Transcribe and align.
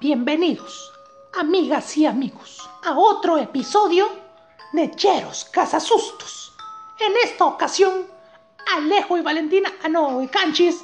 Bienvenidos, 0.00 0.92
amigas 1.38 1.96
y 1.96 2.06
amigos, 2.06 2.68
a 2.84 2.98
otro 2.98 3.36
episodio 3.38 4.08
de 4.72 4.90
Cheros 4.92 5.44
Cazasustos. 5.52 6.52
En 6.98 7.12
esta 7.24 7.44
ocasión, 7.44 8.06
Alejo 8.76 9.18
y 9.18 9.22
Valentina, 9.22 9.70
ah 9.84 9.88
no, 9.88 10.22
y 10.22 10.28
Canchis, 10.28 10.82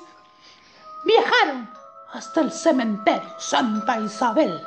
viajaron 1.05 1.68
hasta 2.12 2.41
el 2.43 2.52
cementerio 2.52 3.29
Santa 3.39 4.00
Isabel, 4.00 4.61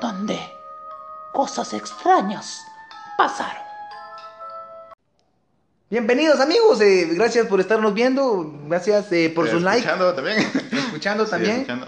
donde 0.00 0.38
cosas 1.32 1.72
extrañas 1.72 2.62
pasaron. 3.16 3.62
Bienvenidos 5.90 6.40
amigos, 6.40 6.80
eh, 6.80 7.08
gracias 7.12 7.46
por 7.46 7.60
estarnos 7.60 7.92
viendo, 7.92 8.50
gracias 8.66 9.12
eh, 9.12 9.30
por 9.34 9.46
Eh, 9.46 9.50
sus 9.50 9.62
likes, 9.62 9.80
Escuchando 9.86 10.14
también. 10.14 10.38
escuchando 10.72 11.24
Sí, 11.26 11.30
también. 11.30 11.56
escuchando. 11.56 11.86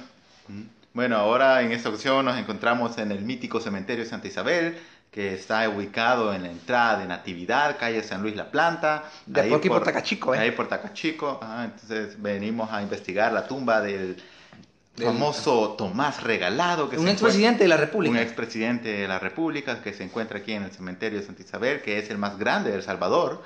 Bueno, 0.95 1.17
ahora 1.17 1.61
en 1.63 1.73
esta 1.73 1.89
ocasión 1.89 2.25
nos 2.25 2.39
encontramos 2.39 2.97
en 2.99 3.11
el 3.11 3.21
mítico 3.21 3.61
cementerio 3.61 4.07
Santa 4.07 4.29
Isabel, 4.29 4.79
que 5.11 5.35
está 5.35 5.69
ubicado 5.69 6.33
en 6.33 6.45
la 6.45 6.51
entrada 6.51 7.01
de 7.01 7.07
Natividad, 7.07 7.77
calle 7.81 8.01
San 8.05 8.23
Luis 8.23 8.37
La 8.37 8.51
Planta. 8.53 9.03
De 9.27 9.43
por 9.43 9.59
aquí 9.59 9.69
por 9.69 9.83
Tacachico, 9.83 10.35
¿eh? 10.35 10.39
Ahí 10.39 10.51
por 10.53 10.69
Tacachico. 10.69 11.41
Ajá, 11.43 11.65
entonces 11.65 12.23
venimos 12.23 12.71
a 12.73 12.81
investigar 12.81 13.33
la 13.33 13.49
tumba 13.49 13.81
del, 13.81 14.23
Del- 14.95 15.07
famoso 15.07 15.75
Tomás 15.77 16.23
Regalado. 16.23 16.89
Que 16.89 16.97
Un 16.97 17.09
expresidente 17.09 17.65
de 17.65 17.69
la 17.69 17.77
República. 17.77 18.13
Un 18.13 18.19
expresidente 18.19 18.89
de 18.93 19.09
la 19.09 19.19
República 19.19 19.83
que 19.83 19.93
se 19.93 20.05
encuentra 20.05 20.39
aquí 20.39 20.53
en 20.53 20.63
el 20.63 20.71
cementerio 20.71 21.19
de 21.19 21.27
Santa 21.27 21.43
Isabel, 21.43 21.83
que 21.83 21.99
es 21.99 22.09
el 22.09 22.19
más 22.19 22.39
grande 22.39 22.71
de 22.71 22.77
El 22.77 22.83
Salvador. 22.85 23.43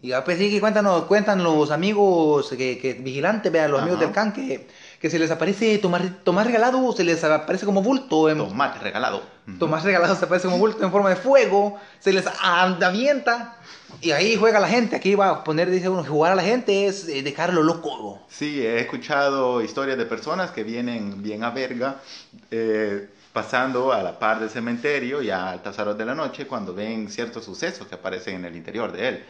Y 0.00 0.12
a 0.12 0.24
pues 0.24 0.38
sí, 0.38 0.50
que 0.50 0.60
cuéntanos, 0.60 1.04
cuentan 1.04 1.42
los 1.42 1.70
amigos 1.70 2.50
que, 2.56 2.78
que 2.78 2.94
vigilantes, 2.94 3.50
vean, 3.50 3.70
los 3.70 3.80
amigos 3.80 4.00
del 4.00 4.12
can, 4.12 4.32
que, 4.34 4.66
que 5.04 5.10
se 5.10 5.18
les 5.18 5.30
aparece 5.30 5.76
Tomás, 5.76 6.00
Tomás 6.24 6.46
Regalado, 6.46 6.90
se 6.94 7.04
les 7.04 7.22
aparece 7.24 7.66
como 7.66 7.82
bulto, 7.82 8.30
en, 8.30 8.38
Tomás 8.38 8.80
Regalado. 8.82 9.20
Ujú. 9.46 9.58
Tomás 9.58 9.84
Regalado 9.84 10.16
se 10.16 10.24
aparece 10.24 10.46
como 10.46 10.56
bulto 10.56 10.82
en 10.82 10.90
forma 10.90 11.10
de 11.10 11.16
fuego, 11.16 11.78
se 12.00 12.10
les 12.10 12.26
a- 12.26 12.62
avienta, 12.62 13.58
y 14.00 14.12
ahí 14.12 14.34
juega 14.36 14.58
la 14.60 14.66
gente, 14.68 14.96
aquí 14.96 15.14
va 15.14 15.28
a 15.28 15.44
poner, 15.44 15.68
dice 15.68 15.90
uno, 15.90 16.02
jugar 16.02 16.32
a 16.32 16.34
la 16.34 16.42
gente 16.42 16.86
es 16.86 17.06
eh, 17.06 17.22
dejarlo 17.22 17.62
loco. 17.62 18.22
Sí, 18.30 18.62
he 18.64 18.80
escuchado 18.80 19.60
historias 19.60 19.98
de 19.98 20.06
personas 20.06 20.52
que 20.52 20.64
vienen 20.64 21.22
bien 21.22 21.44
a 21.44 21.50
verga, 21.50 21.96
eh, 22.50 23.06
pasando 23.34 23.92
a 23.92 24.02
la 24.02 24.18
par 24.18 24.40
del 24.40 24.48
cementerio 24.48 25.20
y 25.20 25.28
a 25.28 25.50
altas 25.50 25.78
horas 25.80 25.98
de 25.98 26.06
la 26.06 26.14
noche 26.14 26.46
cuando 26.46 26.72
ven 26.72 27.10
ciertos 27.10 27.44
sucesos 27.44 27.86
que 27.86 27.94
aparecen 27.96 28.36
en 28.36 28.46
el 28.46 28.56
interior 28.56 28.90
de 28.90 29.08
él. 29.08 29.24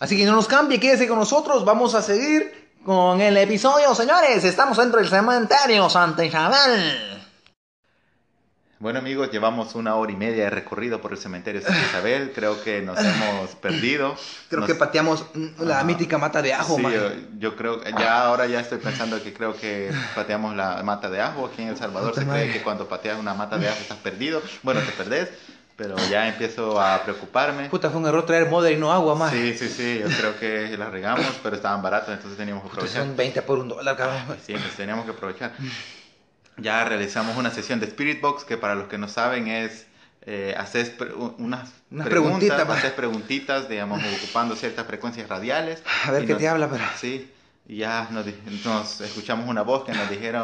Así 0.00 0.16
que 0.16 0.24
no 0.24 0.32
nos 0.32 0.46
cambie, 0.46 0.80
quédese 0.80 1.06
con 1.06 1.18
nosotros, 1.18 1.66
vamos 1.66 1.94
a 1.94 2.00
seguir 2.00 2.67
con 2.84 3.20
el 3.20 3.36
episodio, 3.36 3.94
señores, 3.94 4.44
estamos 4.44 4.76
dentro 4.78 5.00
del 5.00 5.08
cementerio 5.08 5.88
Santa 5.90 6.24
Isabel. 6.24 7.14
Bueno 8.80 9.00
amigos, 9.00 9.30
llevamos 9.32 9.74
una 9.74 9.96
hora 9.96 10.12
y 10.12 10.16
media 10.16 10.44
de 10.44 10.50
recorrido 10.50 11.00
por 11.00 11.10
el 11.12 11.18
cementerio 11.18 11.60
Santa 11.60 11.80
Isabel, 11.80 12.30
creo 12.32 12.62
que 12.62 12.80
nos 12.80 12.96
hemos 12.98 13.50
perdido. 13.56 14.14
Creo 14.48 14.60
Nos- 14.60 14.68
que 14.70 14.76
pateamos 14.76 15.24
la 15.58 15.76
Ajá. 15.78 15.84
mítica 15.84 16.16
mata 16.16 16.40
de 16.40 16.54
ajo, 16.54 16.76
Sí, 16.76 16.82
yo, 16.82 17.10
yo 17.38 17.56
creo 17.56 17.80
que 17.80 17.90
ya 17.92 18.22
ahora 18.24 18.46
ya 18.46 18.60
estoy 18.60 18.78
pensando 18.78 19.22
que 19.22 19.34
creo 19.34 19.54
que 19.54 19.90
pateamos 20.14 20.54
la 20.56 20.80
mata 20.84 21.10
de 21.10 21.20
ajo 21.20 21.46
aquí 21.52 21.60
en 21.62 21.68
El 21.68 21.76
Salvador. 21.76 22.14
Se 22.14 22.24
cree 22.24 22.50
que 22.52 22.62
cuando 22.62 22.88
pateas 22.88 23.18
una 23.18 23.34
mata 23.34 23.58
de 23.58 23.68
ajo 23.68 23.78
estás 23.80 23.98
perdido. 23.98 24.40
Bueno, 24.62 24.80
te 24.80 24.92
perdés, 24.92 25.28
pero 25.78 25.94
ya 26.10 26.26
empiezo 26.28 26.80
a 26.80 27.00
preocuparme. 27.04 27.68
Puta, 27.70 27.88
fue 27.88 28.00
un 28.00 28.06
error 28.08 28.26
traer 28.26 28.48
modder 28.50 28.72
y 28.72 28.76
no 28.76 28.92
agua, 28.92 29.14
más. 29.14 29.30
Sí, 29.32 29.54
sí, 29.56 29.68
sí, 29.68 30.00
yo 30.02 30.08
creo 30.08 30.36
que 30.36 30.76
la 30.76 30.90
regamos, 30.90 31.24
pero 31.40 31.54
estaban 31.54 31.80
baratos, 31.80 32.08
entonces 32.12 32.36
teníamos 32.36 32.64
que 32.64 32.68
aprovechar. 32.70 33.04
Son 33.06 33.16
20 33.16 33.40
por 33.42 33.60
un 33.60 33.68
dólar, 33.68 33.96
cabrón. 33.96 34.36
Sí, 34.44 34.54
pues 34.54 34.74
teníamos 34.76 35.04
que 35.04 35.12
aprovechar. 35.12 35.52
Ya 36.56 36.84
realizamos 36.84 37.36
una 37.36 37.50
sesión 37.52 37.78
de 37.78 37.86
Spirit 37.86 38.20
Box 38.20 38.44
que 38.44 38.56
para 38.56 38.74
los 38.74 38.88
que 38.88 38.98
no 38.98 39.06
saben 39.06 39.46
es 39.46 39.86
eh, 40.22 40.54
haces 40.58 40.90
pre- 40.90 41.14
unas 41.14 41.70
Unas 41.90 42.06
preguntas, 42.08 42.08
preguntitas, 42.08 42.64
pa. 42.66 42.74
haces 42.74 42.92
preguntitas, 42.92 43.68
digamos, 43.68 44.02
ocupando 44.16 44.56
ciertas 44.56 44.84
frecuencias 44.86 45.28
radiales. 45.28 45.82
A 46.04 46.10
ver 46.10 46.26
qué 46.26 46.32
nos- 46.32 46.42
te 46.42 46.48
habla, 46.48 46.68
pero. 46.68 46.82
Sí, 46.98 47.30
y 47.68 47.76
ya 47.76 48.08
nos, 48.10 48.26
nos 48.64 49.00
escuchamos 49.00 49.48
una 49.48 49.62
voz 49.62 49.84
que 49.84 49.92
nos 49.92 50.10
dijeron 50.10 50.42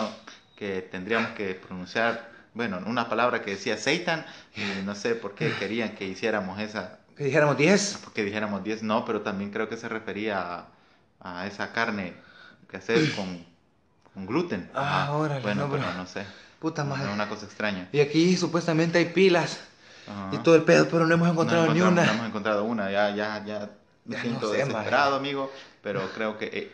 que 0.54 0.80
tendríamos 0.82 1.30
que 1.30 1.54
pronunciar, 1.54 2.30
bueno, 2.54 2.80
una 2.86 3.08
palabra 3.08 3.42
que 3.42 3.52
decía 3.52 3.76
Satan, 3.76 4.24
y 4.56 4.82
no 4.84 4.94
sé 4.94 5.14
por 5.14 5.34
qué 5.34 5.52
querían 5.58 5.94
que 5.94 6.06
hiciéramos 6.06 6.58
esa, 6.60 6.98
Que 7.16 7.24
dijéramos 7.24 7.56
10. 7.56 8.00
porque 8.04 8.24
dijéramos 8.24 8.62
10, 8.64 8.82
no, 8.82 9.04
pero 9.04 9.20
también 9.22 9.50
creo 9.50 9.68
que 9.68 9.76
se 9.76 9.88
refería 9.88 10.66
a, 11.20 11.40
a 11.40 11.46
esa 11.46 11.72
carne 11.72 12.14
que 12.68 12.76
haces 12.78 13.10
con, 13.16 13.44
con 14.12 14.26
gluten. 14.26 14.70
Ah, 14.74 15.10
órale, 15.12 15.40
Bueno, 15.42 15.66
no, 15.66 15.72
pero 15.72 15.92
no 15.94 16.06
sé. 16.06 16.24
Puta 16.60 16.84
madre. 16.84 17.12
una 17.12 17.28
cosa 17.28 17.46
extraña. 17.46 17.88
Y 17.92 18.00
aquí 18.00 18.36
supuestamente 18.36 18.98
hay 18.98 19.06
pilas 19.06 19.60
Ajá. 20.06 20.30
y 20.32 20.38
todo 20.38 20.54
el 20.54 20.62
pedo, 20.62 20.88
pero 20.88 21.06
no 21.06 21.14
hemos 21.14 21.28
encontrado 21.28 21.66
no 21.66 21.74
ni 21.74 21.80
una. 21.80 22.04
No 22.06 22.12
hemos 22.12 22.26
encontrado 22.28 22.64
una, 22.64 22.90
ya, 22.90 23.10
ya, 23.14 23.44
ya 23.44 23.70
me 24.04 24.16
Ya 24.16 24.22
siento 24.22 24.46
no 24.46 24.52
sé, 24.52 24.58
desesperado, 24.58 25.16
amigo, 25.16 25.50
pero 25.82 26.10
creo 26.12 26.38
que... 26.38 26.46
eh, 26.46 26.72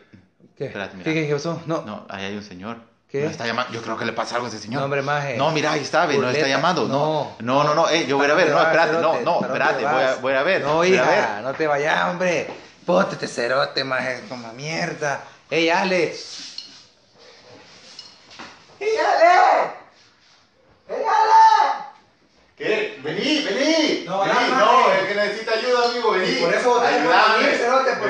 ¿Qué? 0.55 0.65
Espérate, 0.65 0.95
mira. 0.97 1.05
¿Qué, 1.05 1.13
qué, 1.13 1.27
qué 1.27 1.33
pasó? 1.33 1.61
No, 1.65 1.83
No, 1.85 2.05
ahí 2.09 2.25
hay 2.25 2.35
un 2.37 2.43
señor. 2.43 2.77
¿Qué? 3.11 3.21
No 3.23 3.29
está 3.29 3.45
llamando. 3.45 3.73
Yo 3.73 3.81
creo 3.81 3.97
que 3.97 4.05
le 4.05 4.13
pasa 4.13 4.35
algo 4.35 4.45
a 4.47 4.49
ese 4.49 4.59
señor. 4.59 4.79
No, 4.79 4.85
hombre, 4.85 5.01
maje. 5.01 5.35
No, 5.35 5.51
mira, 5.51 5.73
ahí 5.73 5.81
está, 5.81 6.05
ve, 6.05 6.17
no 6.17 6.29
está 6.29 6.47
llamando. 6.47 6.87
No, 6.87 7.35
No. 7.39 7.63
no, 7.65 7.75
no, 7.75 7.89
eh, 7.89 8.05
yo 8.07 8.17
voy 8.17 8.29
a 8.29 8.33
ver. 8.35 8.49
No, 8.49 8.57
¿Para 8.57 8.85
dónde 8.87 8.97
espérate, 8.97 9.23
no, 9.25 9.33
no, 9.33 9.39
¿Para 9.41 9.53
dónde 9.53 9.63
espérate, 9.81 9.83
voy 9.95 10.03
a, 10.03 10.15
voy 10.21 10.33
a 10.33 10.43
ver. 10.43 10.61
No, 10.61 10.73
voy 10.75 10.97
a 10.97 11.03
ver. 11.03 11.19
hija, 11.19 11.41
no 11.41 11.53
te 11.53 11.67
vayas, 11.67 12.05
hombre. 12.09 12.47
Pótete 12.85 13.27
cerote, 13.27 13.83
maje, 13.83 14.23
como 14.29 14.51
mierda. 14.53 15.23
¡Ey, 15.49 15.69
Ale! 15.69 16.15
¡Ey, 18.79 18.97
Ale! 18.97 19.71
¡Ey, 20.89 21.03
Ale! 21.03 21.83
¿Qué? 22.57 22.99
Vení, 23.03 23.41
vení. 23.43 24.03
No, 24.05 24.19
vení, 24.21 24.33
no, 24.51 24.57
no, 24.87 24.91
el 24.93 25.07
que 25.07 25.15
necesita 25.15 25.51
ayuda, 25.53 25.89
amigo, 25.89 26.11
vení. 26.11 26.35
Por 26.39 26.53
eso 26.53 26.79
Ayúdame. 26.81 27.57
Cerote, 27.57 27.91
por 27.93 28.09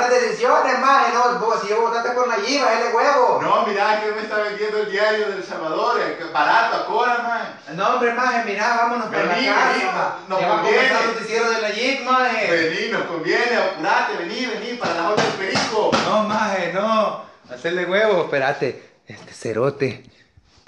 Las 0.00 0.10
decisiones, 0.10 0.78
maje. 0.78 1.12
No, 1.14 1.38
vos, 1.38 1.60
si 1.62 1.68
yo 1.68 1.80
votaste 1.82 2.10
por 2.12 2.26
la 2.28 2.36
Yib, 2.36 2.62
es 2.66 2.84
de 2.84 2.94
huevo. 2.96 3.40
No, 3.42 3.66
mira, 3.66 4.00
que 4.02 4.12
me 4.12 4.22
está 4.22 4.38
vendiendo 4.38 4.78
el 4.78 4.90
diario 4.90 5.28
del 5.30 5.44
Salvador, 5.44 6.00
eh, 6.00 6.18
barato, 6.32 6.76
ahora, 6.88 7.18
man. 7.22 7.76
No, 7.76 7.88
hombre, 7.94 8.12
maje, 8.14 8.44
mira, 8.44 8.76
vámonos 8.76 9.06
para 9.06 9.24
la 9.24 9.34
casa. 9.34 9.68
vení, 9.72 9.84
no- 10.28 10.36
nos 10.36 10.42
a 10.42 10.48
conviene. 10.48 10.88
el 11.00 11.06
noticiero 11.14 11.50
de 11.50 11.72
Jeep, 11.72 12.00
maje. 12.04 12.50
Vení, 12.50 12.92
nos 12.92 13.02
conviene, 13.04 13.56
apurate, 13.56 14.16
vení, 14.16 14.46
vení, 14.46 14.76
para 14.78 14.94
la 14.94 15.10
otra 15.10 15.24
del 15.24 15.32
perico. 15.34 15.90
No, 16.04 16.22
maje, 16.24 16.72
no. 16.72 17.24
Hacerle 17.50 17.84
huevo, 17.86 18.24
espérate. 18.24 18.90
Este 19.06 19.32
cerote. 19.32 20.04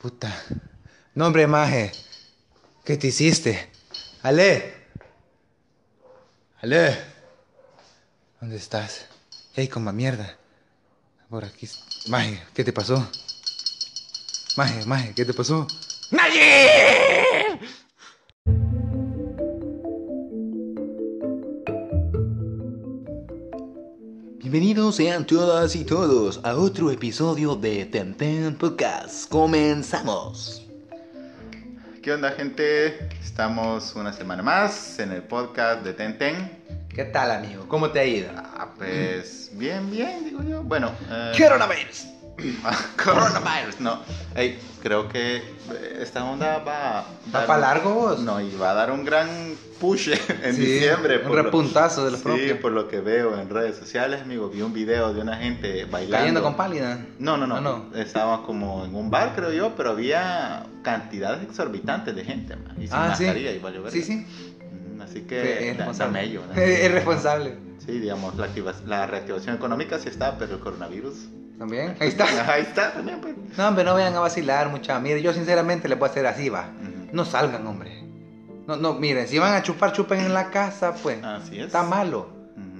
Puta. 0.00 0.28
No, 1.14 1.26
hombre, 1.26 1.46
maje. 1.46 1.92
¿Qué 2.84 2.96
te 2.96 3.06
hiciste? 3.08 3.70
Ale. 4.22 4.74
Ale. 6.62 7.12
¿Dónde 8.40 8.56
estás? 8.56 9.06
Ey, 9.54 9.68
coma 9.68 9.92
mierda. 9.92 10.34
Por 11.28 11.44
aquí. 11.44 11.68
Maje, 12.08 12.42
¿qué 12.54 12.64
te 12.64 12.72
pasó? 12.72 13.06
Maje, 14.56 14.86
maje, 14.86 15.12
¿qué 15.14 15.26
te 15.26 15.34
pasó? 15.34 15.66
¡Nadie! 16.10 17.60
Bienvenidos 24.38 24.96
sean 24.96 25.26
todas 25.26 25.76
y 25.76 25.84
todos 25.84 26.40
a 26.44 26.56
otro 26.56 26.90
episodio 26.90 27.54
de 27.54 27.84
Tenten 27.84 28.56
Podcast. 28.56 29.28
Comenzamos. 29.28 30.66
¿Qué 32.02 32.10
onda, 32.10 32.30
gente? 32.30 33.06
Estamos 33.22 33.94
una 33.96 34.14
semana 34.14 34.42
más 34.42 34.98
en 34.98 35.12
el 35.12 35.22
podcast 35.22 35.84
de 35.84 35.92
Tenten. 35.92 36.61
¿Qué 36.94 37.04
tal, 37.04 37.30
amigo? 37.30 37.66
¿Cómo 37.68 37.90
te 37.90 38.00
ha 38.00 38.04
ido? 38.04 38.30
Ah, 38.36 38.68
pues 38.76 39.50
bien, 39.54 39.90
bien, 39.90 40.24
digo 40.24 40.42
yo. 40.42 40.62
Bueno, 40.62 40.90
eh, 41.10 41.32
Coronavirus. 41.38 42.06
coronavirus, 43.02 43.80
no. 43.80 44.00
Ey, 44.34 44.58
creo 44.82 45.08
que 45.08 45.42
esta 46.00 46.24
onda 46.24 46.58
va, 46.58 46.98
a 47.00 47.02
¿Va 47.02 47.06
dar- 47.32 47.46
pa' 47.46 47.58
largo, 47.58 47.94
vos? 47.94 48.20
No, 48.20 48.40
y 48.40 48.54
va 48.56 48.70
a 48.72 48.74
dar 48.74 48.90
un 48.90 49.04
gran 49.04 49.28
push 49.80 50.08
en 50.42 50.54
Sí, 50.54 50.60
diciembre. 50.62 51.18
un 51.18 51.22
por 51.28 51.36
lo- 51.36 51.42
repuntazo 51.44 52.04
de 52.04 52.10
los 52.12 52.20
Sí, 52.20 52.24
propios. 52.24 52.58
por 52.58 52.72
lo 52.72 52.88
que 52.88 53.00
veo 53.00 53.38
en 53.40 53.48
redes 53.48 53.76
sociales, 53.76 54.22
amigo. 54.22 54.48
Vi 54.48 54.60
un 54.62 54.72
video 54.72 55.12
de 55.14 55.20
una 55.20 55.36
gente 55.36 55.84
bailando. 55.84 56.16
Cayendo 56.18 56.42
con 56.42 56.56
pálida. 56.56 57.04
No, 57.18 57.36
no, 57.36 57.46
no, 57.46 57.56
Ah, 57.56 57.60
no. 57.60 57.90
Estaba 57.98 58.42
como 58.44 58.84
en 58.84 58.94
un 58.94 59.10
bar, 59.10 59.32
creo 59.34 59.52
yo, 59.52 59.74
pero 59.76 59.90
había 59.90 60.66
cantidades 60.82 61.42
exorbitantes 61.44 62.14
de 62.16 62.24
gente, 62.24 62.56
man, 62.56 62.74
y 62.78 62.86
sin 62.88 62.96
Ah, 62.96 63.14
sí. 63.16 63.24
mascarilla, 63.24 63.52
y 63.52 63.58
valió. 63.58 63.88
Sí, 63.90 64.02
sí. 64.02 64.26
Así 65.12 65.20
Sí, 65.20 65.26
que 65.26 65.70
es 65.70 65.76
responsable. 65.76 66.12
dame 66.18 66.24
ello, 66.30 66.42
¿no? 66.54 66.60
Es 66.60 66.90
responsable. 66.92 67.54
Sí, 67.84 67.98
digamos, 67.98 68.36
la, 68.36 68.46
activa- 68.46 68.74
la 68.86 69.06
reactivación 69.06 69.54
económica 69.56 69.98
sí 69.98 70.08
está, 70.08 70.38
pero 70.38 70.54
el 70.54 70.60
coronavirus. 70.60 71.28
También. 71.58 71.96
Ahí 72.00 72.08
está. 72.08 72.52
Ahí 72.52 72.62
está 72.62 72.92
también, 72.94 73.20
pues. 73.20 73.34
No, 73.58 73.68
hombre, 73.68 73.84
no 73.84 73.92
vayan 73.94 74.14
a 74.14 74.20
vacilar, 74.20 74.70
mucha. 74.70 74.98
Mire, 75.00 75.20
yo 75.22 75.32
sinceramente 75.32 75.88
les 75.88 75.98
voy 75.98 76.08
a 76.08 76.10
hacer 76.10 76.26
así, 76.26 76.48
va. 76.48 76.70
No 77.12 77.24
salgan, 77.26 77.66
hombre. 77.66 78.02
No, 78.66 78.76
no, 78.76 78.94
miren, 78.94 79.28
si 79.28 79.38
van 79.38 79.52
a 79.54 79.62
chupar, 79.62 79.92
chupen 79.92 80.20
en 80.20 80.32
la 80.32 80.50
casa, 80.50 80.94
pues. 80.94 81.22
Así 81.22 81.58
es. 81.58 81.66
Está 81.66 81.82
malo. 81.82 82.30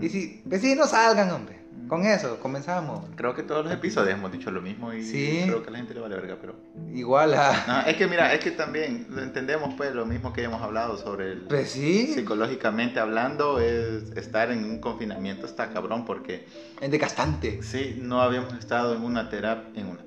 Y 0.01 0.09
si, 0.09 0.43
pues 0.49 0.61
sí, 0.63 0.75
no 0.75 0.87
salgan, 0.87 1.31
hombre. 1.31 1.61
Con 1.93 2.07
eso, 2.07 2.41
comenzamos. 2.41 3.05
Creo 3.17 3.35
que 3.35 3.43
todos 3.43 3.65
los 3.67 3.75
episodios 3.75 4.15
hemos 4.15 4.33
dicho 4.33 4.51
lo 4.51 4.63
mismo 4.63 4.95
y 4.95 5.03
Sí. 5.05 5.43
creo 5.45 5.63
que 5.63 5.69
a 5.69 5.73
la 5.73 5.77
gente 5.77 5.93
le 5.93 6.01
vale 6.01 6.17
verga, 6.17 6.39
pero... 6.41 6.55
Igual 6.91 7.35
a... 7.35 7.51
Ah, 7.67 7.85
es 7.87 7.99
que 7.99 8.07
mira, 8.07 8.33
es 8.33 8.41
que 8.43 8.51
también 8.53 9.09
lo 9.11 9.21
entendemos 9.21 9.75
pues 9.77 9.95
lo 9.95 10.07
mismo 10.07 10.33
que 10.33 10.43
hemos 10.43 10.63
hablado 10.63 10.97
sobre 10.97 11.33
el... 11.33 11.41
Pues 11.43 11.73
sí, 11.73 12.07
Psicológicamente 12.15 12.99
hablando, 12.99 13.61
es 13.61 14.11
estar 14.17 14.51
en 14.51 14.65
un 14.65 14.79
confinamiento 14.81 15.45
está 15.45 15.69
cabrón 15.75 16.07
porque 16.07 16.47
es 16.81 16.91
desgastante. 16.91 17.63
sí, 17.63 17.99
no 18.01 18.23
habíamos 18.23 18.55
estado 18.55 18.95
en 18.97 19.03
una 19.03 19.29
terapia, 19.29 19.79
en 19.79 19.89
una... 19.89 20.01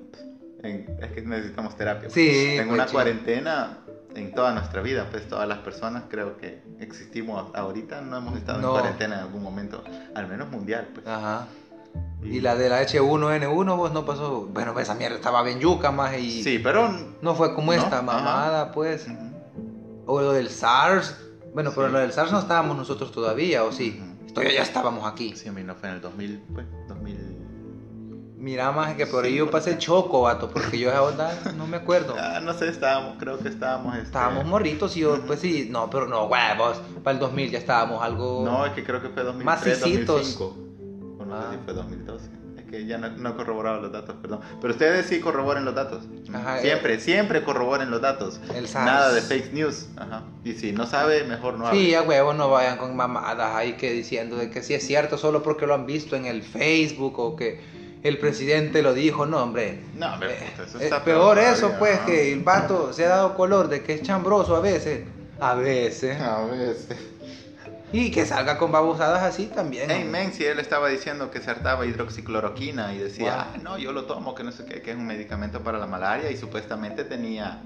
en- 0.64 0.98
es 1.00 1.12
que 1.12 1.22
necesitamos 1.22 1.76
terapia. 1.76 2.10
Sí, 2.10 2.56
En 2.56 2.66
pues, 2.66 2.80
una 2.80 2.86
cuarentena 2.86 3.78
en 4.16 4.32
toda 4.32 4.50
nuestra 4.54 4.82
vida, 4.82 5.06
pues 5.12 5.28
todas 5.28 5.46
las 5.46 5.58
personas 5.58 6.02
creo 6.10 6.36
que 6.36 6.62
existimos 6.80 7.54
ahorita, 7.54 8.00
no 8.00 8.16
hemos 8.16 8.36
estado 8.36 8.60
No. 8.60 8.68
en 8.74 8.80
cuarentena 8.80 9.14
en 9.14 9.20
algún 9.20 9.44
momento, 9.44 9.84
al 10.16 10.26
menos 10.26 10.50
mundial, 10.50 10.88
pues. 10.92 11.06
Ajá. 11.06 11.46
Y 12.22 12.40
la 12.40 12.56
de 12.56 12.68
la 12.68 12.82
H1N1 12.82 13.76
vos 13.76 13.92
no 13.92 14.04
pasó. 14.04 14.48
Bueno, 14.52 14.78
esa 14.80 14.94
mierda 14.94 15.16
estaba 15.16 15.42
bien 15.42 15.60
yuca 15.60 15.92
más 15.92 16.18
y 16.18 16.42
Sí, 16.42 16.58
pero... 16.58 16.88
no 17.22 17.34
fue 17.34 17.54
como 17.54 17.72
No, 17.72 17.78
esta 17.78 17.98
ajá. 17.98 18.02
mamada, 18.02 18.72
pues. 18.72 19.06
Ujú. 19.06 19.26
O 20.06 20.20
lo 20.20 20.32
del 20.32 20.50
SARS. 20.50 21.16
Bueno, 21.54 21.70
pero 21.74 21.86
Sí. 21.86 21.92
lo 21.92 21.98
del 22.00 22.12
SARS 22.12 22.32
no 22.32 22.38
estábamos 22.40 22.76
nosotros 22.76 23.12
todavía, 23.12 23.62
¿o 23.64 23.70
sí? 23.72 24.00
Ujú. 24.02 24.32
Todavía 24.34 24.54
ya 24.56 24.62
estábamos 24.62 25.06
aquí. 25.10 25.34
Sí, 25.36 25.48
a 25.48 25.52
mí 25.52 25.62
no 25.62 25.74
fue 25.76 25.88
en 25.88 25.94
el 25.96 26.00
2000, 26.00 26.42
pues, 26.52 26.66
2000... 26.88 27.36
Mira 28.38 28.70
más 28.70 28.94
que 28.94 29.06
por 29.06 29.24
Sí, 29.24 29.30
ahí 29.30 29.36
yo 29.38 29.44
por- 29.46 29.52
pasé 29.52 29.78
choco, 29.78 30.22
vato, 30.22 30.50
porque 30.50 30.78
yo 30.78 30.90
esa 30.90 31.02
onda 31.02 31.40
no 31.56 31.66
me 31.66 31.76
acuerdo. 31.78 32.14
Ah, 32.18 32.40
no 32.40 32.52
sé, 32.54 32.68
estábamos, 32.68 33.16
creo 33.18 33.38
que 33.38 33.48
estábamos... 33.48 33.94
este, 33.94 34.06
Estábamos 34.06 34.44
morritos 34.44 34.96
y 34.96 35.00
yo, 35.00 35.24
pues 35.26 35.40
sí, 35.40 35.68
no, 35.70 35.88
pero 35.90 36.06
no, 36.06 36.24
huevos. 36.26 36.80
Para 37.02 37.14
el 37.14 37.18
2000 37.20 37.50
ya 37.52 37.58
estábamos 37.58 38.02
algo. 38.02 38.42
No, 38.44 38.66
es 38.66 38.72
que 38.72 38.84
creo 38.84 39.00
que 39.00 39.08
fue 39.08 39.22
2003, 39.22 39.44
Macicitos. 39.80 40.06
2005. 40.38 40.56
No 41.26 41.40
sé 41.40 41.46
Ah. 41.48 41.52
si 41.52 41.64
fue 41.64 41.74
2012. 41.74 42.28
Es 42.58 42.64
que 42.70 42.86
ya 42.86 42.98
no, 42.98 43.08
no 43.10 43.30
he 43.30 43.34
corroborado 43.34 43.80
los 43.82 43.92
datos, 43.92 44.16
perdón. 44.20 44.40
Pero 44.60 44.72
ustedes 44.72 45.06
sí 45.06 45.20
corroboren 45.20 45.64
los 45.64 45.74
datos. 45.74 46.04
Ajá, 46.32 46.58
siempre, 46.60 46.98
siempre 47.00 47.42
corroboren 47.44 47.90
los 47.90 48.00
datos. 48.00 48.40
El 48.54 48.66
SARS. 48.66 48.86
Nada 48.86 49.12
de 49.12 49.20
fake 49.20 49.52
news. 49.52 49.88
Ajá. 49.96 50.22
Y 50.44 50.52
si 50.54 50.72
no 50.72 50.86
sabe, 50.86 51.24
mejor 51.24 51.54
no 51.58 51.66
hable. 51.68 51.78
Sí, 51.78 51.94
a 51.94 52.02
huevos 52.02 52.34
no 52.34 52.50
vayan 52.50 52.78
con 52.78 52.96
mamadas 52.96 53.54
ahí 53.54 53.74
que 53.74 53.92
diciendo 53.92 54.36
de 54.36 54.50
que 54.50 54.62
sí 54.62 54.74
es 54.74 54.86
cierto 54.86 55.18
solo 55.18 55.42
porque 55.42 55.66
lo 55.66 55.74
han 55.74 55.86
visto 55.86 56.16
en 56.16 56.26
el 56.26 56.42
Facebook 56.42 57.18
o 57.18 57.36
que 57.36 57.60
el 58.02 58.18
presidente 58.18 58.82
lo 58.82 58.94
dijo. 58.94 59.26
No, 59.26 59.42
hombre. 59.42 59.80
No, 59.96 60.14
hombre, 60.14 60.32
Eh, 60.34 60.52
eso 60.66 60.78
es 60.78 60.84
está 60.84 61.04
peor 61.04 61.38
eso, 61.38 61.54
todavía, 61.66 61.78
pues, 61.78 61.94
ajá. 61.98 62.06
que 62.06 62.32
el 62.32 62.40
vato 62.42 62.92
se 62.92 63.04
ha 63.04 63.08
dado 63.08 63.34
color 63.34 63.68
de 63.68 63.82
que 63.82 63.94
es 63.94 64.02
chambroso 64.02 64.56
a 64.56 64.60
veces. 64.60 65.04
A 65.40 65.54
veces. 65.54 66.18
A 66.20 66.44
veces. 66.46 66.96
Y 67.92 68.10
que 68.10 68.26
salga 68.26 68.58
con 68.58 68.72
babosadas 68.72 69.22
así 69.22 69.46
también. 69.46 69.88
Hey, 69.90 70.04
men, 70.04 70.32
si 70.32 70.44
él 70.44 70.58
estaba 70.58 70.88
diciendo 70.88 71.30
que 71.30 71.40
se 71.40 71.50
hartaba 71.50 71.86
hidroxicloroquina 71.86 72.92
y 72.94 72.98
decía, 72.98 73.32
Wow. 73.32 73.40
ah, 73.40 73.56
no, 73.62 73.78
yo 73.78 73.92
lo 73.92 74.04
tomo, 74.04 74.34
que 74.34 74.42
no 74.44 74.52
sé 74.52 74.64
qué, 74.66 74.82
que 74.82 74.90
es 74.90 74.96
un 74.96 75.06
medicamento 75.06 75.60
para 75.62 75.78
la 75.78 75.86
malaria 75.86 76.30
y 76.30 76.36
supuestamente 76.36 77.04
tenía 77.04 77.62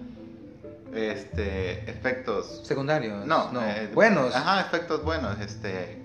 este 0.95 1.89
efectos 1.91 2.61
Secundarios. 2.65 3.25
No, 3.27 3.51
no. 3.53 3.63
eh, 3.65 3.91
Buenos. 3.95 4.35
Ajá, 4.35 4.61
efectos 4.61 5.03
buenos 5.05 5.41
este, 5.41 5.99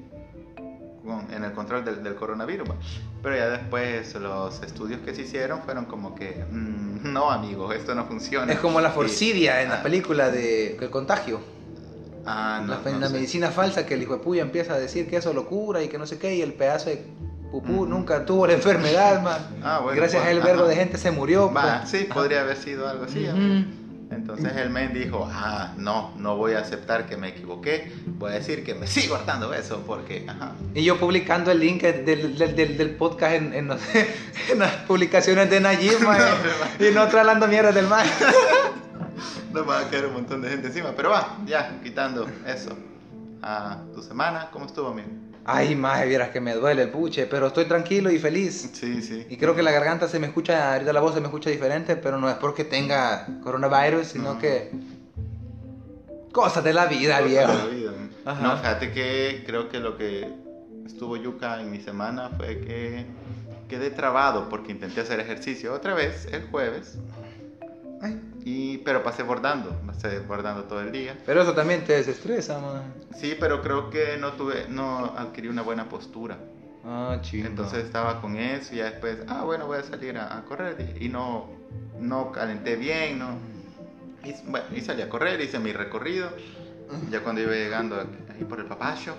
en 1.31 1.43
el 1.43 1.51
control 1.53 1.83
del, 1.83 2.03
del 2.03 2.15
coronavirus. 2.15 2.69
Pero 3.21 3.35
ya 3.35 3.49
después 3.49 4.13
los 4.15 4.61
estudios 4.63 5.01
que 5.01 5.13
se 5.15 5.23
hicieron 5.23 5.61
fueron 5.63 5.85
como 5.85 6.13
que, 6.15 6.45
mm, 6.49 7.11
no 7.11 7.31
amigos, 7.31 7.75
esto 7.75 7.95
no 7.95 8.05
funciona. 8.05 8.51
Es 8.53 8.59
como 8.59 8.79
la 8.79 8.89
Y- 8.89 8.93
forcidia 8.93 9.61
en 9.61 9.69
la 9.69 9.79
ah, 9.79 9.83
película 9.83 10.29
de 10.29 10.77
El 10.77 10.89
Contagio. 10.89 11.39
Ah, 12.25 12.61
no, 12.65 12.73
la, 12.83 12.91
no 12.91 12.99
la 12.99 13.09
medicina 13.09 13.49
falsa 13.51 13.85
que 13.85 13.93
el 13.93 14.01
hijo 14.03 14.17
de 14.17 14.23
puya 14.23 14.41
empieza 14.41 14.73
a 14.73 14.79
decir 14.79 15.07
que 15.09 15.17
eso 15.17 15.33
lo 15.33 15.45
cura 15.47 15.83
y 15.83 15.87
que 15.87 15.97
no 15.97 16.07
sé 16.07 16.17
qué 16.17 16.35
y 16.35 16.41
el 16.41 16.53
pedazo 16.53 16.89
de 16.89 17.05
pupú 17.51 17.73
Ujú. 17.73 17.85
nunca 17.85 18.25
tuvo 18.25 18.47
la 18.47 18.53
enfermedad, 18.53 19.21
man. 19.21 19.37
Ah, 19.63 19.79
bueno, 19.83 19.95
gracias 19.97 20.21
a 20.21 20.25
pues, 20.25 20.37
él 20.37 20.43
vergo 20.43 20.61
ajá. 20.63 20.69
de 20.69 20.75
gente 20.75 20.97
se 20.97 21.11
murió. 21.11 21.51
Pues. 21.51 21.63
sí, 21.85 22.07
podría 22.11 22.41
haber 22.41 22.57
sido 22.57 22.87
algo 22.87 23.05
así. 23.05 23.27
Ujú. 23.27 23.65
Entonces 24.11 24.55
el 24.55 24.69
men 24.69 24.93
dijo, 24.93 25.27
ah, 25.31 25.73
no, 25.77 26.13
no 26.17 26.37
voy 26.37 26.53
a 26.53 26.59
aceptar 26.59 27.07
que 27.07 27.17
me 27.17 27.29
equivoqué, 27.29 27.91
voy 28.19 28.31
a 28.31 28.35
decir 28.35 28.63
que 28.63 28.75
me 28.75 28.85
sigo 28.87 29.15
hartando 29.15 29.51
eso 29.53 29.83
porque, 29.85 30.25
ajá. 30.27 30.53
Y 30.75 30.83
yo 30.83 30.99
publicando 30.99 31.51
el 31.51 31.59
link 31.59 31.81
del, 31.81 32.05
del, 32.37 32.55
del- 32.55 32.77
del 32.77 32.89
podcast 32.91 33.33
en, 33.33 33.53
en, 33.53 33.67
no 33.69 33.77
sé, 33.77 34.07
en 34.51 34.59
las 34.59 34.71
publicaciones 34.87 35.49
de 35.49 35.59
Nayib, 35.59 35.99
man, 36.01 36.19
y 36.79 36.93
nosotros 36.93 37.19
hablando 37.21 37.47
mierda 37.47 37.71
del 37.71 37.87
man. 37.87 38.05
Nos 39.55 39.69
va 39.69 39.79
a 39.79 39.89
caer 39.89 40.05
un 40.07 40.13
montón 40.13 40.41
de 40.41 40.49
gente 40.49 40.67
encima, 40.67 40.91
pero 40.95 41.09
va, 41.11 41.37
ya, 41.45 41.79
quitando 41.81 42.27
eso. 42.45 42.71
Ah, 43.41 43.81
¿Tu 43.93 44.01
semana 44.03 44.49
cómo 44.51 44.65
estuvo, 44.65 44.89
amigo? 44.89 45.07
Ay, 45.45 45.75
más 45.75 46.05
vieras 46.05 46.29
que 46.31 46.41
me 46.41 46.53
duele 46.55 46.81
el 46.83 46.89
puche, 46.89 47.25
pero 47.27 47.47
estoy 47.47 47.65
tranquilo 47.65 48.11
y 48.11 48.17
feliz. 48.19 48.69
Sí, 48.73 49.01
sí. 49.01 49.25
Y 49.29 49.37
creo 49.37 49.55
que 49.55 49.61
la 49.63 49.71
garganta 49.71 50.07
se 50.09 50.19
me 50.19 50.27
escucha, 50.27 50.73
ahorita 50.73 50.91
la 50.91 50.99
voz 50.99 51.13
se 51.13 51.21
me 51.21 51.27
escucha 51.27 51.49
diferente, 51.49 51.95
pero 51.95 52.17
no 52.17 52.27
es 52.29 52.35
porque 52.35 52.63
tenga 52.65 53.27
coronavirus, 53.43 54.07
sino 54.07 54.33
No. 54.33 54.39
que 54.39 54.71
cosas 56.31 56.63
de 56.63 56.73
la 56.73 56.87
vida, 56.87 57.17
Cosas 57.19 57.29
viejo. 57.31 57.51
de 57.51 57.57
la 57.59 57.65
vida. 57.65 57.91
Ajá. 58.25 58.41
No, 58.41 58.57
fíjate 58.57 58.91
que 58.91 59.43
creo 59.45 59.69
que 59.69 59.79
lo 59.79 59.97
que 59.97 60.27
estuvo 60.85 61.15
yuca 61.15 61.61
en 61.61 61.71
mi 61.71 61.79
semana 61.79 62.31
fue 62.35 62.59
que 62.61 63.05
quedé 63.69 63.89
trabado 63.91 64.49
porque 64.49 64.71
intenté 64.71 65.01
hacer 65.01 65.19
ejercicio 65.19 65.73
otra 65.73 65.93
vez 65.93 66.27
el 66.31 66.43
jueves, 66.47 66.97
Ay, 68.01 68.19
y, 68.45 68.77
pero 68.79 69.03
pasé 69.03 69.23
bordando, 69.23 69.71
pasé 69.85 70.19
bordando 70.19 70.63
todo 70.65 70.79
el 70.81 70.91
día. 70.91 71.17
Pero 71.25 71.41
eso 71.41 71.53
también 71.53 71.83
te 71.83 71.93
desestresa, 71.93 72.59
man. 72.59 72.93
Sí, 73.15 73.35
pero 73.39 73.61
creo 73.61 73.89
que 73.89 74.17
no 74.17 74.33
tuve, 74.33 74.67
no 74.69 75.13
adquirí 75.17 75.47
una 75.49 75.63
buena 75.63 75.89
postura. 75.89 76.37
Ah, 76.85 77.17
chido. 77.21 77.47
Entonces 77.47 77.83
estaba 77.83 78.21
con 78.21 78.37
eso 78.37 78.73
y 78.75 78.77
ya 78.77 78.85
después, 78.85 79.17
ah, 79.27 79.43
bueno, 79.43 79.65
voy 79.65 79.79
a 79.79 79.83
salir 79.83 80.17
a, 80.19 80.37
a 80.37 80.43
correr 80.45 80.95
y, 80.99 81.05
y 81.05 81.09
no, 81.09 81.49
no 81.99 82.31
calenté 82.31 82.75
bien, 82.75 83.17
no. 83.19 83.37
Y, 84.23 84.33
bueno, 84.49 84.65
y 84.75 84.81
salí 84.81 85.01
a 85.01 85.09
correr, 85.09 85.41
hice 85.41 85.57
mi 85.59 85.73
recorrido. 85.73 86.29
Ya 87.09 87.21
cuando 87.21 87.41
iba 87.41 87.51
llegando 87.53 87.95
ahí 87.99 88.43
por 88.43 88.59
el 88.59 88.67
papacho, 88.67 89.15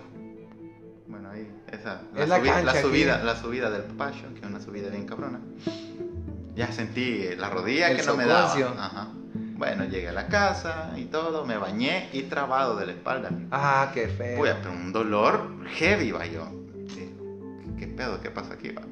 bueno, 1.09 1.31
ahí, 1.31 1.53
esa, 1.73 2.03
la, 2.15 2.23
Es 2.23 2.29
la 2.29 2.39
subi- 2.39 2.63
la 2.65 2.71
aquí. 2.73 2.81
subida, 2.81 3.23
la 3.25 3.37
subida 3.37 3.71
del 3.71 3.83
papacho, 3.83 4.33
que 4.35 4.41
es 4.41 4.47
una 4.47 4.61
subida 4.61 4.89
bien 4.89 5.05
cabrona. 5.07 5.41
Ya 6.55 6.73
sentí 6.73 7.35
la 7.37 7.51
rodilla 7.51 7.91
El 7.91 7.97
que 7.99 8.03
no 8.05 8.17
me 8.17 8.25
daba. 8.25 8.55
Ajá. 8.79 9.09
Bueno, 9.57 9.85
llegué 9.87 10.09
a 10.09 10.13
la 10.13 10.27
casa 10.27 10.93
y 10.97 11.07
todo, 11.07 11.47
me 11.47 11.57
bañé 11.57 12.11
y 12.13 12.25
trabado 12.25 12.77
de 12.77 12.87
la 12.87 12.93
espalda. 12.93 13.31
Ah, 13.51 13.91
qué 13.95 14.07
feo. 14.07 14.41
Uy, 14.41 14.51
pero 14.63 14.73
un 14.73 14.93
dolor 14.93 15.49
heavy, 15.79 16.11
va 16.13 16.27
yo. 16.27 16.47
¿Qué, 16.95 17.11
qué 17.79 17.87
pedo? 17.87 18.21
¿Qué 18.21 18.31
pasa 18.31 18.55
aquí, 18.55 18.71
va? 18.71 18.83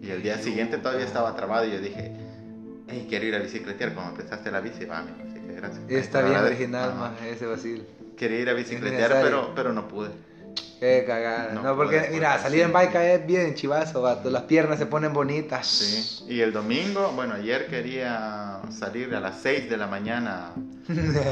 Y 0.00 0.10
el 0.10 0.22
día 0.22 0.38
siguiente 0.38 0.78
todavía 0.78 1.04
estaba 1.04 1.36
trabado 1.36 1.66
y 1.66 1.72
yo 1.72 1.80
dije, 1.80 2.12
hey, 2.88 3.06
quiero 3.08 3.26
ir 3.26 3.34
a 3.34 3.38
bicicletear. 3.40 3.92
Como 3.94 4.14
prestaste 4.14 4.50
la 4.50 4.60
bici, 4.60 4.86
va. 4.86 5.00
Así 5.00 5.40
que 5.46 5.52
gracias. 5.54 5.82
Está 5.88 6.22
bien 6.22 6.38
original, 6.38 6.94
más 6.94 7.20
ese 7.22 7.46
vacil. 7.46 7.86
Quería 8.16 8.40
ir 8.40 8.48
a 8.48 8.54
bicicletear, 8.54 9.20
pero, 9.22 9.52
pero 9.54 9.74
no 9.74 9.86
pude. 9.86 10.08
Qué 10.80 11.04
cagada. 11.06 11.52
No, 11.54 11.62
No 11.62 11.76
porque, 11.76 12.08
mira, 12.12 12.30
porque 12.32 12.42
salir 12.42 12.58
sí. 12.60 12.64
en 12.66 12.72
bike 12.72 12.94
es 12.96 13.26
bien 13.26 13.54
chivazo, 13.54 14.02
vato. 14.02 14.30
Las 14.30 14.42
piernas 14.42 14.78
se 14.78 14.86
ponen 14.86 15.12
bonitas. 15.12 15.66
Sí. 15.66 16.24
Y 16.28 16.40
el 16.40 16.52
domingo, 16.52 17.12
bueno, 17.14 17.34
ayer 17.34 17.66
quería 17.66 18.60
salir 18.70 19.14
a 19.14 19.20
las 19.20 19.36
6 19.40 19.70
de 19.70 19.76
la 19.76 19.86
mañana 19.86 20.52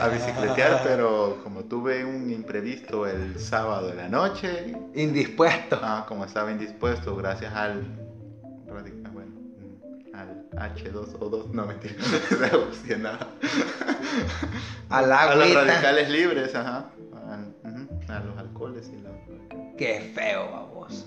a 0.01 0.09
bicicletear, 0.09 0.81
pero 0.85 1.41
como 1.43 1.65
tuve 1.65 2.05
un 2.05 2.31
imprevisto 2.31 3.07
el 3.07 3.39
sábado 3.39 3.89
de 3.89 3.95
la 3.97 4.09
noche, 4.09 4.75
Indispuesto. 4.95 5.79
Ah, 5.83 6.05
como 6.09 6.25
estaba 6.25 6.51
indispuesto, 6.51 7.15
gracias 7.17 7.53
al. 7.55 7.83
Bueno, 8.67 9.31
mm, 9.59 10.15
al 10.17 10.49
H2O2, 10.75 11.51
no 11.53 11.67
mentira, 11.67 11.95
no 12.91 12.97
nada. 12.99 13.29
Al 14.89 15.13
A 15.13 15.35
los 15.35 15.55
radicales 15.55 16.09
libres, 16.11 16.55
ajá. 16.55 16.87
ujú, 17.63 18.13
a 18.13 18.21
los 18.21 18.39
alcoholes 18.39 18.89
y 18.93 19.03
la. 19.03 19.11
Qué 19.79 20.13
feo, 20.15 20.51
vamos. 20.51 21.05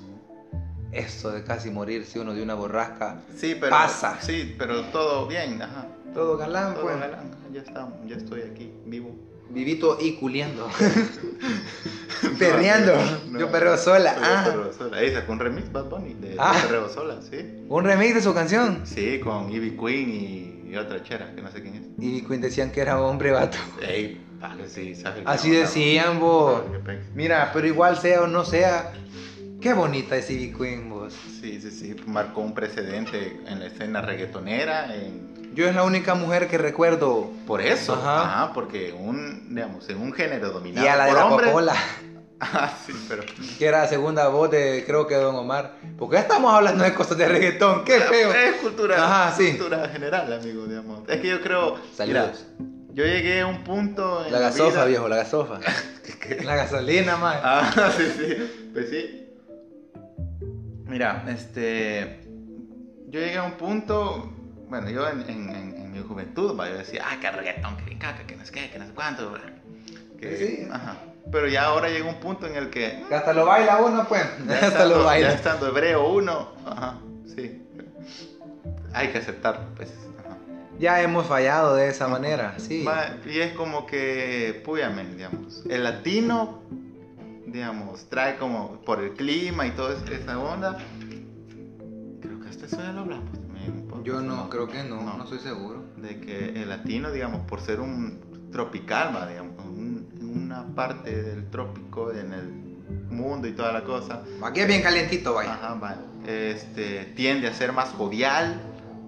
Eso 0.91 1.31
de 1.31 1.43
casi 1.43 1.69
morirse 1.69 2.19
uno 2.19 2.33
de 2.33 2.41
una 2.41 2.53
borrasca. 2.55 3.21
Sí, 3.35 3.55
pero. 3.59 3.69
Pasa. 3.71 4.19
Sí, 4.21 4.55
pero 4.57 4.83
todo 4.85 5.27
bien, 5.27 5.61
ajá. 5.61 5.87
Todo 6.13 6.37
galán, 6.37 6.73
Todo 6.73 6.83
pues. 6.83 6.99
galán, 6.99 7.31
ya 7.53 7.61
está, 7.61 7.89
ya 8.07 8.15
estoy 8.15 8.41
aquí, 8.41 8.71
vivo. 8.85 9.13
Vivito 9.49 9.97
y 10.01 10.13
culiando. 10.15 10.69
Perreando. 12.39 12.93
No, 13.29 13.39
Yo 13.39 13.51
perreo 13.51 13.77
sola. 13.77 14.15
Yo 14.15 14.21
Ah. 14.23 14.43
perreo 14.45 14.73
sola. 14.73 14.97
Ahí 14.97 15.13
sacó 15.13 15.31
un 15.33 15.39
remix 15.39 15.71
Bad 15.71 15.85
Bunny 15.85 16.13
de, 16.15 16.35
Ah. 16.39 16.53
Perreo 16.63 16.89
Sola, 16.89 17.19
sí. 17.21 17.37
Un 17.69 17.83
remix 17.83 18.15
de 18.15 18.21
su 18.21 18.33
canción. 18.33 18.81
Sí, 18.85 19.19
con 19.19 19.51
Ivy 19.51 19.71
Queen 19.77 20.09
y, 20.09 20.69
y 20.71 20.75
otra 20.77 21.01
chera, 21.03 21.33
que 21.35 21.41
no 21.41 21.51
sé 21.51 21.61
quién 21.61 21.75
es. 21.75 21.81
Y 21.99 22.21
Queen 22.25 22.41
decían 22.41 22.71
que 22.71 22.81
era 22.81 22.99
hombre, 23.01 23.31
vato. 23.31 23.57
Ey, 23.81 24.21
sí, 24.67 24.95
sabes. 24.95 25.23
Así 25.25 25.51
decían, 25.51 26.19
vos. 26.19 26.61
Mira, 27.13 27.51
pero 27.53 27.67
igual 27.67 27.97
sea 27.97 28.21
o 28.21 28.27
no 28.27 28.45
sea, 28.45 28.93
qué 29.61 29.73
bonita 29.73 30.15
es 30.15 30.29
Ivy 30.29 30.53
Queen, 30.53 30.89
vos. 30.89 31.13
Sí, 31.41 31.59
sí, 31.61 31.71
sí, 31.71 31.95
marcó 32.05 32.41
un 32.41 32.53
precedente 32.53 33.41
en 33.47 33.59
la 33.59 33.67
escena 33.67 34.01
reggaetonera. 34.01 34.95
En... 34.95 35.53
Yo 35.53 35.67
es 35.67 35.75
la 35.75 35.83
única 35.83 36.13
mujer 36.15 36.47
que 36.47 36.57
recuerdo. 36.57 37.31
Por 37.47 37.61
eso, 37.61 37.93
Ajá. 37.93 38.43
ajá. 38.43 38.53
porque 38.53 38.93
un, 38.93 39.53
digamos, 39.55 39.89
en 39.89 39.97
un 39.97 40.13
género 40.13 40.51
dominado 40.51 40.85
Y 40.85 40.89
a 40.89 40.95
la 40.95 41.05
de 41.05 41.11
por 41.11 41.19
la 41.19 41.25
hombres. 41.25 41.75
Ah, 42.39 42.71
sí, 42.85 42.93
pero. 43.09 43.23
Que 43.57 43.65
era 43.65 43.79
la 43.79 43.87
segunda 43.87 44.27
voz 44.27 44.51
de, 44.51 44.83
creo 44.85 45.07
que 45.07 45.15
Don 45.15 45.35
Omar. 45.35 45.73
Porque 45.97 46.17
estamos 46.17 46.53
hablando 46.53 46.83
de 46.83 46.93
cosas 46.93 47.17
de 47.17 47.27
reggaetón, 47.27 47.83
qué 47.83 47.99
feo. 47.99 48.31
Es 48.31 48.57
cultura, 48.57 49.03
Ajá, 49.03 49.35
sí. 49.35 49.57
cultura 49.57 49.89
general, 49.89 50.31
amigo, 50.31 50.65
digamos. 50.67 51.09
Es 51.09 51.19
que 51.19 51.29
yo 51.29 51.41
creo. 51.41 51.77
Saludos. 51.95 52.45
mira, 52.59 52.76
yo 52.97 53.05
llegué 53.05 53.41
a 53.41 53.47
un 53.47 53.63
punto. 53.63 54.25
En 54.25 54.31
La 54.33 54.39
gasofa, 54.39 54.69
vida- 54.71 54.85
viejo, 54.85 55.07
la 55.07 55.15
gasofa. 55.17 55.59
La 56.43 56.55
gasolina, 56.55 57.15
más. 57.17 57.37
Ah, 57.43 57.91
sí, 57.97 58.03
sí. 58.17 58.69
Pues 58.73 58.89
sí. 58.89 59.23
Mira, 60.85 61.23
este. 61.29 62.21
Yo 63.09 63.19
llegué 63.19 63.37
a 63.37 63.43
un 63.43 63.53
punto. 63.53 64.33
Bueno, 64.69 64.89
yo 64.89 65.07
en, 65.07 65.21
en- 65.29 65.49
en- 65.49 65.75
en 65.77 65.91
mi 65.91 65.99
juventud, 66.01 66.57
va, 66.59 66.69
yo 66.69 66.77
decía, 66.77 67.03
ah, 67.09 67.17
que 67.21 67.31
reggaetón, 67.31 67.77
que 67.77 67.85
bien 67.85 67.99
caca, 67.99 68.25
que 68.27 68.35
no 68.35 68.45
sé 68.45 68.51
qué, 68.51 68.69
que 68.69 68.79
no 68.79 68.85
sé 68.87 68.93
cuánto. 68.93 69.29
bla". 69.31 69.41
Que, 70.19 70.37
Sí. 70.37 70.67
Ajá. 70.71 70.97
Pero 71.31 71.47
ya 71.47 71.65
ahora 71.65 71.89
llega 71.89 72.07
un 72.09 72.19
punto 72.19 72.47
en 72.47 72.55
el 72.55 72.69
que. 72.69 73.03
Que 73.07 73.15
hasta 73.15 73.33
lo 73.33 73.45
baila 73.45 73.77
uno, 73.77 74.07
pues. 74.07 74.23
Ya 74.47 74.53
Hasta 74.55 74.67
estando, 74.67 74.95
lo 74.95 75.01
ya 75.01 75.05
baila. 75.05 75.33
estando 75.33 75.67
hebreo 75.67 76.09
uno. 76.09 76.53
Ajá, 76.65 76.99
sí. 77.35 77.61
Hay 78.93 79.09
que 79.09 79.17
aceptarlo, 79.19 79.61
pues. 79.75 79.89
Ya 80.79 81.01
hemos 81.01 81.25
fallado 81.25 81.75
de 81.75 81.89
esa 81.89 82.07
manera, 82.07 82.55
sí. 82.59 82.85
Y 83.25 83.39
es 83.39 83.53
como 83.53 83.85
que, 83.87 84.61
puyamen, 84.63 85.17
digamos, 85.17 85.63
el 85.69 85.83
latino, 85.83 86.59
digamos, 87.47 88.07
trae 88.09 88.37
como 88.37 88.79
por 88.85 89.01
el 89.01 89.13
clima 89.13 89.65
y 89.65 89.71
toda 89.71 89.95
es- 89.95 90.09
esa 90.11 90.37
onda. 90.39 90.77
Creo 92.21 92.39
que 92.39 92.49
hasta 92.49 92.65
eso 92.67 92.77
ya 92.77 92.91
lo 92.91 93.01
hablamos 93.01 93.31
también. 93.31 93.87
Yo 94.03 94.21
no, 94.21 94.49
creo 94.49 94.67
que 94.67 94.83
no, 94.83 95.01
no, 95.01 95.17
No. 95.17 95.23
estoy 95.23 95.39
seguro. 95.39 95.83
De 95.97 96.19
que 96.19 96.61
el 96.61 96.69
latino, 96.69 97.11
digamos, 97.11 97.41
por 97.47 97.59
ser 97.61 97.79
un 97.79 98.19
tropical, 98.51 99.15
va, 99.15 99.27
digamos, 99.27 99.55
un- 99.65 100.07
una 100.45 100.63
parte 100.75 101.23
del 101.23 101.49
trópico 101.49 102.11
en 102.11 102.33
el 102.33 102.51
mundo 103.09 103.47
y 103.47 103.53
toda 103.53 103.71
la 103.73 103.83
cosa, 103.83 104.21
Aquí 104.43 104.59
es 104.59 104.67
bien 104.67 104.83
calientito, 104.83 105.33
vaya. 105.33 105.53
Ajá, 105.55 105.73
va. 105.73 105.95
Este, 106.27 107.05
tiende 107.15 107.47
a 107.47 107.53
ser 107.53 107.73
más 107.73 107.89
jovial, 107.89 108.61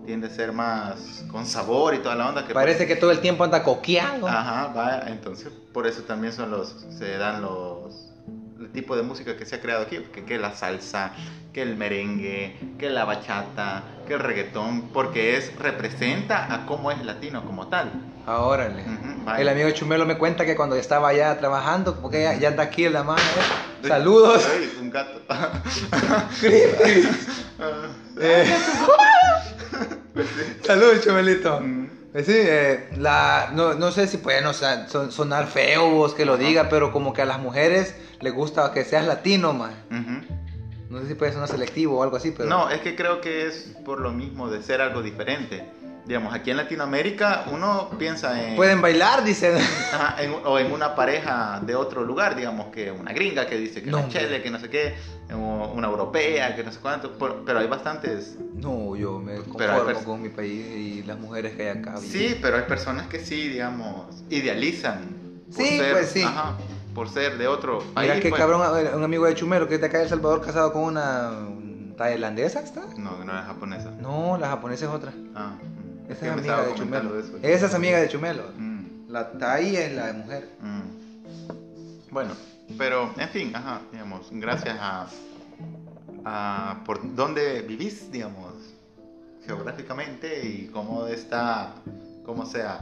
tiende 0.06 0.28
a 0.28 0.30
ser 0.30 0.52
más 0.52 1.24
con 1.32 1.46
sabor 1.46 1.94
y 1.94 2.00
toda 2.00 2.16
la 2.16 2.30
onda 2.30 2.46
que 2.46 2.54
Parece 2.54 2.88
que 2.88 2.96
todo 2.96 3.12
el 3.12 3.20
tiempo 3.20 3.44
anda 3.44 3.64
coqueando. 3.64 4.28
Ajá, 4.28 4.68
va, 4.68 5.04
entonces 5.08 5.52
por 5.74 5.88
eso 5.88 6.04
también 6.04 6.34
son 6.34 6.52
los 6.52 6.76
se 6.98 7.18
dan 7.18 7.42
los 7.42 8.10
el 8.60 8.70
tipo 8.72 8.96
de 8.96 9.04
música 9.04 9.38
que 9.38 9.46
se 9.46 9.56
ha 9.56 9.62
creado 9.62 9.84
aquí, 9.84 10.00
que, 10.14 10.26
que 10.26 10.38
la 10.38 10.54
salsa, 10.54 11.14
que 11.54 11.62
el 11.62 11.78
merengue, 11.78 12.58
que 12.78 12.90
la 12.90 13.06
bachata, 13.06 13.84
que 14.06 14.16
el 14.16 14.20
reggaetón, 14.20 14.90
porque 14.90 15.38
es 15.38 15.56
representa 15.56 16.54
a 16.54 16.66
cómo 16.66 16.92
es 16.92 17.04
latino 17.06 17.46
como 17.46 17.68
tal. 17.68 17.90
Ah, 18.28 18.42
órale. 18.42 18.84
Ujú, 18.84 19.26
va. 19.28 19.40
El 19.40 19.48
amigo 19.48 19.70
Chumelo 19.72 20.06
me 20.06 20.18
cuenta 20.18 20.46
que 20.46 20.56
cuando 20.56 20.76
estaba 20.76 21.10
allá 21.10 21.40
trabajando, 21.40 22.02
porque 22.02 22.24
ya, 22.24 22.36
ya 22.36 22.50
anda 22.50 22.64
aquí 22.64 22.86
en 22.86 22.94
la 22.94 23.04
mano. 23.04 23.22
¿eh? 23.22 23.88
Saludos. 23.88 24.46
Ay, 24.54 24.78
un 24.80 24.90
gato. 24.90 25.22
Saludos. 30.64 31.06
Mm. 31.62 31.86
Eh, 32.14 32.24
Sí, 32.24 32.34
eh, 32.36 32.90
la, 32.98 33.52
no, 33.54 33.76
no 33.76 33.92
sé 33.92 34.08
si 34.08 34.18
pueden 34.18 34.46
o 34.48 34.54
sea, 34.54 34.88
son- 34.88 35.12
sonar 35.12 35.48
feo 35.48 35.90
vos 35.92 36.14
que 36.16 36.26
lo 36.26 36.38
diga, 36.38 36.68
pero 36.70 36.92
como 36.92 37.14
que 37.14 37.22
a 37.22 37.26
las 37.26 37.40
mujeres 37.40 37.96
les 38.20 38.34
gusta 38.34 38.72
que 38.72 38.84
seas 38.84 39.06
latino. 39.06 39.50
Ujú. 39.52 40.36
No 40.90 41.02
sé 41.02 41.08
si 41.08 41.14
puede 41.14 41.32
sonar 41.34 41.48
selectivo 41.48 42.00
o 42.00 42.04
algo 42.04 42.18
así, 42.18 42.32
pero... 42.32 42.50
No, 42.50 42.70
es 42.72 42.82
que 42.82 42.96
creo 42.96 43.22
que 43.22 43.46
es 43.46 43.76
por 43.86 44.00
lo 44.00 44.12
mismo 44.12 44.50
de 44.50 44.64
ser 44.64 44.82
algo 44.82 45.04
diferente. 45.04 45.64
Digamos, 46.10 46.34
aquí 46.34 46.50
en 46.50 46.58
Latinoamérica 46.58 47.46
uno 47.52 47.88
piensa 48.00 48.44
en, 48.44 48.56
Pueden 48.56 48.82
bailar, 48.82 49.24
dicen. 49.24 49.56
Ajá, 49.94 50.16
en- 50.24 50.34
o 50.44 50.58
en 50.58 50.72
una 50.72 50.96
pareja 50.96 51.62
de 51.64 51.76
otro 51.76 52.04
lugar, 52.04 52.36
digamos 52.36 52.70
que 52.70 52.90
una 52.92 53.14
gringa 53.14 53.46
que 53.46 53.58
dice 53.60 53.84
que 53.84 53.92
No, 53.92 54.00
hombre. 54.00 54.20
chele, 54.20 54.42
que 54.42 54.50
no 54.50 54.58
sé 54.60 54.72
qué, 54.72 54.96
una 55.32 55.88
europea, 55.88 56.56
que 56.56 56.64
no 56.64 56.72
sé 56.72 56.80
cuánto, 56.80 57.12
pero 57.46 57.60
hay 57.60 57.68
bastantes. 57.68 58.38
No, 58.56 58.96
yo 58.96 59.20
me 59.20 59.34
Pero 59.34 59.46
conformo 59.76 59.84
pers- 60.00 60.04
con 60.04 60.20
mi 60.24 60.30
país 60.30 60.66
y 60.66 61.04
las 61.04 61.20
mujeres 61.20 61.56
que 61.56 61.70
hay 61.70 61.78
acá. 61.78 61.98
Sí, 61.98 62.36
pero 62.42 62.58
hay 62.58 62.64
personas 62.64 63.06
que 63.06 63.20
sí, 63.20 63.48
digamos, 63.48 64.08
idealizan. 64.32 65.16
por 65.56 65.64
Sí, 65.64 65.78
ser- 65.78 65.92
pues 65.94 66.10
sí. 66.10 66.24
Ajá, 66.24 66.56
por 66.96 67.08
ser 67.10 67.38
de 67.38 67.48
otro 67.48 67.84
país. 67.94 68.10
Mira 68.10 68.20
que 68.20 68.30
pues. 68.30 68.40
cabrón, 68.42 68.62
un 68.96 69.04
amigo 69.04 69.28
de 69.28 69.36
Chumelo 69.36 69.68
que 69.68 69.76
es 69.76 69.82
de 69.82 69.86
acá 69.86 69.98
de 70.00 70.06
El 70.06 70.10
Salvador 70.10 70.42
casado 70.44 70.74
con 70.74 70.82
una 70.86 71.30
un 71.40 71.94
tailandesa, 71.96 72.62
¿está? 72.62 72.82
No, 72.98 73.24
no 73.24 73.38
es 73.40 73.46
japonesa. 73.46 73.92
No, 74.02 74.38
la 74.40 74.48
japonesa 74.50 74.86
es 74.86 74.92
otra. 74.92 75.12
Ah. 75.36 75.52
Esa 76.10 76.26
es 76.26 76.32
amiga 76.32 76.64
de 76.66 76.74
Chumelo. 76.76 77.14
de 77.14 77.22
eso. 77.22 77.38
Esa 77.42 77.66
es 77.68 77.74
amiga 77.74 78.00
de 78.00 78.10
Chumelo. 78.10 78.44
Mm. 78.58 79.10
La 79.10 79.32
Tai 79.32 79.76
es 79.76 79.94
la 79.94 80.14
mujer. 80.14 80.50
Mm. 80.62 82.12
Bueno, 82.12 82.32
pero 82.78 83.12
en 83.18 83.30
fin, 83.30 83.56
ajá, 83.56 83.82
digamos, 83.92 84.28
gracias 84.32 84.78
a, 84.80 85.08
a 86.26 86.84
por 86.86 87.16
dónde 87.16 87.62
vivís, 87.62 88.12
digamos, 88.12 88.54
geográficamente 89.46 90.46
y 90.46 90.68
cómo 90.74 91.08
está, 91.08 91.74
cómo 92.26 92.46
sea 92.46 92.80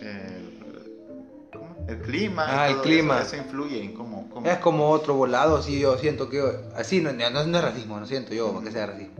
el, 0.00 1.48
¿cómo? 1.52 1.76
el 1.88 1.98
clima. 2.00 2.44
y 2.46 2.50
Ah, 2.50 2.68
el 2.70 2.80
clima. 2.82 3.20
Eso, 3.20 3.34
eso 3.36 3.44
influye 3.44 3.82
en 3.84 3.94
cómo, 3.94 4.28
cómo- 4.30 4.46
Es 4.46 4.58
como 4.58 4.90
otro 4.90 5.14
volado, 5.14 5.56
así 5.56 5.78
yo 5.80 5.96
siento 5.98 6.28
que... 6.28 6.42
Así, 6.76 7.00
no, 7.00 7.12
no, 7.12 7.30
no 7.46 7.58
es 7.58 7.64
racismo, 7.64 7.98
no 8.00 8.06
siento 8.06 8.34
yo 8.34 8.60
que 8.62 8.70
sea 8.70 8.86
racismo. 8.86 9.14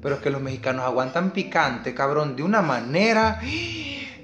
Pero 0.00 0.16
es 0.16 0.20
que 0.20 0.30
los 0.30 0.40
mexicanos 0.40 0.84
aguantan 0.84 1.30
picante, 1.32 1.94
cabrón, 1.94 2.36
de 2.36 2.42
una 2.42 2.62
manera... 2.62 3.40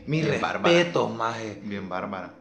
Mi 0.07 0.21
Bien 0.21 0.39
respeto, 0.41 1.09
maje. 1.09 1.61
bien 1.65 1.89
bárbara. 1.89 2.35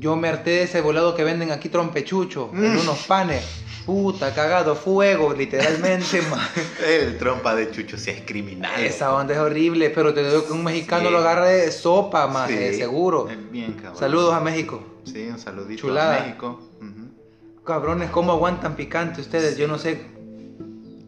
Yo 0.00 0.16
me 0.16 0.28
harté 0.28 0.50
de 0.50 0.62
ese 0.64 0.80
volado 0.80 1.14
que 1.14 1.22
venden 1.22 1.52
aquí 1.52 1.68
trompechucho, 1.68 2.50
en 2.52 2.76
unos 2.76 2.98
panes. 3.06 3.44
Puta, 3.86 4.34
cagado, 4.34 4.74
fuego, 4.74 5.32
literalmente, 5.32 6.20
maje. 6.30 6.60
El 7.04 7.16
trompa 7.16 7.54
de 7.54 7.70
Chucho 7.70 7.96
sí 7.96 8.10
es 8.10 8.22
criminal. 8.22 8.82
Esa 8.82 9.14
onda 9.14 9.32
es 9.32 9.38
horrible, 9.40 9.90
pero 9.90 10.12
te 10.12 10.28
digo 10.28 10.44
que 10.44 10.52
un 10.52 10.62
mexicano 10.64 11.06
Sí. 11.06 11.12
lo 11.12 11.18
agarra 11.18 11.46
de 11.46 11.70
sopa, 11.72 12.26
maje, 12.26 12.72
Sí, 12.72 12.78
seguro. 12.80 13.28
bien 13.50 13.74
cabrón. 13.74 13.96
Saludos 13.98 14.34
a 14.34 14.40
México. 14.40 14.82
Sí, 15.04 15.28
un 15.28 15.38
saludito 15.38 15.80
Chulada. 15.82 16.18
a 16.18 16.26
México. 16.26 16.60
Ujú. 16.80 17.62
Cabrones, 17.64 18.10
¿cómo 18.10 18.32
aguantan 18.32 18.74
picante 18.76 19.20
ustedes? 19.20 19.56
Yo 19.56 19.68
no 19.68 19.78
sé, 19.78 20.04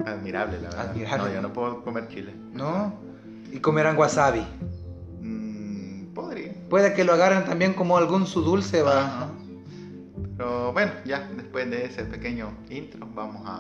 Admirable, 0.07 0.59
la 0.61 0.69
verdad. 0.71 0.89
Admirable. 0.91 1.29
No, 1.29 1.35
yo 1.35 1.43
no 1.43 1.53
puedo 1.53 1.83
comer 1.85 2.09
chile. 2.09 2.35
¿no? 2.53 2.95
Y 3.53 3.59
comerán 3.61 3.97
wasabi. 3.99 4.47
Mm, 5.21 6.13
podría. 6.15 6.53
Puede 6.69 6.95
que 6.95 7.05
lo 7.05 7.13
agarren 7.13 7.45
también 7.45 7.75
como 7.75 7.97
algún 7.99 8.27
su 8.27 8.43
dulce, 8.43 8.83
va. 8.83 9.07
Ajá. 9.07 9.29
Pero 10.37 10.73
bueno, 10.73 10.93
ya 11.05 11.29
después 11.37 11.69
de 11.71 11.85
ese 11.85 12.05
pequeño 12.05 12.57
intro, 12.71 13.07
vamos 13.15 13.43
a, 13.47 13.59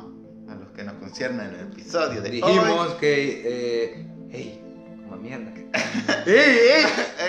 a 0.51 0.55
los 0.55 0.69
que 0.75 0.83
nos 0.85 0.95
conciernen 0.95 1.49
el 1.55 1.61
episodio 1.73 2.23
de 2.23 2.31
Dijimos 2.31 2.89
hoy. 2.93 2.93
que, 3.01 3.43
eh, 3.45 4.07
hey, 4.31 4.63
como 5.05 5.17
mierda. 5.21 5.53
¡Ey, 6.27 6.35
ey! 6.35 6.85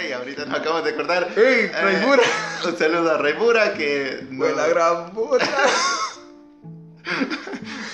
¡Ey! 0.05 0.11
Ahorita 0.13 0.45
nos 0.45 0.59
acabamos 0.59 0.85
de 0.85 0.91
acordar. 0.91 1.27
¡Ey, 1.35 1.65
Eh, 1.65 1.71
Raimura! 1.81 2.23
Un 2.65 2.77
saludo 2.77 3.11
a 3.11 3.17
Raimura 3.17 3.73
que. 3.73 4.25
no- 4.29 4.37
Fue 4.45 4.55
la 4.55 4.67
gran 4.67 5.11
puta. 5.11 5.45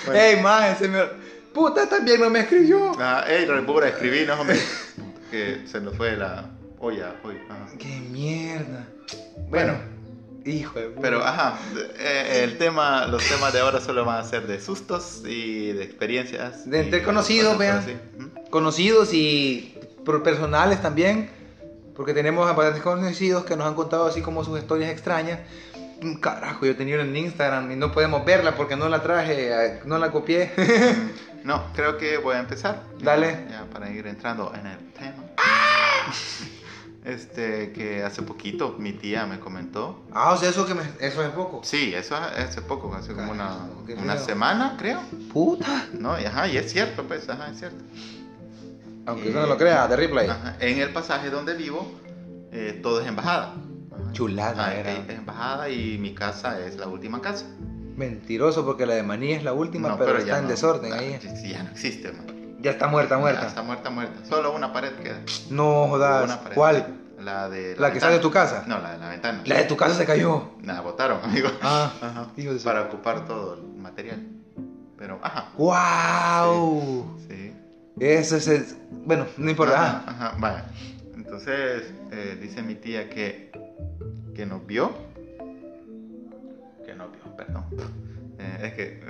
Bueno. 0.06 0.20
Ey, 0.20 0.40
maje, 0.42 0.76
se 0.76 0.88
me... 0.88 1.02
Puta, 1.52 1.88
también 1.88 2.20
no 2.20 2.30
me 2.30 2.40
escribió. 2.40 2.92
Ah, 2.98 3.24
¡Ey, 3.28 3.44
Raimura! 3.46 3.88
Escribí, 3.88 4.24
no, 4.26 4.40
hombre. 4.40 4.58
que 5.30 5.62
se 5.66 5.80
nos 5.80 5.96
fue 5.96 6.16
la 6.16 6.44
olla 6.78 7.14
hoy. 7.24 7.36
ajá. 7.48 7.66
Qué 7.78 8.00
mierda. 8.10 8.86
Bueno. 9.48 9.74
hijo 10.44 10.78
de 10.78 10.86
puta. 10.88 11.00
Pero, 11.02 11.24
ajá, 11.24 11.58
eh, 11.98 12.42
el 12.44 12.58
tema, 12.58 13.06
los 13.06 13.26
temas 13.28 13.52
de 13.52 13.60
ahora 13.60 13.80
solo 13.80 14.04
van 14.04 14.20
a 14.20 14.24
ser 14.24 14.46
de 14.46 14.60
sustos 14.60 15.22
y 15.26 15.72
de 15.72 15.82
experiencias. 15.84 16.68
De 16.68 16.80
entre 16.80 17.02
conocidos, 17.02 17.58
vean. 17.58 17.84
Ujú. 18.18 18.50
conocidos 18.50 19.12
y 19.12 19.74
personales 20.24 20.80
también, 20.80 21.28
porque 21.96 22.14
tenemos 22.14 22.48
a 22.48 22.52
bastantes 22.52 22.82
conocidos 22.82 23.44
que 23.44 23.56
nos 23.56 23.66
han 23.66 23.74
contado 23.74 24.06
así 24.06 24.22
como 24.22 24.44
sus 24.44 24.58
historias 24.58 24.90
extrañas. 24.90 25.40
Carajo, 26.20 26.64
yo 26.66 26.76
tenía 26.76 26.94
una 26.94 27.04
en 27.04 27.16
Instagram 27.16 27.70
y 27.72 27.76
no 27.76 27.90
podemos 27.92 28.24
verla 28.24 28.54
porque 28.54 28.76
no 28.76 28.88
la 28.88 29.02
traje, 29.02 29.48
eh, 29.50 29.80
no 29.84 29.98
la 29.98 30.10
copié. 30.10 30.50
No, 31.44 31.62
creo 31.72 31.96
que 31.96 32.18
voy 32.18 32.34
a 32.34 32.40
empezar. 32.40 32.82
Dale. 33.00 33.46
Ya, 33.48 33.64
para 33.72 33.88
ir 33.90 34.06
entrando 34.08 34.52
en 34.54 34.66
el 34.66 34.92
tema. 34.92 35.24
Este, 37.04 37.72
que 37.72 38.02
hace 38.02 38.22
poquito 38.22 38.74
mi 38.78 38.92
tía 38.92 39.24
me 39.24 39.38
comentó. 39.38 40.04
ah, 40.12 40.32
o 40.32 40.36
sea, 40.36 40.50
eso, 40.50 40.66
que 40.66 40.74
me- 40.74 40.82
eso 41.00 41.22
es 41.22 41.30
poco. 41.30 41.60
Sí, 41.62 41.94
eso 41.94 42.16
hace 42.16 42.60
poco, 42.60 42.92
hace 42.94 43.14
como 43.14 43.30
una, 43.30 43.44
Carajo, 43.46 43.84
qué 43.86 43.94
una 43.94 44.16
feo. 44.16 44.24
semana, 44.26 44.74
creo. 44.78 45.00
Puta. 45.32 45.86
No, 45.94 46.20
y 46.20 46.24
ajá, 46.24 46.48
y 46.48 46.56
es 46.58 46.70
cierto, 46.70 47.04
pues, 47.04 47.26
ajá, 47.28 47.50
es 47.50 47.58
cierto. 47.60 47.82
Aunque 49.06 49.28
usted 49.28 49.40
no 49.40 49.46
lo 49.46 49.56
crea, 49.56 49.86
de 49.88 49.96
replay. 49.96 50.28
Ajá, 50.28 50.56
En 50.60 50.78
el 50.80 50.92
pasaje 50.92 51.30
donde 51.30 51.54
vivo, 51.54 51.90
eh, 52.52 52.78
todo 52.82 53.00
es 53.00 53.06
embajada. 53.06 53.54
Chulada 54.12 54.74
era. 54.74 54.92
Es 54.92 55.08
embajada 55.10 55.68
y 55.68 55.98
mi 55.98 56.14
casa 56.14 56.58
es 56.60 56.76
la 56.76 56.86
última 56.88 57.20
casa. 57.20 57.46
Mentiroso 57.96 58.64
porque 58.64 58.86
la 58.86 58.94
de 58.94 59.02
Maní 59.02 59.32
es 59.32 59.42
la 59.44 59.52
última, 59.52 59.88
No, 59.88 59.98
pero, 59.98 60.12
ya 60.14 60.18
está 60.20 60.38
en 60.38 60.44
no. 60.44 60.50
desorden 60.50 60.92
Ah, 60.92 60.96
ahí. 60.98 61.18
ya 61.50 61.62
no 61.64 61.70
existe, 61.70 62.12
man. 62.12 62.26
Ya 62.60 62.70
está 62.72 62.86
muerta, 62.88 63.14
Ya 63.16 63.20
muerta. 63.20 63.46
está 63.46 63.62
muerta, 63.62 63.90
muerta. 63.90 64.24
Solo 64.28 64.54
una 64.54 64.72
pared 64.72 64.92
queda. 65.02 65.20
No 65.50 65.82
Una 65.84 65.88
jodas. 65.90 66.36
pared. 66.38 66.54
¿Cuál? 66.54 66.94
La 67.20 67.48
de 67.48 67.74
¿La 67.76 67.92
que 67.92 67.98
sale 68.00 68.14
de 68.14 68.20
tu 68.20 68.30
casa? 68.30 68.64
No, 68.68 68.78
la 68.78 68.92
de 68.92 68.98
la 68.98 69.08
ventana. 69.08 69.42
La 69.44 69.56
de 69.56 69.64
tu 69.64 69.76
casa 69.76 69.94
se 69.94 70.04
cayó. 70.06 70.52
La 70.62 70.80
botaron, 70.80 71.18
amigo. 71.24 71.48
Ah, 71.62 71.92
Ajá. 72.00 72.28
hijo 72.36 72.52
de 72.52 72.58
su- 72.60 72.64
Para 72.64 72.82
ocupar 72.82 73.26
todo 73.26 73.54
el 73.54 73.62
material. 73.80 74.24
Pero, 74.96 75.18
ajá. 75.22 75.50
¡Wow! 75.56 77.18
Sí. 77.28 77.52
Ese 78.00 78.36
es 78.38 78.48
el... 78.48 78.66
Bueno, 79.04 79.26
no 79.36 79.50
importa. 79.50 80.02
Ajá, 80.06 80.06
Ah, 80.06 80.36
ajá. 80.40 80.64
Entonces, 81.16 81.92
eh, 82.12 82.38
dice 82.40 82.62
mi 82.62 82.74
tía 82.76 83.08
que, 83.10 83.50
que 84.38 84.46
nos 84.46 84.64
vio. 84.64 84.92
Que 86.86 86.94
nos 86.94 87.10
vio, 87.10 87.36
perdón. 87.36 87.64
Eh, 88.38 88.58
es 88.62 88.72
que. 88.74 89.00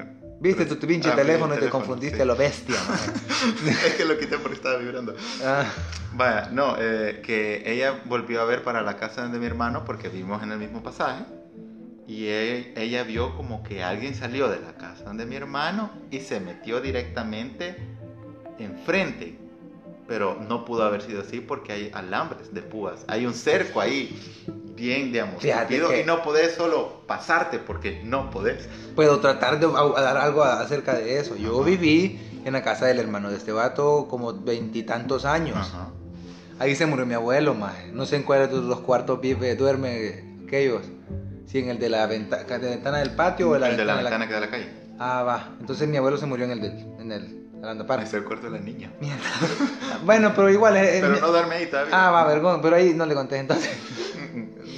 Viste 0.40 0.64
tu 0.64 0.78
pinche 0.86 1.10
Ah, 1.10 1.16
teléfono 1.16 1.54
y 1.54 1.58
te 1.58 1.68
confundiste 1.68 2.16
sí. 2.16 2.22
a 2.22 2.24
lo 2.24 2.34
bestia, 2.36 2.76
es 3.86 3.94
que 3.96 4.04
lo 4.06 4.16
quité 4.16 4.38
porque 4.38 4.54
estaba 4.54 4.76
vibrando. 4.78 5.14
Ah, 5.44 5.66
Vaya, 6.14 6.48
no, 6.50 6.76
eh, 6.78 7.20
que 7.22 7.62
ella 7.70 8.00
volvió 8.06 8.40
a 8.40 8.44
ver 8.46 8.62
para 8.62 8.80
la 8.82 8.96
casa 8.96 9.28
de 9.28 9.38
mi 9.38 9.44
hermano 9.44 9.84
porque 9.84 10.08
vivimos 10.08 10.42
en 10.42 10.52
el 10.52 10.58
mismo 10.58 10.82
pasaje. 10.82 11.24
Y 12.06 12.28
e- 12.28 12.72
ella 12.76 13.02
vio 13.04 13.36
como 13.36 13.62
que 13.64 13.82
alguien 13.82 14.14
salió 14.14 14.48
de 14.48 14.60
la 14.60 14.78
casa 14.78 15.12
de 15.12 15.26
mi 15.26 15.36
hermano 15.36 15.90
y 16.10 16.20
se 16.20 16.40
metió 16.40 16.80
directamente 16.80 17.76
enfrente. 18.58 19.36
Pero 20.06 20.38
no 20.48 20.64
pudo 20.64 20.84
haber 20.84 21.02
sido 21.02 21.20
así 21.20 21.40
porque 21.40 21.72
hay 21.72 21.90
alambres 21.92 22.54
de 22.54 22.62
púas. 22.62 23.04
Hay 23.08 23.26
un 23.26 23.34
cerco 23.34 23.80
ahí, 23.80 24.18
bien, 24.78 25.12
digamos, 25.12 25.44
y 25.44 26.04
no 26.06 26.22
podés 26.22 26.54
solo 26.54 27.02
pasarte 27.06 27.58
porque 27.58 28.00
no 28.04 28.30
podés. 28.30 28.68
puedo 28.94 29.18
tratar 29.20 29.58
de 29.60 29.66
dar 29.66 30.16
algo 30.16 30.42
acerca 30.44 30.94
de 30.94 31.18
eso. 31.18 31.36
Yo 31.36 31.62
viví 31.62 32.18
en 32.44 32.52
la 32.52 32.62
casa 32.62 32.86
del 32.86 32.98
hermano 32.98 33.30
de 33.30 33.36
este 33.36 33.52
vato 33.52 34.06
como 34.08 34.32
veintitantos 34.32 35.24
años. 35.24 35.56
Ajá. 35.58 35.90
Ahí 36.58 36.74
se 36.74 36.86
murió 36.86 37.06
mi 37.06 37.14
abuelo, 37.14 37.54
maje. 37.54 37.90
No 37.92 38.06
sé 38.06 38.16
en 38.16 38.22
cuál 38.24 38.48
de 38.50 38.56
los 38.56 38.80
cuartos 38.80 39.20
vive, 39.20 39.54
duerme 39.54 40.24
aquellos. 40.46 40.82
Si 41.46 41.58
en 41.58 41.70
el 41.70 41.78
de 41.78 41.88
la 41.88 42.06
venta- 42.06 42.44
de 42.44 42.58
la 42.58 42.70
ventana 42.70 42.98
del 42.98 43.10
patio 43.12 43.50
o 43.50 43.54
en 43.54 43.60
la 43.60 43.68
el 43.70 43.76
de 43.76 43.84
la 43.84 43.94
ventana 43.94 44.18
ventana 44.18 44.26
que 44.26 44.32
da 44.32 44.38
a 44.38 44.40
la 44.40 44.50
calle. 44.50 44.68
Ah, 44.98 45.22
va. 45.22 45.56
Entonces 45.60 45.88
mi 45.88 45.96
abuelo 45.96 46.16
se 46.16 46.26
murió 46.26 46.44
en 46.46 46.50
el 46.52 46.60
del, 46.60 46.86
en 47.00 47.12
el 47.12 47.38
Park. 47.86 48.02
Es 48.04 48.14
el 48.14 48.24
cuarto 48.24 48.46
de 48.50 48.58
la 48.58 48.64
niña. 48.64 48.92
Mierda. 49.00 49.18
bueno, 50.04 50.32
pero 50.34 50.50
igual 50.50 50.76
es, 50.76 50.94
es- 50.94 51.00
Pero 51.00 51.20
no 51.20 51.28
duerme 51.28 51.54
ahí 51.56 51.66
todavía. 51.66 51.92
Ah, 51.94 52.10
va, 52.10 52.24
vergón, 52.24 52.60
pero 52.60 52.76
ahí 52.76 52.92
no 52.94 53.06
le 53.06 53.14
conté 53.14 53.36
entonces. 53.38 53.70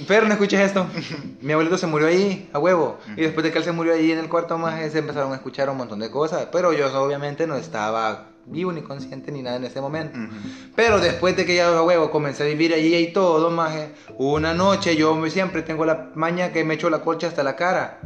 Pero 0.09 0.27
no 0.27 0.33
escuches 0.33 0.61
esto. 0.61 0.87
Mi 1.41 1.53
abuelito 1.53 1.79
se 1.79 1.87
murió 1.87 2.09
ahí, 2.09 2.49
a 2.53 2.59
huevo. 2.59 2.99
Y 3.17 3.23
después 3.23 3.45
de 3.45 3.53
que 3.53 3.59
él 3.59 3.65
se 3.65 3.73
murió 3.73 3.95
ahí 3.95 4.13
en 4.13 4.19
el 4.19 4.29
cuarto 4.29 4.59
más, 4.59 4.81
se 4.93 4.99
empezaron 4.99 5.33
a 5.33 5.37
escuchar 5.37 5.69
un 5.71 5.77
montón 5.77 5.99
de 6.01 6.11
cosas. 6.11 6.49
Pero 6.53 6.73
yo 6.73 6.87
obviamente 7.03 7.47
no 7.47 7.57
estaba 7.57 8.27
vivo 8.47 8.73
ni 8.73 8.83
consciente 8.83 9.31
ni 9.31 9.43
nada 9.43 9.57
en 9.57 9.65
ese 9.65 9.81
momento. 9.81 10.19
Pero 10.75 10.99
después 10.99 11.37
de 11.37 11.45
que 11.47 11.55
ya 11.57 11.69
a 11.69 11.83
huevo 11.83 12.11
comencé 12.11 12.43
a 12.43 12.47
vivir 12.47 12.73
allí 12.75 12.95
y 12.97 13.13
todo, 13.13 13.51
más 13.51 13.73
una 14.19 14.55
noche 14.55 14.97
yo 14.97 15.15
me- 15.15 15.31
siempre 15.31 15.63
tengo 15.63 15.85
la 15.85 16.11
maña 16.15 16.51
que 16.53 16.65
me 16.65 16.75
echo 16.75 16.91
la 16.91 17.01
colcha 17.01 17.29
hasta 17.29 17.43
la 17.43 17.55
cara. 17.57 18.01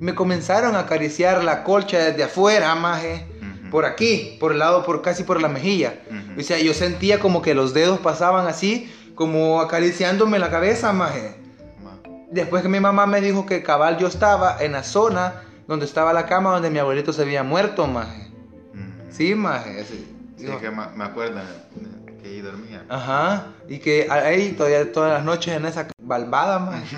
Me 0.00 0.14
comenzaron 0.14 0.74
a 0.76 0.80
acariciar 0.80 1.44
la 1.44 1.64
colcha 1.64 1.98
desde 1.98 2.24
afuera, 2.24 2.74
maje. 2.74 3.26
Ujú. 3.40 3.70
Por 3.70 3.84
aquí, 3.84 4.36
por 4.40 4.52
el 4.52 4.58
lado, 4.60 4.84
por 4.84 5.02
casi 5.02 5.24
por 5.24 5.40
la 5.42 5.48
mejilla. 5.48 5.94
Ujú. 6.08 6.40
O 6.40 6.42
sea, 6.42 6.58
yo 6.58 6.72
sentía 6.74 7.18
como 7.20 7.42
que 7.42 7.54
los 7.54 7.74
dedos 7.74 7.98
pasaban 8.00 8.46
así, 8.46 8.90
como 9.14 9.60
acariciándome 9.60 10.38
la 10.38 10.50
cabeza, 10.50 10.92
maje. 10.92 11.36
Ma. 11.82 11.98
Después 12.30 12.62
que 12.62 12.68
mi 12.68 12.80
mamá 12.80 13.06
me 13.06 13.20
dijo 13.20 13.46
que 13.46 13.62
cabal 13.62 13.98
yo 13.98 14.06
estaba 14.08 14.56
en 14.60 14.72
la 14.72 14.82
zona 14.82 15.42
donde 15.68 15.86
estaba 15.86 16.12
la 16.12 16.26
cama 16.26 16.50
donde 16.52 16.70
mi 16.70 16.78
abuelito 16.78 17.12
se 17.12 17.22
había 17.22 17.42
muerto, 17.42 17.86
maje. 17.86 18.28
Ujú. 18.72 18.82
Sí, 19.10 19.34
maje. 19.34 19.84
sí. 19.84 20.10
Sí, 20.36 20.46
es 20.50 20.56
que 20.56 20.70
ma- 20.70 20.90
me 20.94 21.04
acuerdo 21.04 21.40
que 22.20 22.28
ahí 22.28 22.40
dormía. 22.40 22.84
Ajá. 22.88 23.46
Y 23.68 23.78
que 23.78 24.08
ahí 24.10 24.52
todavía 24.52 24.92
todas 24.92 25.12
las 25.12 25.24
noches 25.24 25.54
en 25.56 25.64
esa 25.64 25.86
balbada, 26.02 26.58
maje, 26.58 26.96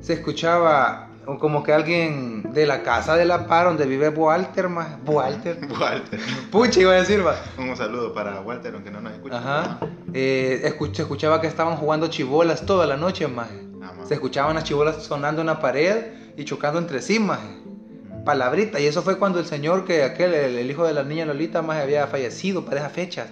se 0.00 0.12
escuchaba 0.14 1.08
como 1.40 1.62
que 1.62 1.72
alguien 1.72 2.52
de 2.52 2.66
la 2.66 2.82
casa 2.82 3.16
de 3.16 3.24
la 3.24 3.46
par 3.46 3.66
donde 3.66 3.86
vive 3.86 4.08
Walter, 4.10 4.68
maje. 4.68 4.96
Walter. 5.06 5.58
Walter. 5.80 6.20
Pucha, 6.50 6.80
iba 6.80 6.92
a 6.92 6.96
decir, 6.96 7.26
va. 7.26 7.36
Un 7.58 7.76
saludo 7.76 8.12
para 8.12 8.40
Walter, 8.40 8.74
aunque 8.74 8.90
no 8.90 9.00
nos 9.00 9.12
escuche. 9.12 9.34
Ajá. 9.34 9.78
Eh, 10.12 10.62
escuch- 10.64 10.98
escuchaba 10.98 11.40
que 11.40 11.46
estaban 11.46 11.76
jugando 11.76 12.08
chibolas 12.08 12.64
toda 12.66 12.86
la 12.86 12.96
noche, 12.96 13.26
maje. 13.28 13.60
Ah. 13.82 13.92
Se 14.06 14.14
escuchaban 14.14 14.54
las 14.54 14.64
chibolas 14.64 15.02
sonando 15.02 15.40
en 15.40 15.46
la 15.48 15.58
pared 15.60 15.96
y 16.36 16.44
chocando 16.44 16.78
entre 16.78 17.00
sí, 17.02 17.18
maje. 17.18 17.46
Ujú. 17.64 18.24
Palabrita. 18.24 18.78
Y 18.80 18.86
eso 18.86 19.02
fue 19.02 19.18
cuando 19.18 19.38
el 19.38 19.46
señor, 19.46 19.84
que 19.84 20.02
aquel, 20.04 20.34
el, 20.34 20.56
el 20.58 20.70
hijo 20.70 20.84
de 20.86 20.94
la 20.94 21.02
niña 21.02 21.24
Lolita, 21.26 21.62
maje, 21.62 21.82
había 21.82 22.06
fallecido 22.06 22.64
para 22.64 22.80
esas 22.80 22.92
fechas. 22.92 23.28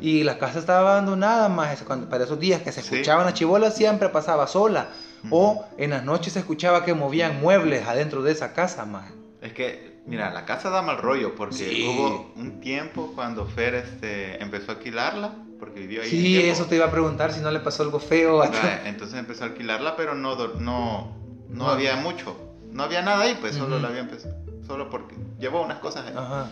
Y 0.00 0.24
la 0.24 0.36
casa 0.38 0.58
estaba 0.58 0.90
abandonada. 0.92 1.48
Cuando, 1.86 2.08
para 2.08 2.24
esos 2.24 2.38
días 2.38 2.60
que 2.60 2.70
se 2.70 2.82
Sí. 2.82 2.94
escuchaban 2.96 3.24
las 3.24 3.34
chibolas 3.34 3.74
siempre 3.74 4.08
pasaba 4.10 4.46
sola. 4.46 4.88
O 5.30 5.64
en 5.78 5.90
las 5.90 6.04
noches 6.04 6.32
se 6.34 6.38
escuchaba 6.40 6.84
que 6.84 6.94
movían 6.94 7.40
muebles 7.40 7.86
adentro 7.86 8.22
de 8.22 8.32
esa 8.32 8.52
casa, 8.52 8.84
maje. 8.86 9.12
Es 9.40 9.52
que, 9.52 10.00
mira, 10.06 10.30
la 10.32 10.44
casa 10.44 10.70
da 10.70 10.82
mal 10.82 10.98
rollo 10.98 11.34
porque 11.34 11.54
Sí. 11.54 11.86
hubo 11.88 12.32
un 12.36 12.60
tiempo 12.60 13.12
cuando 13.14 13.46
Fer 13.46 13.74
este, 13.74 14.42
empezó 14.42 14.72
a 14.72 14.74
alquilarla, 14.76 15.32
porque 15.58 15.80
vivió 15.80 16.02
ahí. 16.02 16.10
Sí, 16.10 16.38
eso 16.40 16.64
te 16.66 16.76
iba 16.76 16.86
a 16.86 16.90
preguntar 16.90 17.32
si 17.32 17.40
no 17.40 17.50
le 17.50 17.60
pasó 17.60 17.82
algo 17.82 17.98
feo. 17.98 18.42
a- 18.42 18.50
Entonces 18.86 19.18
empezó 19.18 19.44
a 19.44 19.48
alquilarla, 19.48 19.96
pero 19.96 20.14
no, 20.14 20.36
no, 20.36 20.58
no 20.58 21.14
No. 21.48 21.68
había 21.68 21.96
mucho. 21.96 22.36
No 22.72 22.82
había 22.82 23.02
nada 23.02 23.22
ahí, 23.22 23.36
pues 23.40 23.54
solo 23.54 23.76
Ujú. 23.76 23.82
la 23.82 23.88
había 23.88 24.00
empezado. 24.00 24.34
Solo 24.66 24.90
porque 24.90 25.14
llevó 25.38 25.62
unas 25.62 25.78
cosas 25.78 26.06
ahí. 26.06 26.14
Ajá. 26.16 26.48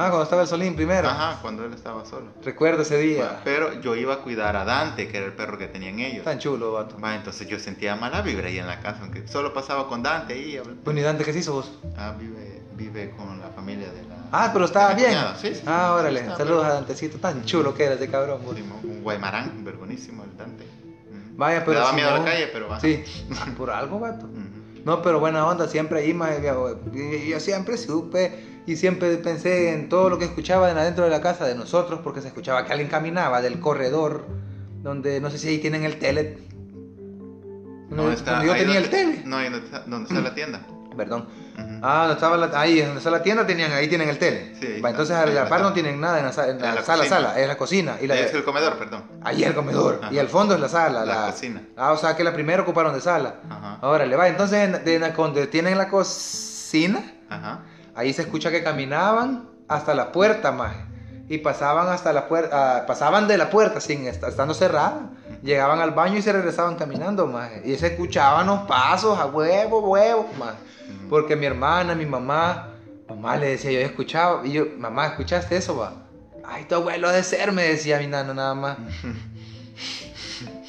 Ah, 0.00 0.08
cuando 0.10 0.22
estaba 0.22 0.42
el 0.42 0.48
Solín 0.48 0.76
primero. 0.76 1.08
Ajá, 1.08 1.38
cuando 1.42 1.64
él 1.64 1.72
estaba 1.74 2.04
solo. 2.04 2.26
Recuerdo 2.44 2.82
ese 2.82 2.98
día. 2.98 3.40
Pero 3.42 3.80
yo 3.80 3.96
iba 3.96 4.14
a 4.14 4.18
cuidar 4.18 4.54
a 4.56 4.64
Dante, 4.64 5.08
que 5.08 5.16
era 5.16 5.26
el 5.26 5.32
perro 5.32 5.58
que 5.58 5.66
tenían 5.66 5.98
ellos. 5.98 6.24
Tan 6.24 6.38
chulo, 6.38 6.72
vato. 6.72 6.96
Va, 7.00 7.16
entonces 7.16 7.48
yo 7.48 7.58
sentía 7.58 7.96
mala 7.96 8.22
vibra 8.22 8.46
ahí 8.46 8.58
en 8.58 8.66
la 8.68 8.78
casa, 8.80 9.00
aunque 9.02 9.26
solo 9.26 9.52
pasaba 9.52 9.88
con 9.88 10.02
Dante 10.02 10.34
ahí. 10.34 10.60
Bueno, 10.84 11.00
¿y 11.00 11.02
Dante 11.02 11.24
qué 11.24 11.32
se 11.32 11.40
hizo 11.40 11.52
vos? 11.54 11.72
Ah, 11.96 12.14
vive, 12.18 12.62
vive 12.74 13.10
con 13.10 13.40
la 13.40 13.48
familia 13.48 13.90
de 13.90 14.02
la. 14.04 14.16
Ah, 14.30 14.50
pero 14.52 14.66
estaba 14.66 14.94
bien. 14.94 15.12
Sí, 15.40 15.54
sí, 15.54 15.62
ah, 15.66 15.94
sí, 15.96 16.00
órale. 16.00 16.26
Saludos 16.36 16.64
a. 16.64 16.74
Dantecito. 16.74 17.18
Tan 17.18 17.44
chulo 17.44 17.74
que 17.74 17.84
era 17.84 17.94
ese 17.94 18.08
cabrón. 18.08 18.40
vos. 18.44 18.54
Un 18.84 19.02
guaymarán, 19.02 19.64
vergonísimo 19.64 20.22
el 20.22 20.36
Dante. 20.36 20.64
Vaya, 21.36 21.60
pero 21.60 21.72
Le 21.72 21.78
daba 21.78 21.90
si 21.90 21.96
miedo 21.96 22.08
a 22.10 22.18
no- 22.18 22.24
la 22.24 22.30
calle, 22.30 22.46
pero 22.52 22.68
va. 22.68 22.78
Sí. 22.80 23.02
Ah, 23.40 23.46
por 23.56 23.70
algo, 23.70 23.98
vato. 23.98 24.26
Ujú. 24.26 24.82
No, 24.84 25.02
pero 25.02 25.18
buena 25.20 25.44
onda, 25.46 25.66
siempre 25.68 26.00
ahí, 26.00 26.16
yo, 26.42 26.78
yo 27.28 27.40
siempre 27.40 27.76
supe 27.76 28.57
y 28.72 28.76
siempre 28.76 29.16
pensé 29.18 29.72
en 29.72 29.88
todo 29.88 30.10
lo 30.10 30.18
que 30.18 30.24
escuchaba 30.26 30.70
en 30.70 30.78
adentro 30.78 31.04
de 31.04 31.10
la 31.10 31.20
casa 31.20 31.46
de 31.46 31.54
nosotros, 31.54 32.00
porque 32.04 32.20
se 32.20 32.28
escuchaba 32.28 32.64
que 32.64 32.72
alguien 32.72 32.88
caminaba 32.90 33.40
del 33.40 33.60
corredor, 33.60 34.26
donde 34.82 35.20
no 35.20 35.30
sé 35.30 35.38
si 35.38 35.48
ahí 35.48 35.58
tienen 35.58 35.84
el 35.84 35.98
tele. 35.98 36.38
No, 37.90 38.10
está 38.12 38.32
Donde 38.32 38.46
yo 38.48 38.52
tenía 38.52 38.66
donde- 38.74 38.78
el 38.84 38.90
tele. 38.90 39.22
No, 39.24 39.36
ahí 39.36 39.48
donde 39.50 39.64
está, 39.66 39.80
donde 39.80 40.08
está 40.08 40.20
la 40.20 40.34
tienda. 40.34 40.60
Perdón. 40.96 41.28
Ah, 41.82 42.00
donde 42.02 42.14
estaba 42.14 42.36
la, 42.36 42.60
ahí, 42.60 42.80
donde 42.80 42.98
está 42.98 43.10
la 43.10 43.22
tienda, 43.22 43.46
tenían, 43.46 43.72
ahí 43.72 43.88
tienen 43.88 44.08
el 44.08 44.18
tele. 44.18 44.54
Sí, 44.60 44.66
Va, 44.66 44.74
está. 44.76 44.88
entonces 44.90 45.16
a 45.16 45.26
la 45.26 45.32
está. 45.32 45.48
par 45.48 45.62
no 45.62 45.72
tienen 45.72 46.00
nada 46.00 46.18
en 46.18 46.24
la, 46.26 46.32
sa- 46.32 46.48
en 46.48 46.60
la 46.60 46.68
En 46.70 46.74
la 46.74 46.82
sala, 46.82 46.98
cocina. 47.04 47.16
sala, 47.16 47.40
es 47.40 47.48
la 47.48 47.56
cocina. 47.56 47.96
Y 48.00 48.06
la, 48.06 48.14
es 48.18 48.34
el 48.34 48.44
comedor, 48.44 48.78
perdón. 48.78 49.04
Ahí 49.22 49.42
el 49.44 49.54
comedor. 49.54 50.00
Ajá. 50.02 50.12
Y 50.12 50.18
al 50.18 50.28
fondo 50.28 50.54
es 50.54 50.60
la 50.60 50.68
sala. 50.68 51.04
La 51.04 51.30
cocina. 51.30 51.62
Ah, 51.76 51.92
o 51.92 51.96
sea 51.96 52.16
que 52.16 52.24
la 52.24 52.32
primera 52.34 52.62
ocuparon 52.62 52.92
de 52.94 53.00
sala. 53.00 53.36
Ahora 53.80 54.06
le 54.06 54.16
va. 54.16 54.28
Entonces, 54.28 54.58
en- 54.58 54.84
de, 54.84 55.46
tienen 55.46 55.78
la 55.78 55.88
cocina, 55.88 57.00
Ajá. 57.30 57.60
Ahí 57.98 58.12
se 58.12 58.22
escucha 58.22 58.50
que 58.50 58.62
caminaban 58.62 59.48
hasta 59.68 59.94
la 59.94 60.12
puerta, 60.12 60.52
maje. 60.52 60.80
Y 61.28 61.38
pasaban 61.38 61.88
hasta 61.88 62.12
la 62.14 62.26
puerta, 62.28 62.84
pasaban 62.86 63.28
de 63.28 63.36
la 63.36 63.50
puerta 63.50 63.80
sin 63.80 64.06
est- 64.06 64.22
estando 64.24 64.54
cerrada. 64.54 65.10
Llegaban 65.42 65.80
al 65.80 65.90
baño 65.90 66.16
y 66.16 66.22
se 66.22 66.32
regresaban 66.32 66.76
caminando, 66.76 67.26
maje. 67.26 67.60
Y 67.64 67.76
se 67.76 67.88
escuchaban 67.88 68.46
los 68.46 68.60
pasos 68.60 69.18
a 69.18 69.26
huevo, 69.26 69.80
huevo, 69.80 70.28
maje. 70.38 70.56
Porque 71.10 71.36
mi 71.36 71.44
hermana, 71.46 71.94
mi 71.94 72.06
mamá, 72.06 72.68
mamá 73.08 73.36
le 73.36 73.48
decía, 73.50 73.70
yo 73.72 73.80
escuchaba, 73.80 74.46
y 74.46 74.52
yo, 74.52 74.64
mamá, 74.78 75.06
¿escuchaste 75.08 75.56
eso, 75.56 75.76
va? 75.76 75.92
Ay, 76.46 76.64
tu 76.64 76.76
abuelo 76.76 77.10
de 77.10 77.22
ser, 77.22 77.52
me 77.52 77.62
decía 77.64 77.98
mi 77.98 78.06
nano 78.06 78.32
nada 78.32 78.54
más. 78.54 78.78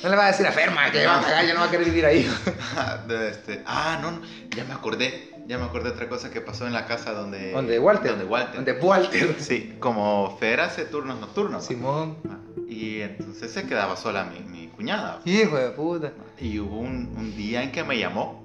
No 0.01 0.09
le 0.09 0.15
va 0.15 0.25
a 0.25 0.27
decir 0.31 0.47
a 0.47 0.51
Ferma 0.53 0.89
que 0.91 1.05
va 1.05 1.19
a 1.19 1.21
pagar, 1.21 1.45
yo 1.45 1.53
no 1.53 1.59
va 1.59 1.65
a 1.65 1.69
querer 1.69 1.85
vivir 1.85 2.05
ahí. 2.05 2.25
Este, 3.29 3.61
ah, 3.67 3.99
no, 4.01 4.21
ya 4.55 4.63
me 4.63 4.73
acordé. 4.73 5.28
Ya 5.49 5.57
me 5.57 5.63
acordé 5.63 5.85
de 5.89 5.95
otra 5.95 6.07
cosa 6.07 6.29
que 6.29 6.41
pasó 6.41 6.67
en 6.67 6.73
la 6.73 6.85
casa 6.85 7.11
donde. 7.11 7.53
Donde 7.53 7.79
Walter. 7.79 8.11
Donde 8.11 8.25
Walter. 8.25 8.55
Donde 8.57 8.73
Walter. 8.73 9.35
Sí, 9.39 9.73
como 9.79 10.37
Fer 10.37 10.59
hace 10.59 10.85
turnos 10.85 11.19
nocturnos. 11.19 11.65
Simón. 11.65 12.17
Ah, 12.29 12.37
Y 12.69 13.01
entonces 13.01 13.51
se 13.51 13.65
quedaba 13.65 13.97
sola 13.97 14.25
mi, 14.25 14.41
mi 14.41 14.67
cuñada. 14.67 15.21
Hijo 15.25 15.57
de 15.57 15.71
puta. 15.71 16.13
Y 16.39 16.59
hubo 16.59 16.77
un, 16.77 17.15
un 17.17 17.35
día 17.35 17.63
en 17.63 17.71
que 17.71 17.83
me 17.83 17.97
llamó. 17.97 18.43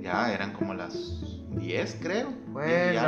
Ya 0.00 0.32
eran 0.32 0.52
como 0.52 0.72
las 0.72 0.94
10, 1.56 1.98
creo. 2.00 2.28
Bueno. 2.46 3.02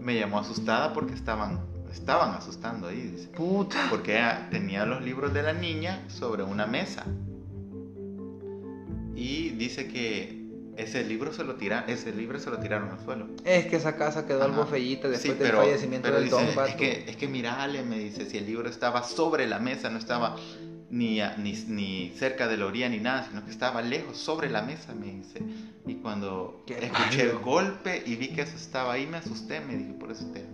Me 0.00 0.18
llamó 0.18 0.40
asustada 0.40 0.92
porque 0.92 1.14
estaban, 1.14 1.60
estaban 1.92 2.34
asustando 2.34 2.88
ahí. 2.88 3.02
dice. 3.02 3.28
Puta. 3.28 3.86
Porque 3.88 4.14
ella 4.14 4.48
tenía 4.50 4.84
los 4.84 5.00
libros 5.00 5.32
de 5.32 5.44
la 5.44 5.52
niña 5.52 6.02
sobre 6.08 6.42
una 6.42 6.66
mesa. 6.66 7.04
Y 9.14 9.50
dice 9.50 9.86
que 9.86 10.43
ese 10.76 11.04
libro 11.04 11.32
se 11.32 11.44
lo 11.44 11.54
tira, 11.56 11.84
ese 11.88 12.12
libro 12.12 12.38
se 12.38 12.50
lo 12.50 12.58
tiraron 12.58 12.90
al 12.90 13.04
suelo. 13.04 13.26
Es 13.44 13.66
que 13.66 13.76
esa 13.76 13.96
casa 13.96 14.26
quedó 14.26 14.42
algo 14.44 14.62
Ajá. 14.62 14.70
feíta 14.72 15.08
después 15.08 15.36
Sí, 15.36 15.42
del 15.42 15.52
fallecimiento 15.52 16.06
pero 16.08 16.16
del 16.16 16.24
dice, 16.24 16.36
don, 16.46 16.54
vato. 16.54 16.68
es 16.70 16.76
que 16.76 17.04
es 17.08 17.16
que 17.16 17.28
mirale, 17.28 17.82
me 17.82 17.98
dice, 17.98 18.26
si 18.26 18.38
el 18.38 18.46
libro 18.46 18.68
estaba 18.68 19.02
sobre 19.02 19.46
la 19.46 19.58
mesa, 19.58 19.90
no 19.90 19.98
estaba 19.98 20.36
ni, 20.90 21.20
ni, 21.38 21.52
ni 21.68 22.10
cerca 22.16 22.46
de 22.48 22.56
la 22.56 22.66
orilla 22.66 22.88
ni 22.88 22.98
nada, 22.98 23.26
sino 23.28 23.44
que 23.44 23.50
estaba 23.50 23.82
lejos, 23.82 24.16
sobre 24.16 24.50
la 24.50 24.62
mesa, 24.62 24.94
me 24.94 25.06
dice. 25.06 25.40
Y 25.86 25.94
cuando 25.96 26.62
Qué 26.66 26.74
escuché 26.84 27.22
el 27.22 27.34
malo. 27.34 27.44
golpe 27.44 28.02
y 28.06 28.16
vi 28.16 28.28
que 28.28 28.42
eso 28.42 28.56
estaba 28.56 28.92
ahí, 28.94 29.06
me 29.06 29.16
asusté, 29.18 29.60
me 29.60 29.76
dije, 29.76 29.92
por 29.94 30.10
eso 30.12 30.26
te. 30.32 30.44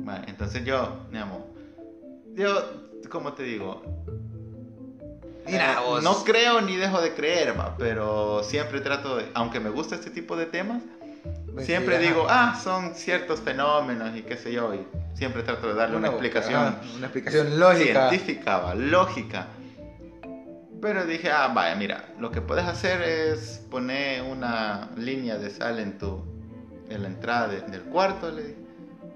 Ma, 0.00 0.22
Entonces 0.26 0.64
yo, 0.64 1.06
mi 1.10 1.18
amor, 1.18 1.44
yo, 2.34 2.54
como 3.10 3.32
te 3.34 3.42
digo, 3.44 3.82
Mira, 5.46 5.72
eh, 5.74 5.76
vos. 5.86 6.02
no 6.02 6.22
creo 6.24 6.60
ni 6.60 6.76
dejo 6.76 7.00
de 7.00 7.14
creer, 7.14 7.54
ma, 7.56 7.76
pero 7.76 8.42
siempre 8.44 8.80
trato 8.80 9.16
de, 9.16 9.26
aunque 9.34 9.60
me 9.60 9.70
gusta 9.70 9.94
este 9.96 10.10
tipo 10.10 10.36
de 10.36 10.46
temas, 10.46 10.82
Pues 11.52 11.66
siempre 11.66 11.98
sí, 12.00 12.06
digo, 12.08 12.26
ah, 12.28 12.58
son 12.62 12.94
ciertos 12.94 13.40
fenómenos 13.40 14.16
y 14.16 14.22
qué 14.22 14.36
sé 14.36 14.52
yo, 14.52 14.72
y 14.74 14.86
siempre 15.14 15.42
trato 15.42 15.68
de 15.68 15.74
darle 15.74 15.96
una, 15.96 16.08
explicación 16.08 16.78
una 16.96 17.06
explicación 17.06 17.58
lógica. 17.60 18.08
científica, 18.10 18.58
va, 18.58 18.74
lógica. 18.74 19.48
Pero 20.80 21.04
dije, 21.06 21.30
ah, 21.30 21.48
vaya, 21.54 21.74
mira, 21.76 22.04
lo 22.18 22.30
que 22.32 22.40
puedes 22.40 22.64
hacer 22.64 23.02
es 23.02 23.62
poner 23.70 24.22
una 24.22 24.90
línea 24.96 25.36
de 25.38 25.50
sal 25.50 25.78
en 25.78 25.96
tu, 25.98 26.24
en 26.88 27.02
la 27.02 27.08
entrada 27.08 27.48
de- 27.48 27.60
del 27.62 27.82
cuarto, 27.82 28.30
le 28.32 28.42
dije, 28.42 28.56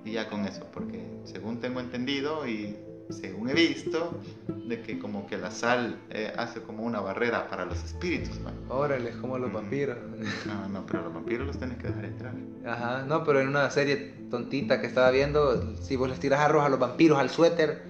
y 0.05 0.13
ya 0.13 0.29
con 0.29 0.45
eso, 0.47 0.65
porque 0.73 1.05
según 1.25 1.61
tengo 1.61 1.81
entendido 1.81 2.47
y 2.47 2.77
según 3.11 3.49
he 3.51 3.55
visto, 3.55 4.19
de 4.67 4.83
que 4.83 4.99
como 4.99 5.27
que 5.27 5.37
la 5.39 5.51
sal 5.51 5.99
eh, 6.11 6.33
hace 6.37 6.61
como 6.61 6.83
una 6.83 7.01
barrera 7.01 7.49
para 7.49 7.65
los 7.65 7.83
espíritus, 7.85 8.41
va. 8.45 8.53
Órale, 8.75 9.11
como 9.21 9.39
los 9.39 9.49
Ujú. 9.51 9.59
vampiros. 9.59 9.97
Ah, 10.49 10.67
no, 10.71 10.85
pero 10.87 11.05
los 11.05 11.15
vampiros 11.15 11.47
los 11.47 11.59
tienes 11.59 11.79
que 11.79 11.89
dejar 11.89 12.05
entrar. 12.05 12.35
Ajá, 12.67 13.05
no, 13.07 13.23
pero 13.25 13.41
en 13.41 13.49
una 13.49 13.71
serie 13.71 13.97
tontita 14.31 14.81
que 14.81 14.87
estaba 14.89 15.11
viendo, 15.11 15.77
si 15.77 15.95
vos 15.97 16.09
les 16.09 16.19
tiras 16.19 16.41
arroz 16.41 16.65
a 16.65 16.69
los 16.69 16.79
vampiros 16.81 17.19
al 17.19 17.31
suéter, 17.31 17.85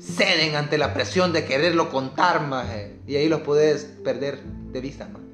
ceden 0.00 0.56
ante 0.56 0.78
la 0.78 0.92
presión 0.94 1.32
de 1.32 1.44
quererlo 1.44 1.90
contar, 1.90 2.46
maje. 2.46 2.96
Y 3.06 3.16
ahí 3.16 3.28
los 3.28 3.40
podés 3.42 3.84
perder 4.04 4.40
de 4.42 4.80
vista, 4.80 5.08
maje. 5.08 5.24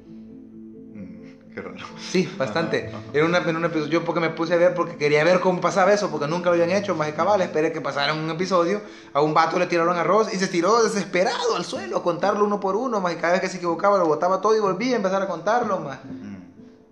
Qué 1.55 1.61
raro. 1.61 1.77
Sí, 1.97 2.29
bastante. 2.37 2.87
Ajá, 2.89 2.97
ajá. 2.97 3.07
En, 3.13 3.23
una, 3.23 3.37
en 3.37 3.55
un 3.55 3.63
episodio, 3.63 3.87
yo 3.89 4.03
porque 4.03 4.19
me 4.19 4.29
puse 4.29 4.53
a 4.53 4.57
ver, 4.57 4.73
porque 4.73 4.97
quería 4.97 5.23
ver 5.23 5.39
cómo 5.39 5.61
pasaba 5.61 5.93
eso, 5.93 6.11
porque 6.11 6.27
nunca 6.27 6.49
lo 6.49 6.55
habían 6.61 6.69
hecho, 6.69 6.95
más 6.95 7.09
cabal, 7.13 7.39
esperé 7.41 7.71
que 7.71 7.79
pasara 7.79 8.13
un 8.13 8.29
episodio, 8.29 8.81
a 9.13 9.21
un 9.21 9.33
vato 9.33 9.57
le 9.57 9.65
tiraron 9.65 9.97
arroz 9.97 10.33
y 10.33 10.37
se 10.37 10.49
tiró 10.49 10.83
desesperado 10.83 11.55
al 11.55 11.63
suelo 11.63 11.95
a 11.95 12.03
contarlo 12.03 12.43
uno 12.43 12.59
por 12.59 12.75
uno, 12.75 12.99
más 12.99 13.13
y 13.13 13.15
cada 13.15 13.33
vez 13.33 13.41
que 13.41 13.47
se 13.47 13.55
equivocaba 13.55 13.97
lo 13.97 14.05
botaba 14.05 14.41
todo 14.41 14.53
y 14.53 14.59
volvía 14.59 14.95
a 14.95 14.97
empezar 14.97 15.21
a 15.21 15.27
contarlo, 15.27 15.79
más. 15.79 15.99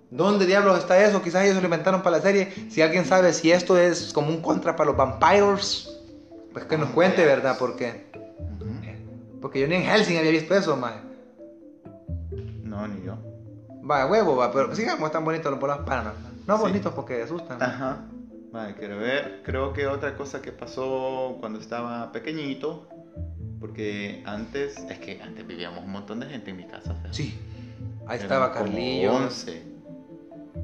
¿Dónde 0.10 0.46
diablos 0.46 0.80
está 0.80 1.04
eso? 1.04 1.22
Quizás 1.22 1.44
ellos 1.44 1.58
lo 1.58 1.66
inventaron 1.66 2.02
para 2.02 2.18
la 2.18 2.24
serie. 2.24 2.54
Si 2.70 2.82
alguien 2.82 3.04
sabe 3.04 3.34
si 3.34 3.52
esto 3.52 3.78
es 3.78 4.14
como 4.14 4.30
un 4.30 4.42
contra 4.42 4.78
para 4.78 4.92
los 4.92 4.96
vampiros, 4.96 5.94
pues 6.54 6.64
que 6.66 6.78
nos 6.78 6.92
cuente, 6.92 7.26
¿verdad? 7.26 7.58
Porque, 7.60 8.10
Ujú. 8.62 9.42
porque 9.42 9.60
yo 9.60 9.68
ni 9.68 9.76
en 9.76 9.84
Helsing 9.84 10.18
había 10.18 10.32
visto 10.32 10.56
eso, 10.56 10.78
más. 10.78 10.94
Va, 13.90 14.06
huevo, 14.06 14.36
va, 14.38 14.52
pero 14.52 14.74
sigamos 14.76 15.12
tan 15.12 15.26
bonitos 15.26 15.52
los 15.52 15.60
bolas 15.60 15.80
para 15.80 16.14
No 16.48 16.58
Sí. 16.58 16.62
bonitos 16.64 16.94
porque 16.94 17.22
asustan. 17.22 17.62
Ajá. 17.62 17.98
Vale, 18.52 18.76
quiero 18.76 18.98
ver. 18.98 19.42
Creo 19.44 19.74
que 19.74 19.88
otra 19.88 20.16
cosa 20.16 20.42
que 20.42 20.52
pasó 20.52 21.38
cuando 21.40 21.60
estaba 21.60 22.12
pequeñito, 22.12 22.88
porque 23.60 24.22
antes, 24.26 24.78
es 24.78 25.00
que 25.00 25.22
antes 25.22 25.46
vivíamos 25.48 25.84
un 25.84 25.92
montón 25.92 26.20
de 26.20 26.28
gente 26.28 26.52
en 26.52 26.58
mi 26.58 26.66
casa. 26.68 26.96
Sí. 27.12 27.38
Ahí 28.08 28.20
estaba 28.20 28.54
Carlillos. 28.54 29.16
11. 29.16 29.64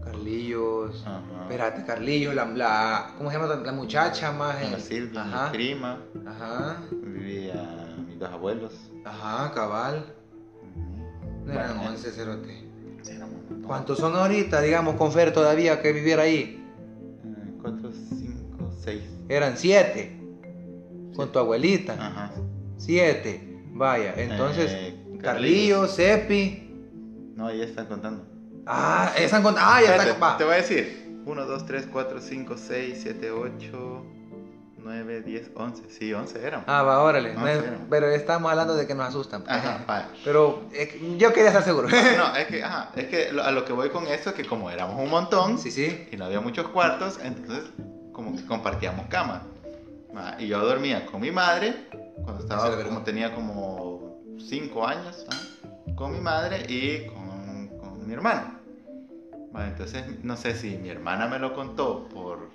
Carlillos. 0.04 1.04
Ajá. 1.06 1.22
Espérate, 1.44 1.86
Carlillos, 1.86 2.36
la, 2.36 2.46
la- 2.46 3.14
¿Cómo 3.18 3.32
se 3.32 3.38
llama 3.40 3.56
la 3.56 3.72
muchacha 3.72 4.32
más? 4.32 4.56
Ana 4.64 4.80
Silvia, 4.80 5.22
Ajá. 5.24 5.46
mi 5.46 5.52
prima, 5.52 5.98
Ajá. 6.28 6.78
vivía 6.92 7.96
mis 8.08 8.20
dos 8.20 8.30
abuelos. 8.30 8.74
Ajá, 9.06 9.52
cabal. 9.54 10.06
No 11.46 11.54
eran 11.54 11.78
Vale. 11.78 11.90
11 11.90 12.12
cerote. 12.12 12.69
Sí, 13.02 13.12
éramos 13.14 13.36
un 13.36 13.42
montón. 13.50 13.62
¿Cuántos 13.64 13.98
son 14.00 14.16
ahorita, 14.16 14.62
digamos, 14.62 14.96
con 14.96 15.12
Fer 15.12 15.34
todavía 15.34 15.82
que 15.82 15.92
viviera 15.94 16.24
ahí? 16.24 16.64
Eh, 17.26 17.52
Cuatro, 17.62 17.92
cinco, 17.92 18.72
seis. 18.84 19.04
Eran 19.28 19.58
7. 19.58 20.18
Con 21.16 21.32
tu 21.32 21.40
abuelita. 21.40 21.94
Ajá. 21.94 22.32
7. 22.78 23.62
Vaya, 23.74 24.14
entonces, 24.18 24.72
Eh, 24.72 24.96
Carlillos, 25.22 25.92
Sepi. 25.92 26.66
No, 27.36 27.54
ya 27.54 27.64
están 27.66 27.86
contando. 27.88 28.26
Ah, 28.66 29.12
están 29.18 29.44
con. 29.44 29.56
Ah, 29.58 29.80
ya 29.82 29.88
Espérate, 29.96 30.10
está. 30.12 30.20
va. 30.32 30.38
Te 30.38 30.44
voy 30.44 30.54
a 30.54 30.58
decir. 30.58 31.22
1, 31.26 31.46
2, 31.46 31.66
3, 31.66 31.88
4, 31.92 32.22
5, 32.22 32.56
6, 32.58 33.00
7, 33.04 33.32
8, 33.32 34.06
9, 34.84 35.22
10, 35.22 35.52
11. 35.56 35.84
Sí, 35.90 36.14
11 36.14 36.46
eran. 36.46 36.64
Ah, 36.68 36.84
va, 36.84 37.02
órale. 37.02 37.34
No, 37.34 37.48
es- 37.48 37.64
pero 37.90 38.08
estamos 38.10 38.50
hablando 38.52 38.76
de 38.76 38.86
que 38.88 38.96
nos 38.96 39.08
asustan. 39.08 39.44
pues. 39.44 39.56
Ajá, 39.56 39.84
vale. 39.88 40.06
Pero 40.24 40.64
eh, 40.74 41.16
yo 41.18 41.32
quería 41.34 41.48
estar 41.50 41.64
seguro. 41.64 41.88
No, 41.90 42.36
es 42.36 42.48
que, 42.50 42.64
ajá, 42.64 42.92
es 42.96 43.06
que 43.08 43.32
lo- 43.32 43.44
a 43.44 43.52
lo 43.52 43.66
que 43.66 43.74
voy 43.74 43.90
con 43.90 44.08
esto 44.08 44.30
es 44.30 44.36
que 44.36 44.46
como 44.46 44.70
éramos 44.70 45.00
un 45.02 45.10
montón 45.10 45.58
Sí, 45.60 45.72
sí. 45.72 46.08
y 46.12 46.18
no 46.18 46.26
había 46.26 46.42
muchos 46.42 46.68
cuartos, 46.70 47.20
entonces 47.24 47.66
como 48.12 48.36
que 48.36 48.46
compartíamos 48.46 49.08
cama. 49.08 49.44
Y 50.40 50.48
yo 50.48 50.60
dormía 50.66 51.06
con 51.06 51.22
mi 51.22 51.32
madre 51.32 51.88
cuando 52.24 52.40
es 52.40 52.44
estaba 52.44 52.84
como 52.84 53.04
tenía 53.04 53.34
como 53.34 54.20
5 54.40 54.86
años, 54.88 55.26
con 55.96 56.12
mi 56.12 56.20
madre 56.20 56.66
y 56.68 57.06
con, 57.08 57.68
con 57.80 58.08
mi 58.08 58.14
hermano. 58.14 58.60
Entonces 59.56 60.04
no 60.24 60.36
sé 60.38 60.56
si 60.56 60.78
mi 60.78 60.90
hermana 60.90 61.28
me 61.28 61.40
lo 61.40 61.54
contó 61.54 62.08
por 62.10 62.50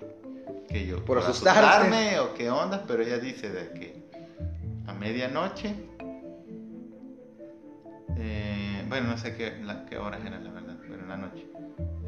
que 0.75 0.87
yo 0.87 1.05
Por 1.05 1.19
asustarte. 1.19 1.61
asustarme 1.61 2.19
o 2.19 2.35
qué 2.35 2.51
onda, 2.51 2.85
pero 2.85 3.05
ella 3.05 3.19
dice 3.19 3.49
de 3.49 3.71
que 3.79 4.03
a 4.89 4.93
medianoche 4.93 5.73
eh, 8.17 8.85
bueno, 8.89 9.09
no 9.11 9.17
sé 9.19 9.37
qué, 9.37 9.57
la- 9.63 9.87
qué 9.87 9.99
horas 9.99 10.21
eran, 10.27 10.43
la 10.45 10.51
verdad, 10.51 10.77
pero 10.83 10.95
en 11.03 11.09
la 11.09 11.17
noche. 11.17 11.47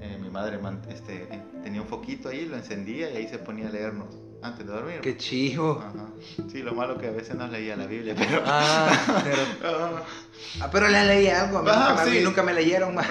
Eh, 0.00 0.18
mi 0.20 0.30
madre 0.30 0.58
man- 0.58 0.82
este, 0.88 1.26
tenía 1.62 1.80
un 1.80 1.86
foquito 1.88 2.28
ahí, 2.28 2.44
lo 2.46 2.56
encendía 2.56 3.10
y 3.10 3.16
ahí 3.16 3.28
se 3.28 3.38
ponía 3.38 3.68
a 3.68 3.70
leernos 3.70 4.14
antes 4.46 4.66
de 4.66 4.72
dormir. 4.72 5.00
Qué 5.02 5.16
chivo. 5.16 5.82
Ajá. 5.86 6.06
Sí, 6.50 6.62
lo 6.62 6.74
malo 6.74 6.98
que 6.98 7.08
a 7.08 7.10
veces 7.10 7.34
no 7.36 7.46
leía 7.48 7.76
la 7.76 7.86
Biblia, 7.86 8.14
pero... 8.18 8.42
Ah, 8.46 9.22
pero, 9.24 9.42
Ah, 9.64 10.02
ah, 10.62 10.68
pero 10.72 10.88
le 10.88 11.04
leí 11.06 11.28
algo. 11.28 11.58
A 11.58 11.62
mí 11.62 11.68
Ah, 11.72 11.88
nunca, 11.96 12.04
me- 12.10 12.20
nunca 12.22 12.42
me 12.42 12.54
leyeron 12.54 12.94
más. 12.96 13.06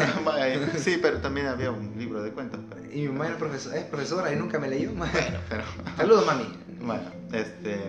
sí, 0.77 0.97
pero 1.01 1.19
también 1.19 1.47
había 1.47 1.71
un 1.71 1.93
libro 1.97 2.21
de 2.23 2.31
cuentos. 2.31 2.59
pero- 2.69 2.83
Y 2.93 3.01
mi 3.01 3.07
mamá 3.09 3.27
era 3.27 3.37
profesor- 3.37 3.75
es 3.75 3.83
profesora 3.85 4.31
y 4.33 4.35
nunca 4.35 4.59
me 4.59 4.67
leyó 4.69 4.93
más. 4.93 5.11
Bueno, 5.11 5.39
pero... 5.49 5.63
Saludos, 5.97 6.25
mami. 6.25 6.45
Bueno, 6.81 7.03
este, 7.33 7.79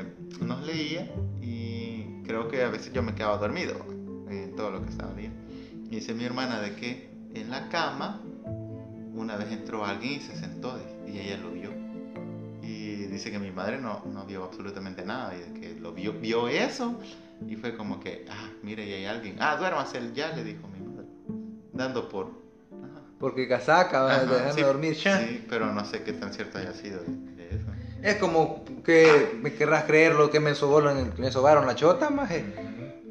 nos 0.41 0.65
leía 0.65 1.11
y 1.43 2.23
creo 2.25 2.49
que 2.49 2.63
a 2.63 2.69
veces 2.69 2.93
yo 2.93 3.03
me 3.03 3.15
quedaba 3.15 3.37
dormido 3.39 3.75
en 4.31 4.55
todo 4.57 4.71
lo 4.71 4.83
que 4.85 4.91
estaba 4.91 5.13
leyendo. 5.13 5.39
Y 5.91 5.97
dice 5.97 6.15
mi 6.15 6.25
hermana 6.25 6.61
de 6.61 6.75
que 6.75 7.11
en 7.35 7.51
la 7.51 7.69
cama 7.69 8.21
una 9.15 9.37
vez 9.37 9.51
entró 9.53 9.85
alguien 9.85 10.15
y 10.15 10.21
se 10.21 10.37
sentó 10.37 10.79
y 11.07 11.19
ella 11.19 11.37
lo 11.39 11.51
vio. 11.51 11.66
Dice 13.17 13.31
que 13.31 13.39
mi 13.39 13.51
madre 13.51 13.79
no, 13.79 14.03
no 14.05 14.27
vio 14.27 14.45
absolutamente 14.45 15.03
nada 15.03 15.33
y 15.35 15.59
que 15.59 15.75
lo 15.81 15.95
vio, 15.95 16.13
vio 16.13 16.49
eso 16.49 17.01
y 17.49 17.57
fue 17.57 17.75
como 17.75 17.99
que, 17.99 18.27
ah, 18.29 18.51
mire, 18.63 18.85
y 18.85 18.93
hay 18.93 19.07
alguien. 19.07 19.37
Ah, 19.41 19.57
duérmase 19.57 20.13
ya, 20.13 20.37
le 20.37 20.45
dijo 20.45 20.69
mi 20.69 20.87
madre, 20.87 21.07
dando 21.73 22.11
por... 22.11 22.27
Ajá. 22.27 23.01
Porque 23.19 23.49
casaca, 23.49 24.03
vas 24.03 24.19
a 24.19 24.27
dejarme 24.27 24.53
sí, 24.53 24.61
dormir 24.61 24.95
ya. 24.97 25.19
Sí, 25.21 25.47
pero 25.49 25.73
no 25.73 25.83
sé 25.87 26.03
qué 26.03 26.13
tan 26.13 26.35
cierto 26.35 26.59
haya 26.59 26.75
sido 26.75 27.01
de, 27.05 27.07
de 27.37 27.57
eso. 27.57 27.67
Es 28.03 28.17
como 28.17 28.63
que 28.85 29.39
me 29.41 29.55
querrás 29.55 29.85
creer 29.85 30.15
lo 30.15 30.29
que 30.31 30.39
me, 30.39 30.55
sobaron, 30.55 31.15
me 31.17 31.33
sobaron 31.33 31.67
la 31.67 31.75
chota, 31.75 32.11
maje. 32.11 32.45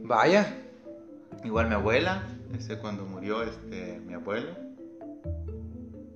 Vaya. 0.04 0.56
Igual 1.44 1.68
mi 1.68 1.74
abuela, 1.74 2.22
este, 2.56 2.78
cuando 2.78 3.08
murió 3.08 3.42
este, 3.42 4.00
mi 4.06 4.14
abuelo, 4.14 4.52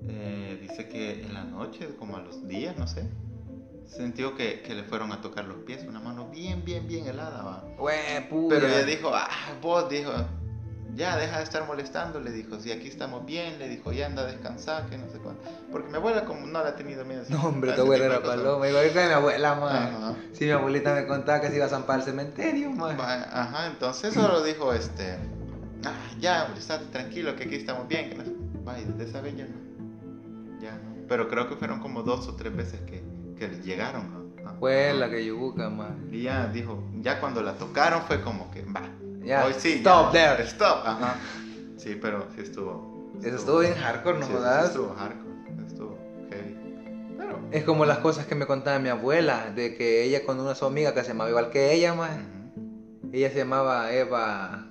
eh, 0.07 0.59
dice 0.61 0.87
que 0.87 1.23
en 1.23 1.33
la 1.33 1.43
noche, 1.43 1.89
como 1.97 2.17
a 2.17 2.21
los 2.21 2.47
días, 2.47 2.77
no 2.77 2.85
sé, 2.85 3.09
sintió 3.95 4.35
que, 4.35 4.61
que 4.61 4.75
le 4.75 4.83
fueron 4.83 5.11
a 5.11 5.21
tocar 5.21 5.45
los 5.45 5.57
pies, 5.59 5.83
una 5.87 5.99
mano 5.99 6.27
bien, 6.29 6.63
bien, 6.63 6.87
bien 6.87 7.07
helada, 7.07 7.41
va. 7.43 7.63
Pero 8.49 8.67
ella 8.67 8.85
dijo, 8.85 9.11
ah, 9.13 9.27
vos, 9.61 9.89
dijo, 9.89 10.11
ya 10.95 11.17
deja 11.17 11.37
de 11.37 11.43
estar 11.43 11.65
molestando, 11.67 12.19
le 12.19 12.31
dijo, 12.31 12.59
si 12.59 12.71
aquí 12.71 12.87
estamos 12.87 13.25
bien, 13.25 13.57
le 13.59 13.67
dijo, 13.69 13.91
ya 13.91 14.05
anda 14.07 14.23
a 14.23 14.25
descansar, 14.25 14.89
que 14.89 14.97
no 14.97 15.07
sé 15.09 15.17
cuánto. 15.19 15.41
Porque 15.71 15.89
mi 15.89 15.95
abuela 15.97 16.25
como 16.25 16.45
no 16.47 16.61
la 16.63 16.69
ha 16.69 16.75
tenido 16.75 17.05
miedo. 17.05 17.23
No, 17.29 17.43
hombre, 17.47 17.71
tu 17.73 17.81
abuela 17.81 18.05
era 18.05 18.21
paloma. 18.23 18.67
Igual 18.67 18.91
que 18.91 19.05
mi 19.05 19.11
abuela. 19.13 19.51
Ajá. 19.51 20.15
Si 20.33 20.45
mi 20.45 20.51
abuelita 20.51 20.93
me 20.95 21.05
contaba 21.07 21.41
que 21.41 21.49
se 21.49 21.55
iba 21.57 21.65
a 21.65 21.69
zampar 21.69 21.97
al 21.99 22.03
cementerio. 22.05 22.71
Va- 22.75 23.23
Ajá, 23.31 23.67
entonces 23.67 24.13
solo 24.13 24.43
dijo 24.43 24.73
este, 24.73 25.17
ah, 25.85 25.93
ya, 26.19 26.43
hombre, 26.45 26.59
estate 26.59 26.85
tranquilo 26.91 27.35
que 27.35 27.43
aquí 27.45 27.55
estamos 27.55 27.87
bien. 27.87 28.09
Que 28.09 28.15
no. 28.17 28.23
Va, 28.67 28.79
y 28.79 28.85
desde 28.85 29.05
esa 29.09 29.21
vez 29.21 29.35
ya 29.37 29.45
no. 29.45 30.59
Ya 30.61 30.71
no. 30.73 31.07
Pero 31.07 31.29
creo 31.29 31.47
que 31.47 31.55
fueron 31.55 31.79
como 31.79 32.03
dos 32.03 32.27
o 32.27 32.35
tres 32.35 32.55
veces 32.55 32.81
que, 32.81 33.03
que 33.39 33.47
le 33.47 33.59
llegaron. 33.61 34.13
¿no? 34.13 34.19
Ah, 34.45 34.51
Abuela, 34.51 35.05
ajá. 35.05 35.15
que 35.15 35.25
yuca, 35.25 35.69
maje. 35.69 35.93
Y 36.11 36.23
ya 36.23 36.47
dijo, 36.47 36.83
ya 37.01 37.19
cuando 37.19 37.41
la 37.41 37.53
tocaron 37.53 38.01
fue 38.03 38.21
como 38.21 38.51
que, 38.51 38.61
va, 38.63 38.81
Ya, 39.23 39.45
hoy 39.45 39.53
sí. 39.57 39.73
stop 39.77 40.13
ya, 40.13 40.35
there. 40.35 40.43
Stop, 40.47 40.81
ajá. 40.85 41.15
Sí, 41.77 41.97
pero 41.99 42.27
sí 42.35 42.41
estuvo. 42.41 43.13
Eso 43.23 43.35
estuvo 43.37 43.59
bien 43.59 43.73
hardcore, 43.75 44.19
no 44.19 44.25
sí, 44.25 44.33
jodas. 44.33 44.61
Sí, 44.63 44.67
estuvo 44.73 44.93
hardcore, 44.95 45.65
estuvo 45.67 45.97
heavy. 46.29 46.55
Pero... 47.17 47.39
Es 47.51 47.63
como 47.63 47.85
las 47.85 47.99
cosas 47.99 48.25
que 48.27 48.35
me 48.35 48.45
contaba 48.45 48.79
mi 48.79 48.89
abuela, 48.89 49.51
de 49.55 49.75
que 49.75 50.03
ella 50.03 50.25
con 50.25 50.39
una 50.39 50.55
su 50.55 50.65
amiga 50.65 50.93
que 50.93 51.01
se 51.03 51.09
llamaba 51.09 51.29
igual 51.29 51.49
que 51.49 51.73
ella, 51.73 51.93
maje. 51.93 52.19
ujú. 52.19 53.09
ella 53.13 53.29
se 53.29 53.37
llamaba 53.39 53.91
Eva, 53.93 54.67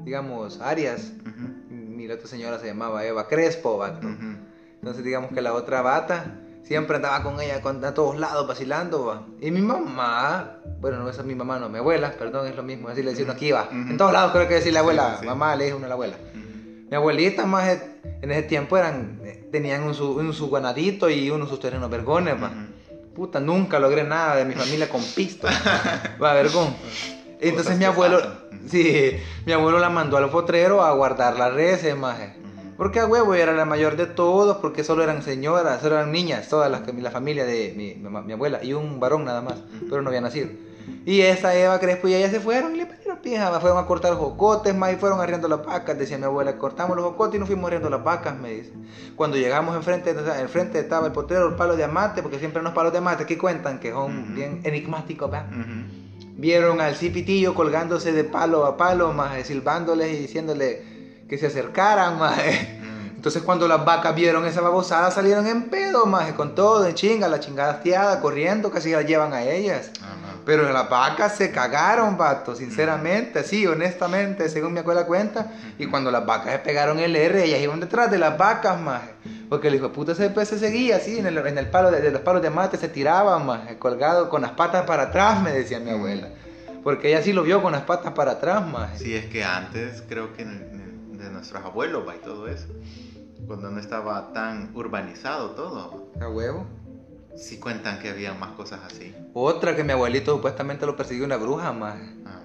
digamos, 0.00 0.60
Arias. 0.60 1.12
Ujú, 1.20 2.00
Y 2.00 2.06
la 2.08 2.14
otra 2.14 2.26
señora 2.28 2.58
se 2.58 2.66
llamaba 2.66 3.04
Eva 3.04 3.28
Crespo, 3.28 3.78
vato. 3.78 4.06
ujú. 4.06 4.36
Entonces 4.74 5.04
digamos 5.04 5.32
que 5.32 5.40
la 5.42 5.54
otra 5.54 5.80
bata 5.82 6.38
siempre 6.62 6.96
andaba 6.96 7.22
con 7.22 7.40
ella 7.40 7.60
con- 7.60 7.84
a 7.84 7.92
todos 7.94 8.18
lados 8.18 8.46
vacilando, 8.46 9.06
va. 9.06 9.22
Y 9.40 9.50
mi 9.50 9.60
mamá, 9.60 10.58
bueno, 10.80 10.98
no 10.98 11.08
esa 11.08 11.20
es 11.22 11.26
mi 11.26 11.34
mamá, 11.34 11.58
no, 11.58 11.68
mi 11.68 11.78
abuela, 11.78 12.12
perdón, 12.12 12.46
es 12.46 12.56
lo 12.56 12.62
mismo, 12.62 12.88
así 12.88 13.02
le 13.02 13.10
decía 13.10 13.24
uno 13.24 13.32
aquí, 13.34 13.50
va. 13.52 13.64
Ujú. 13.64 13.74
En 13.90 13.96
todos 13.96 14.12
lados 14.12 14.32
creo 14.32 14.48
que 14.48 14.54
decir 14.54 14.72
la 14.72 14.80
abuela, 14.80 15.10
Sí, 15.14 15.16
sí, 15.20 15.26
mamá 15.26 15.56
le 15.56 15.64
dijo 15.66 15.76
uno 15.76 15.86
a 15.86 15.88
la 15.88 15.94
abuela. 15.94 16.16
Ujú. 16.16 16.88
Mi 16.90 16.96
abuelita 16.96 17.46
más 17.46 17.68
eh, 17.68 17.82
en 18.20 18.30
ese 18.30 18.42
tiempo 18.42 18.76
eran, 18.76 19.20
eh, 19.24 19.48
tenían 19.50 19.82
un 19.82 19.94
su, 19.94 20.12
un 20.12 20.32
su 20.34 20.50
ganadito 20.50 21.08
y 21.10 21.30
uno 21.30 21.46
sus 21.46 21.58
terrenos 21.60 21.90
vergones, 21.90 22.34
va. 22.42 22.48
Ujú. 22.48 23.14
Puta, 23.14 23.40
nunca 23.40 23.78
logré 23.78 24.04
nada 24.04 24.36
de 24.36 24.44
mi 24.46 24.54
familia 24.54 24.88
con 24.88 25.02
pisto. 25.02 25.46
Va, 26.22 26.32
vergón. 26.32 26.74
Entonces 27.40 27.76
mi 27.76 27.84
abuelo, 27.84 28.18
sí, 28.70 29.16
mi 29.44 29.52
abuelo 29.52 29.78
la 29.80 29.90
mandó 29.90 30.16
al 30.16 30.30
potrero 30.30 30.82
a 30.82 30.92
guardar 30.92 31.36
las 31.36 31.52
reses, 31.52 31.94
maje. 31.96 32.36
Porque 32.82 32.98
a 32.98 33.06
huevo 33.06 33.32
era 33.34 33.52
la 33.52 33.64
mayor 33.64 33.94
de 33.94 34.08
todos, 34.08 34.56
porque 34.56 34.82
solo 34.82 35.04
eran 35.04 35.22
señoras, 35.22 35.80
solo 35.80 35.94
eran 35.94 36.10
niñas, 36.10 36.48
todas 36.48 36.68
las 36.68 36.80
que 36.80 36.92
la 36.92 37.12
familia 37.12 37.44
de 37.44 37.72
mi, 37.76 37.94
mi, 37.94 38.22
mi 38.22 38.32
abuela, 38.32 38.58
y 38.60 38.72
un 38.72 38.98
varón 38.98 39.24
nada 39.24 39.40
más, 39.40 39.62
pero 39.88 40.02
no 40.02 40.08
había 40.08 40.20
nacido. 40.20 40.48
Y 41.06 41.20
esa 41.20 41.54
Eva 41.54 41.78
Crespo 41.78 42.08
y 42.08 42.14
ella 42.16 42.28
se 42.28 42.40
fueron 42.40 42.74
y 42.74 42.78
le 42.78 42.86
pidieron 42.86 43.18
pija, 43.18 43.60
fueron 43.60 43.78
a 43.78 43.86
cortar 43.86 44.14
jocotes, 44.14 44.74
más 44.74 44.92
y 44.92 44.96
fueron 44.96 45.20
arriando 45.20 45.46
las 45.46 45.64
vacas, 45.64 45.96
decía 45.96 46.18
mi 46.18 46.24
abuela, 46.24 46.58
cortamos 46.58 46.96
los 46.96 47.04
jocotes 47.04 47.36
y 47.36 47.38
nos 47.38 47.46
fuimos 47.46 47.66
arriando 47.68 47.88
las 47.88 48.02
vacas, 48.02 48.36
me 48.36 48.50
dice. 48.50 48.72
Cuando 49.14 49.36
llegamos 49.36 49.76
enfrente, 49.76 50.10
enfrente 50.40 50.80
estaba 50.80 51.06
el 51.06 51.12
potrero, 51.12 51.46
el 51.50 51.54
palo 51.54 51.76
de 51.76 51.84
amate, 51.84 52.20
porque 52.20 52.40
siempre 52.40 52.64
los 52.64 52.72
palos 52.72 52.90
de 52.90 52.98
amate 52.98 53.22
aquí 53.22 53.36
cuentan 53.36 53.78
que 53.78 53.92
son 53.92 54.24
Ujú. 54.24 54.34
bien 54.34 54.60
enigmáticos, 54.64 55.30
¿verdad? 55.30 55.46
Ujú. 55.52 56.02
Vieron 56.34 56.80
al 56.80 56.96
cipitillo 56.96 57.54
colgándose 57.54 58.10
de 58.12 58.24
palo 58.24 58.66
a 58.66 58.76
palo, 58.76 59.12
más 59.12 59.46
silbándoles 59.46 60.12
y 60.14 60.16
diciéndole 60.22 60.91
que 61.32 61.38
se 61.38 61.46
acercaran, 61.46 62.18
más. 62.18 62.36
Ujú. 62.36 63.16
Entonces 63.16 63.40
cuando 63.42 63.66
las 63.66 63.82
vacas 63.86 64.14
vieron 64.14 64.44
esa 64.44 64.60
babosada 64.60 65.10
salieron 65.10 65.46
en 65.46 65.70
pedo, 65.70 66.04
más 66.04 66.30
con 66.32 66.54
todo, 66.54 66.86
en 66.86 66.94
chinga, 66.94 67.26
la 67.26 67.40
chingada 67.40 67.72
hastiada, 67.72 68.20
corriendo, 68.20 68.70
casi 68.70 68.90
las 68.90 69.06
llevan 69.06 69.32
a 69.32 69.42
ellas. 69.42 69.92
Ajá. 70.02 70.34
Pero 70.44 70.70
las 70.70 70.90
vacas 70.90 71.34
se 71.34 71.50
cagaron, 71.50 72.18
vato, 72.18 72.54
sinceramente, 72.54 73.38
así, 73.38 73.66
honestamente, 73.66 74.50
según 74.50 74.74
mi 74.74 74.80
abuela 74.80 75.06
cuenta. 75.06 75.52
Y 75.78 75.86
cuando 75.86 76.10
las 76.10 76.26
vacas 76.26 76.52
se 76.52 76.58
pegaron 76.58 76.98
el 76.98 77.16
R, 77.16 77.42
ellas 77.42 77.60
iban 77.60 77.80
detrás 77.80 78.10
de 78.10 78.18
las 78.18 78.36
vacas, 78.36 78.78
más. 78.78 79.00
Porque 79.48 79.68
el 79.68 79.76
hijo 79.76 79.88
de 79.88 79.94
puta 79.94 80.12
ese 80.12 80.28
pez 80.28 80.48
se 80.48 80.58
seguía 80.58 80.96
así, 80.96 81.18
en 81.18 81.24
el, 81.28 81.38
en 81.38 81.56
el 81.56 81.70
palo 81.70 81.90
de, 81.90 82.02
de 82.02 82.10
los 82.10 82.20
palos 82.20 82.42
de 82.42 82.50
mate 82.50 82.76
se 82.76 82.88
tiraba, 82.90 83.38
más, 83.38 83.60
colgado 83.78 84.28
con 84.28 84.42
las 84.42 84.50
patas 84.50 84.84
para 84.84 85.04
atrás, 85.04 85.40
me 85.40 85.50
decía 85.52 85.80
mi 85.80 85.88
abuela. 85.92 86.28
Porque 86.84 87.08
ella 87.08 87.22
sí 87.22 87.32
lo 87.32 87.42
vio 87.42 87.62
con 87.62 87.72
las 87.72 87.82
patas 87.82 88.12
para 88.12 88.32
atrás, 88.32 88.66
más. 88.66 88.98
Sí, 88.98 89.14
es 89.16 89.24
que 89.26 89.42
antes 89.44 90.02
creo 90.06 90.34
que 90.34 90.42
en 90.42 90.50
el- 90.50 90.82
de 91.22 91.30
nuestros 91.30 91.64
abuelos 91.64 92.06
va 92.06 92.16
y 92.16 92.18
todo 92.20 92.48
eso, 92.48 92.66
cuando 93.46 93.70
no 93.70 93.78
estaba 93.80 94.32
tan 94.32 94.70
urbanizado 94.74 95.50
todo, 95.50 96.10
A 96.20 96.28
huevo. 96.28 96.66
sí 97.36 97.58
cuentan 97.58 97.98
que 97.98 98.10
había 98.10 98.34
más 98.34 98.52
cosas 98.52 98.80
así. 98.84 99.14
Otra 99.34 99.74
que 99.74 99.84
mi 99.84 99.92
abuelito 99.92 100.32
supuestamente 100.32 100.84
lo 100.86 100.96
persiguió 100.96 101.24
una 101.24 101.36
bruja, 101.36 101.72
más. 101.72 101.98
Ah, 102.26 102.40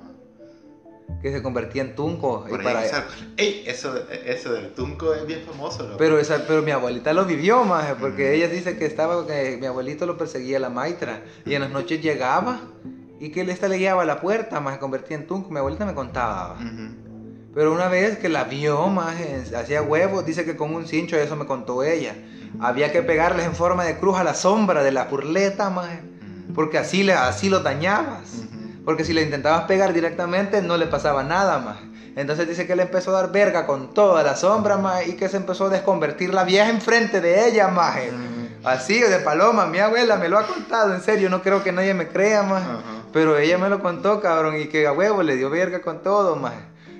Que 1.21 1.31
se 1.31 1.41
convertía 1.41 1.81
en 1.81 1.95
tunco. 1.95 2.43
y 2.47 2.49
por 2.51 2.59
ahí 2.61 2.65
para-. 2.65 3.05
Ey, 3.37 3.63
eso, 3.65 3.95
eso 4.09 4.53
del 4.53 4.73
tunco 4.73 5.13
es 5.13 5.25
bien 5.25 5.41
famoso. 5.45 5.83
loco. 5.83 5.97
Pero, 5.97 6.19
esa, 6.19 6.45
pero 6.47 6.61
mi 6.61 6.71
abuelita 6.71 7.13
lo 7.13 7.25
vivió, 7.25 7.63
maje, 7.63 7.95
porque 7.95 8.23
Ujú. 8.25 8.33
ella 8.35 8.47
dice 8.47 8.77
que 8.77 8.85
estaba, 8.85 9.25
que 9.25 9.57
mi 9.59 9.65
abuelito 9.65 10.05
lo 10.05 10.17
perseguía 10.17 10.59
la 10.59 10.69
maitra, 10.69 11.23
y 11.45 11.53
en 11.55 11.61
las 11.61 11.71
noches 11.71 12.01
llegaba, 12.01 12.61
y 13.19 13.29
que 13.31 13.41
él 13.41 13.49
esta 13.49 13.67
le 13.67 13.77
guiaba 13.77 14.03
a 14.03 14.05
la 14.05 14.19
puerta, 14.21 14.59
más 14.59 14.75
se 14.75 14.79
convertía 14.79 15.17
en 15.17 15.25
tunco, 15.27 15.49
mi 15.51 15.57
abuelita 15.59 15.85
me 15.85 15.93
contaba. 15.95 16.57
Pero 17.57 17.73
una 17.73 17.87
vez 17.87 18.19
que 18.19 18.29
la 18.29 18.43
vio, 18.43 18.87
más 18.87 19.15
hacía 19.57 19.81
huevos, 19.81 20.23
dice 20.23 20.45
que 20.45 20.55
con 20.55 20.75
un 20.75 20.85
cincho, 20.85 21.17
eso 21.17 21.35
me 21.35 21.47
contó 21.47 21.81
ella, 21.81 22.13
había 22.59 22.91
que 22.91 23.01
pegarles 23.01 23.47
en 23.47 23.55
forma 23.55 23.83
de 23.83 23.97
cruz 23.97 24.19
a 24.19 24.23
la 24.23 24.35
sombra 24.35 24.83
de 24.83 24.91
la 24.91 25.05
burleta, 25.05 25.71
más 25.71 25.87
Ujú. 25.87 26.53
porque 26.53 26.77
así, 26.77 27.01
le, 27.01 27.13
así 27.13 27.49
lo 27.49 27.61
dañabas. 27.61 28.43
Porque 28.85 29.03
si 29.03 29.11
le 29.11 29.23
intentabas 29.23 29.63
pegar 29.63 29.91
directamente 29.91 30.61
no 30.61 30.77
le 30.77 30.85
pasaba 30.85 31.23
nada 31.23 31.57
más. 31.57 31.77
Entonces 32.15 32.47
dice 32.47 32.67
que 32.67 32.75
le 32.75 32.83
empezó 32.83 33.09
a 33.09 33.21
dar 33.23 33.31
verga 33.31 33.65
con 33.65 33.91
toda 33.91 34.21
la 34.21 34.35
sombra 34.35 34.77
más 34.77 35.07
y 35.07 35.13
que 35.13 35.27
se 35.27 35.37
empezó 35.37 35.65
a 35.65 35.69
desconvertir 35.69 36.35
la 36.35 36.43
vieja 36.43 36.69
enfrente 36.69 37.21
de 37.21 37.47
ella 37.47 37.69
más. 37.69 37.97
Ujú. 37.97 38.67
Así 38.69 38.99
de 38.99 39.17
paloma, 39.21 39.65
mi 39.65 39.79
abuela 39.79 40.17
me 40.17 40.29
lo 40.29 40.37
ha 40.37 40.45
contado, 40.45 40.93
en 40.93 41.01
serio, 41.01 41.27
no 41.27 41.41
creo 41.41 41.63
que 41.63 41.71
nadie 41.71 41.95
me 41.95 42.07
crea 42.07 42.43
más. 42.43 42.61
Ajá. 42.61 42.81
Pero 43.11 43.35
ella 43.35 43.57
me 43.57 43.67
lo 43.67 43.81
contó, 43.81 44.21
cabrón, 44.21 44.61
y 44.61 44.67
que 44.67 44.85
a 44.85 44.91
huevo 44.91 45.23
le 45.23 45.37
dio 45.37 45.49
verga 45.49 45.81
con 45.81 46.03
todo 46.03 46.35
más. 46.35 46.53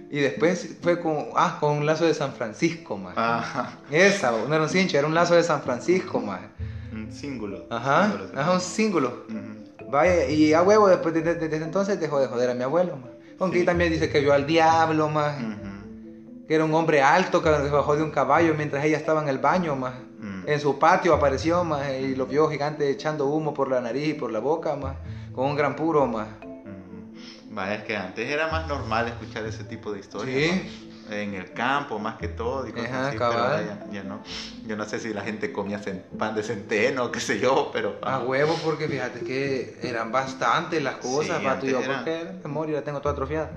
Y 0.10 0.20
después 0.22 0.78
fue 0.82 1.00
con, 1.00 1.26
ah, 1.36 1.58
con 1.60 1.78
un 1.78 1.86
lazo 1.86 2.06
de 2.06 2.14
San 2.14 2.32
Francisco 2.34 2.98
más. 2.98 3.18
Ajá. 3.18 3.78
Esa, 3.92 4.32
no 4.32 4.54
era 4.54 4.64
un 4.64 4.70
cincho, 4.70 4.98
era 4.98 5.06
un 5.08 5.14
lazo 5.14 5.36
de 5.36 5.44
San 5.44 5.62
Francisco 5.62 6.20
más. 6.22 6.40
Un 6.94 7.12
símbolo. 7.12 7.66
Ajá, 7.70 8.14
ajá, 8.36 8.52
un 8.54 8.62
símbolo. 8.62 9.26
Ujú. 9.30 9.90
Vaya, 9.92 10.26
y 10.30 10.54
a 10.54 10.62
huevo, 10.64 10.88
después 10.88 11.14
de- 11.14 11.22
de- 11.22 11.36
desde 11.36 11.64
entonces 11.64 12.00
dejó 12.00 12.20
de 12.20 12.28
joder 12.28 12.50
a 12.50 12.54
mi 12.54 12.64
abuelo, 12.64 12.96
ma. 12.98 13.08
Aunque 13.40 13.60
Sí. 13.60 13.66
también 13.66 13.92
dice 13.92 14.10
que 14.10 14.20
vio 14.22 14.34
al 14.34 14.48
diablo, 14.48 15.10
más 15.10 15.38
Ujú. 15.42 16.46
que 16.48 16.56
era 16.56 16.64
un 16.66 16.74
hombre 16.74 17.02
alto 17.02 17.42
que 17.44 17.50
bajó 17.50 17.96
de 17.96 18.04
un 18.04 18.12
caballo 18.12 18.54
mientras 18.56 18.84
ella 18.86 18.98
estaba 18.98 19.22
en 19.22 19.30
el 19.30 19.38
baño, 19.40 19.76
más 19.76 19.94
Mm. 20.20 20.46
En 20.50 20.60
su 20.60 20.80
patio 20.80 21.14
apareció, 21.14 21.64
más 21.64 21.88
y 22.02 22.16
lo 22.16 22.26
vio 22.26 22.50
gigante 22.50 22.90
echando 22.90 23.28
humo 23.28 23.54
por 23.54 23.70
la 23.70 23.82
nariz 23.82 24.08
y 24.08 24.14
por 24.16 24.32
la 24.32 24.40
boca, 24.40 24.76
más 24.76 24.96
con 25.32 25.46
un 25.46 25.56
gran 25.56 25.76
puro, 25.76 26.08
más. 26.08 26.28
Vaya, 27.58 27.74
es 27.74 27.84
que 27.86 27.98
antes 27.98 28.30
era 28.30 28.50
más 28.50 28.68
normal 28.68 29.08
escuchar 29.08 29.44
ese 29.48 29.64
tipo 29.64 29.92
de 29.92 30.00
historias. 30.00 30.52
Sí. 30.52 30.86
¿no? 31.10 31.16
En 31.16 31.34
el 31.34 31.54
campo, 31.54 31.98
más 31.98 32.18
que 32.18 32.28
todo. 32.28 32.68
Y 32.68 32.72
cosas 32.72 32.90
Ajá, 32.92 33.08
así, 33.08 33.18
pero 33.18 33.32
ya, 33.32 33.88
ya 33.92 34.04
no. 34.04 34.22
Yo 34.68 34.76
no 34.76 34.86
sé 34.86 35.00
si 35.00 35.12
la 35.12 35.22
gente 35.22 35.52
comía 35.52 35.82
pan 36.20 36.36
de 36.36 36.44
centeno, 36.44 37.12
qué 37.12 37.20
sé 37.20 37.40
yo, 37.40 37.72
pero. 37.74 37.98
A 38.04 38.20
huevo, 38.20 38.56
porque 38.64 38.88
fíjate 38.88 39.22
que 39.22 39.80
eran 39.82 40.12
bastantes 40.12 40.84
las 40.84 40.98
cosas, 40.98 41.40
Sí, 41.40 41.46
vato, 41.46 41.66
y 41.66 41.72
yo 41.72 41.82
porque 41.82 42.26
la 42.26 42.48
memoria 42.48 42.76
la 42.76 42.84
tengo 42.84 43.02
toda 43.02 43.14
atrofiada. 43.14 43.52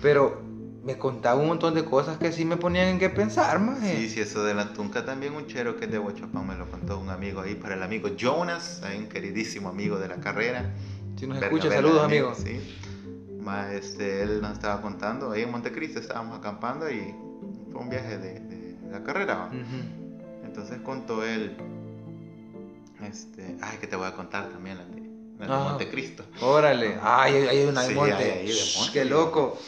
Pero 0.00 0.42
me 0.84 0.96
contaba 0.96 1.40
un 1.40 1.48
montón 1.48 1.74
de 1.74 1.84
cosas 1.84 2.18
que 2.18 2.30
sí 2.30 2.44
me 2.44 2.56
ponían 2.56 2.86
en 2.86 2.98
qué 3.00 3.10
pensar, 3.10 3.58
más 3.58 3.80
Sí, 3.80 4.08
sí, 4.08 4.20
eso 4.20 4.44
de 4.44 4.54
la 4.54 4.72
tunca 4.72 5.04
también 5.04 5.34
un 5.34 5.46
chero 5.48 5.76
que 5.76 5.86
es 5.86 5.90
de 5.90 5.98
Huachapán 5.98 6.46
me 6.46 6.54
lo 6.54 6.70
contó 6.70 6.98
un 6.98 7.10
amigo 7.10 7.40
ahí, 7.40 7.56
para 7.56 7.74
el 7.74 7.82
amigo 7.82 8.10
Jonas, 8.16 8.80
un 8.96 9.08
queridísimo 9.08 9.70
amigo 9.70 9.98
de 9.98 10.06
la 10.06 10.16
carrera. 10.16 10.70
Si 11.18 11.26
nos 11.26 11.40
Verga, 11.40 11.46
escucha, 11.48 11.68
verga, 11.68 11.82
saludos, 11.82 12.04
amigos. 12.04 12.38
Sí. 12.38 12.78
Ma, 13.42 13.72
este, 13.72 14.22
él 14.22 14.40
nos 14.42 14.52
estaba 14.52 14.80
contando, 14.82 15.32
ahí 15.32 15.42
en 15.42 15.50
Montecristo 15.50 15.98
estábamos 16.00 16.38
acampando 16.38 16.90
y 16.90 17.14
fue 17.72 17.80
un 17.80 17.88
viaje 17.88 18.18
de, 18.18 18.40
de 18.40 18.76
la 18.90 19.02
carrera. 19.02 19.48
Entonces 20.44 20.78
contó 20.82 21.24
él, 21.24 21.56
este, 23.02 23.56
ay, 23.62 23.78
que 23.80 23.86
te 23.86 23.96
voy 23.96 24.06
a 24.06 24.14
contar 24.14 24.48
también 24.50 24.78
la 24.78 24.84
de, 24.84 25.00
la 25.38 25.46
de 25.46 25.52
Ah. 25.52 25.68
Montecristo. 25.70 26.24
Órale, 26.42 26.98
ay, 27.02 27.34
hay- 27.34 27.46
hay 27.48 27.64
una 27.68 27.82
de 27.82 27.88
Sí, 27.88 27.94
monte. 27.94 28.12
hay 28.14 28.30
ahí 28.30 28.46
de 28.48 28.62
monte. 28.76 28.92
Qué 28.92 29.04
loco. 29.04 29.58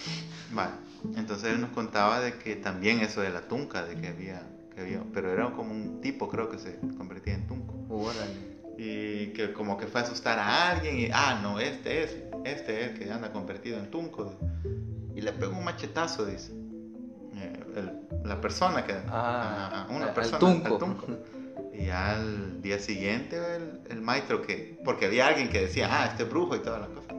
Vale. 0.53 0.73
Entonces 1.17 1.53
él 1.55 1.61
nos 1.61 1.71
contaba 1.71 2.21
de 2.21 2.35
que 2.39 2.57
también 2.57 3.01
eso 3.01 3.23
de 3.23 3.31
la 3.31 3.41
tunca, 3.49 3.85
de 3.85 4.01
que 4.01 4.09
había, 4.09 4.43
que 4.75 4.83
había, 4.83 5.03
pero 5.13 5.33
era 5.33 5.51
como 5.53 5.73
un 5.73 6.01
tipo 6.01 6.29
creo 6.29 6.49
que 6.51 6.59
se 6.59 6.79
convertía 6.99 7.35
en 7.35 7.47
tunco. 7.47 7.75
Órale. 7.89 8.52
Y 8.85 9.29
que 9.35 9.53
como 9.53 9.77
que 9.79 9.87
fue 9.87 10.01
a 10.01 10.05
asustar 10.05 10.39
a 10.41 10.71
alguien 10.73 10.99
y, 10.99 11.09
ah, 11.13 11.39
no, 11.41 11.61
este 11.61 12.03
es, 12.03 12.17
este 12.45 12.81
es 12.85 12.89
el 12.91 12.99
que 12.99 13.11
anda 13.13 13.31
convertido 13.33 13.79
en 13.79 13.91
tunco. 13.91 14.35
Y 15.15 15.21
le 15.21 15.33
pegó 15.33 15.57
un 15.57 15.65
machetazo, 15.65 16.25
dice. 16.27 16.53
Eh, 17.37 17.61
el- 17.77 18.01
la 18.29 18.41
persona 18.41 18.85
que... 18.85 18.93
Ah, 19.09 19.71
a- 19.73 19.85
a 19.85 19.89
una 19.97 20.07
al 20.07 20.15
persona, 20.15 20.39
tunco. 20.39 21.07
Y 21.75 21.89
al 21.89 22.61
día 22.61 22.79
siguiente 22.79 23.37
el, 23.57 23.81
el 23.91 24.01
maestro 24.03 24.43
que... 24.43 24.79
Porque 24.85 25.07
había 25.07 25.29
alguien 25.29 25.49
que 25.49 25.61
decía, 25.63 25.89
ah, 25.91 26.07
este 26.07 26.25
es 26.25 26.29
brujo 26.29 26.55
y 26.57 26.59
todas 26.61 26.81
las 26.81 26.89
cosas. 26.91 27.15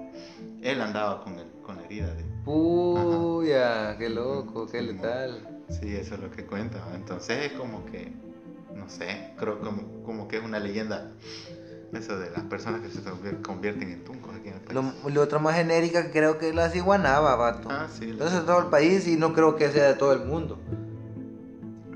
Él 0.62 0.80
andaba 0.82 1.24
con, 1.24 1.40
el, 1.40 1.48
con 1.66 1.78
la 1.78 1.84
herida 1.86 2.14
de... 2.14 2.24
Puya, 2.46 3.98
qué 3.98 4.10
loco, 4.10 4.68
qué 4.68 4.82
letal. 4.82 5.48
Sí, 5.70 5.96
eso 5.96 6.16
es 6.16 6.22
lo 6.22 6.30
que 6.30 6.46
cuenta. 6.46 6.78
Entonces 6.94 7.52
es 7.52 7.54
como 7.54 7.86
que, 7.86 8.12
no 8.76 8.90
sé, 8.90 9.32
creo 9.38 9.60
como, 9.60 10.04
como 10.04 10.28
que 10.28 10.38
es 10.38 10.44
una 10.44 10.60
leyenda 10.60 11.12
eso 11.94 12.18
de 12.18 12.32
las 12.32 12.42
personas 12.46 12.82
que 12.82 12.90
se 12.90 13.02
convierten 13.44 13.92
en 13.92 14.04
tuncos 14.04 14.36
aquí 14.36 14.48
en 14.50 14.56
el 14.56 14.62
país. 14.62 14.74
Lo, 15.04 15.10
lo 15.12 15.22
otro 15.22 15.40
más 15.40 15.56
genérica 15.56 16.10
creo 16.12 16.40
que 16.40 16.50
es 16.50 16.56
la 16.56 16.70
ciguanaba, 16.70 17.36
vato. 17.36 17.70
Ah, 17.72 17.88
sí. 17.88 18.06
Entonces 18.10 18.40
de 18.42 18.46
todo 18.48 18.60
el 18.60 18.68
país 18.68 19.08
y 19.08 19.16
no 19.16 19.34
creo 19.34 19.56
que 19.56 19.70
sea 19.72 19.90
de 19.90 19.94
todo 19.94 20.12
el 20.14 20.22
mundo. 20.26 20.60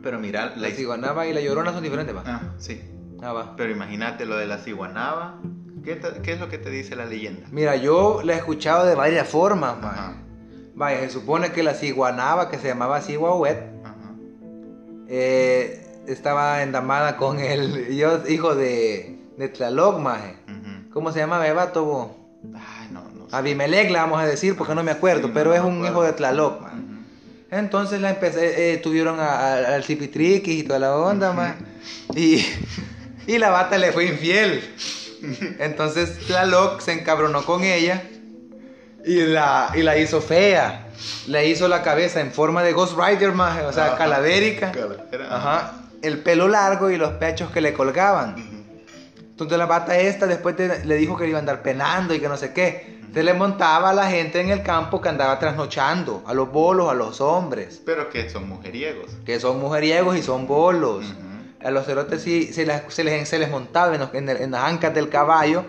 Pero 0.04 0.20
mira, 0.20 0.54
La 0.56 0.70
ciguanaba 0.70 1.26
y 1.26 1.34
la 1.34 1.42
llorona 1.42 1.74
son 1.74 1.82
diferentes, 1.82 2.16
va. 2.16 2.24
Ah, 2.28 2.42
sí. 2.60 2.80
Ah, 3.24 3.34
va. 3.34 3.56
Pero 3.56 3.72
imagínate 3.72 4.26
lo 4.28 4.38
de 4.38 4.46
la 4.46 4.60
ciguanaba. 4.60 5.40
¿Qué, 5.84 5.96
te- 5.96 6.22
qué 6.22 6.34
es 6.34 6.40
lo 6.40 6.48
que 6.48 6.60
te 6.60 6.70
dice 6.70 6.96
la 6.96 7.06
leyenda? 7.06 7.48
Mira, 7.52 7.76
yo 7.76 8.22
la 8.24 8.34
he 8.34 8.38
escuchado 8.38 8.86
de 8.86 8.94
varias 8.94 9.28
formas, 9.28 9.82
man. 9.82 10.24
Vaya, 10.76 11.00
se 11.02 11.10
supone 11.10 11.52
que 11.52 11.64
la 11.64 11.74
ciguanaba, 11.74 12.50
que 12.52 12.60
se 12.60 12.68
llamaba 12.68 13.02
ciguahuet, 13.02 13.58
eh, 15.08 15.87
estaba 16.08 16.64
endamada 16.64 17.18
con 17.18 17.40
el 17.40 17.88
hijo 18.30 18.56
de, 18.56 19.18
de 19.38 19.50
Tlaloc, 19.50 20.00
maje. 20.00 20.36
¿Cómo 20.92 21.12
se 21.12 21.20
llama, 21.20 21.38
bo? 21.84 22.18
Ay, 22.56 22.88
no, 22.92 23.04
no 23.14 23.30
sé. 23.30 23.36
Abimelech 23.36 23.92
le 23.92 24.00
vamos 24.00 24.20
a 24.20 24.26
decir 24.26 24.56
porque 24.58 24.74
no 24.74 24.84
me 24.84 24.92
acuerdo, 24.92 25.28
Sí, 25.28 25.32
pero 25.34 25.50
no 25.52 25.56
es 25.56 25.62
un 25.62 25.76
acuerdo. 25.78 25.88
hijo 25.92 26.04
de 26.04 26.14
Tlaloc, 26.14 26.62
ma. 26.62 26.68
Ujú. 26.70 26.82
Entonces 27.52 28.02
la 28.02 28.10
empecé, 28.12 28.74
eh, 28.74 28.78
tuvieron 28.78 29.20
a- 29.20 29.30
a- 29.54 29.76
al 29.76 29.84
Cipitriquis 29.84 30.60
y 30.60 30.64
toda 30.64 30.80
la 30.80 30.96
onda, 30.96 31.34
ma. 31.34 31.56
Y, 32.16 32.44
y 33.28 33.38
la 33.38 33.50
bata 33.50 33.78
le 33.78 33.92
fue 33.92 34.06
infiel. 34.06 34.64
Entonces 35.60 36.18
Tlaloc 36.28 36.80
se 36.82 36.94
encabronó 36.94 37.44
con 37.46 37.64
ella 37.64 38.02
y 39.06 39.22
la, 39.22 39.72
y 39.76 39.82
la 39.84 39.98
hizo 39.98 40.22
fea. 40.22 40.88
Le 41.28 41.48
hizo 41.48 41.68
la 41.68 41.84
cabeza 41.84 42.22
en 42.22 42.32
forma 42.32 42.64
de 42.64 42.74
Ghost 42.74 42.98
Rider, 42.98 43.30
o 43.30 43.74
sea, 43.74 43.86
Ajá. 43.88 43.98
calavérica. 43.98 44.72
Calavera. 44.72 45.28
Ajá. 45.36 45.74
El 46.02 46.20
pelo 46.20 46.48
largo 46.48 46.90
y 46.90 46.98
los 46.98 47.14
pechos 47.14 47.52
que 47.52 47.62
le 47.62 47.74
colgaban. 47.74 48.36
Entonces 49.18 49.58
la 49.58 49.66
bata 49.66 49.98
esta 49.98 50.26
después 50.28 50.56
te- 50.56 50.84
le 50.86 50.96
dijo 50.96 51.16
que 51.16 51.24
le 51.24 51.30
iba 51.30 51.38
a 51.38 51.42
andar 51.42 51.62
penando 51.62 52.14
y 52.14 52.20
que 52.20 52.28
no 52.28 52.38
sé 52.38 52.54
qué. 52.54 52.98
Se 53.14 53.24
le 53.24 53.34
montaba 53.34 53.92
a 53.92 53.94
la 53.94 54.10
gente 54.10 54.40
en 54.42 54.50
el 54.50 54.62
campo 54.62 55.02
que 55.02 55.10
andaba 55.10 55.40
trasnochando, 55.40 56.24
a 56.28 56.34
los 56.34 56.52
bolos, 56.52 56.90
a 56.90 56.94
los 56.94 57.20
hombres, 57.22 57.82
Pero 57.86 58.10
que 58.10 58.30
son 58.30 58.48
mujeriegos. 58.48 59.12
que 59.26 59.40
son 59.40 59.60
mujeriegos 59.60 60.18
y 60.18 60.22
son 60.24 60.46
bolos. 60.48 61.06
A 61.64 61.72
los 61.72 61.86
cerotes 61.86 62.22
sí 62.22 62.52
se 62.54 62.66
les, 62.66 62.82
se 62.90 63.04
les, 63.04 63.28
se 63.28 63.40
les 63.40 63.50
montaba 63.50 63.94
en, 63.96 64.02
los- 64.02 64.14
en 64.14 64.30
el- 64.30 64.38
en 64.38 64.52
las 64.52 64.64
ancas 64.64 64.94
del 64.94 65.10
caballo. 65.10 65.66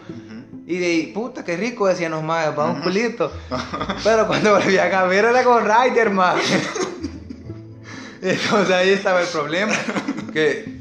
Y 0.67 0.77
de 0.79 1.11
puta, 1.15 1.43
qué 1.45 1.57
rico, 1.57 1.87
decían 1.87 2.13
los 2.13 2.23
más, 2.23 2.49
para 2.51 2.71
un 2.71 2.83
culito. 2.83 3.33
Pero 4.05 4.27
cuando 4.27 4.53
volvían 4.53 4.93
a 4.95 5.05
ver 5.05 5.25
era 5.25 5.43
con 5.45 5.65
Rider, 5.65 6.11
más. 6.11 6.37
Entonces 8.23 8.75
ahí 8.75 8.91
estaba 8.91 9.21
el 9.21 9.29
problema. 9.29 9.73
Que 10.33 10.79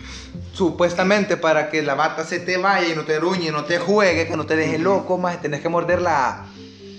supuestamente 0.54 1.38
para 1.38 1.70
que 1.70 1.82
la 1.84 1.94
bata 1.94 2.24
se 2.24 2.40
te 2.40 2.58
vaya 2.58 2.88
y 2.92 2.96
no 2.96 3.04
te 3.04 3.20
ruñe, 3.20 3.52
no 3.52 3.66
te 3.66 3.78
juegue, 3.78 4.28
que 4.28 4.36
no 4.36 4.46
te 4.46 4.56
deje 4.56 4.80
loco, 4.80 5.18
más 5.18 5.40
tenés 5.40 5.62
que 5.62 5.70
morder 5.70 6.02
la, 6.02 6.46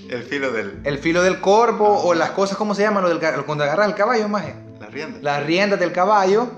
El 0.08 0.22
filo 0.22 0.52
del. 0.52 0.78
el 0.84 0.98
filo 0.98 1.22
del 1.22 1.40
corvo 1.40 2.02
o 2.04 2.14
las 2.14 2.30
cosas, 2.30 2.56
¿cómo 2.56 2.74
se 2.74 2.82
llama? 2.82 3.00
Lo 3.00 3.08
del, 3.08 3.18
cuando 3.44 3.64
agarras 3.64 3.88
el 3.88 3.94
caballo, 3.94 4.28
más. 4.28 4.44
La 4.80 4.86
rienda. 4.86 5.18
Las 5.22 5.44
riendas 5.44 5.80
del 5.80 5.92
caballo, 5.92 6.48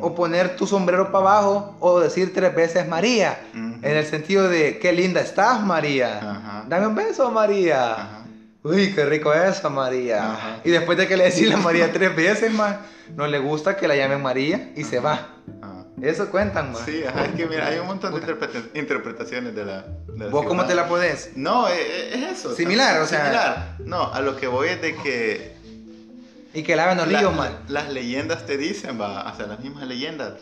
o 0.00 0.14
poner 0.14 0.56
tu 0.56 0.66
sombrero 0.66 1.10
para 1.10 1.30
abajo, 1.30 1.76
o 1.80 2.00
decir 2.00 2.34
tres 2.34 2.54
veces 2.54 2.86
María. 2.86 3.40
En 3.54 3.96
el 3.96 4.04
sentido 4.04 4.48
de, 4.48 4.78
qué 4.78 4.92
linda 4.92 5.22
estás, 5.22 5.64
María. 5.64 6.18
Ajá. 6.18 6.64
Dame 6.68 6.86
un 6.86 6.94
beso, 6.94 7.30
María. 7.30 7.94
Ajá. 7.94 8.21
Uy, 8.64 8.94
qué 8.94 9.04
rico 9.04 9.32
eso, 9.34 9.70
María. 9.70 10.32
Ajá. 10.32 10.60
Y 10.64 10.70
después 10.70 10.96
de 10.96 11.08
que 11.08 11.16
le 11.16 11.24
decís 11.24 11.48
la 11.48 11.56
María 11.56 11.92
tres 11.92 12.14
veces, 12.14 12.52
más, 12.52 12.76
no 13.16 13.26
le 13.26 13.38
gusta 13.40 13.76
que 13.76 13.88
la 13.88 13.96
llamen 13.96 14.22
María 14.22 14.72
y 14.76 14.84
se 14.84 15.00
va. 15.00 15.28
Ajá. 15.60 15.84
Eso 16.00 16.30
cuentan, 16.30 16.72
más. 16.72 16.82
Sí, 16.84 17.02
ajá, 17.04 17.26
es 17.26 17.32
que 17.32 17.46
mira, 17.46 17.66
hay 17.66 17.78
un 17.78 17.86
montón 17.86 18.12
de 18.14 18.20
interpreta- 18.20 18.62
interpretaciones 18.78 19.54
de 19.54 19.64
la. 19.64 19.82
de 19.82 20.24
la 20.24 20.26
¿Vos 20.28 20.46
cómo 20.46 20.64
te 20.64 20.74
la 20.74 20.88
podés? 20.88 21.30
No, 21.36 21.68
es, 21.68 21.78
es 22.14 22.38
eso. 22.38 22.54
Similar, 22.54 23.00
o 23.02 23.06
sea- 23.06 23.24
Similar. 23.24 23.76
No, 23.80 24.12
a 24.12 24.20
lo 24.20 24.36
que 24.36 24.46
voy 24.46 24.68
es 24.68 24.80
de 24.82 24.94
que. 24.96 25.56
Y 26.54 26.62
que 26.64 26.76
laven 26.76 26.98
los 26.98 27.08
la- 27.08 27.18
líos, 27.20 27.34
man. 27.34 27.50
las 27.68 27.90
leyendas 27.92 28.44
te 28.46 28.56
dicen, 28.58 29.00
va, 29.00 29.30
o 29.32 29.36
sea, 29.36 29.46
las 29.46 29.60
mismas 29.60 29.86
leyendas. 29.86 30.34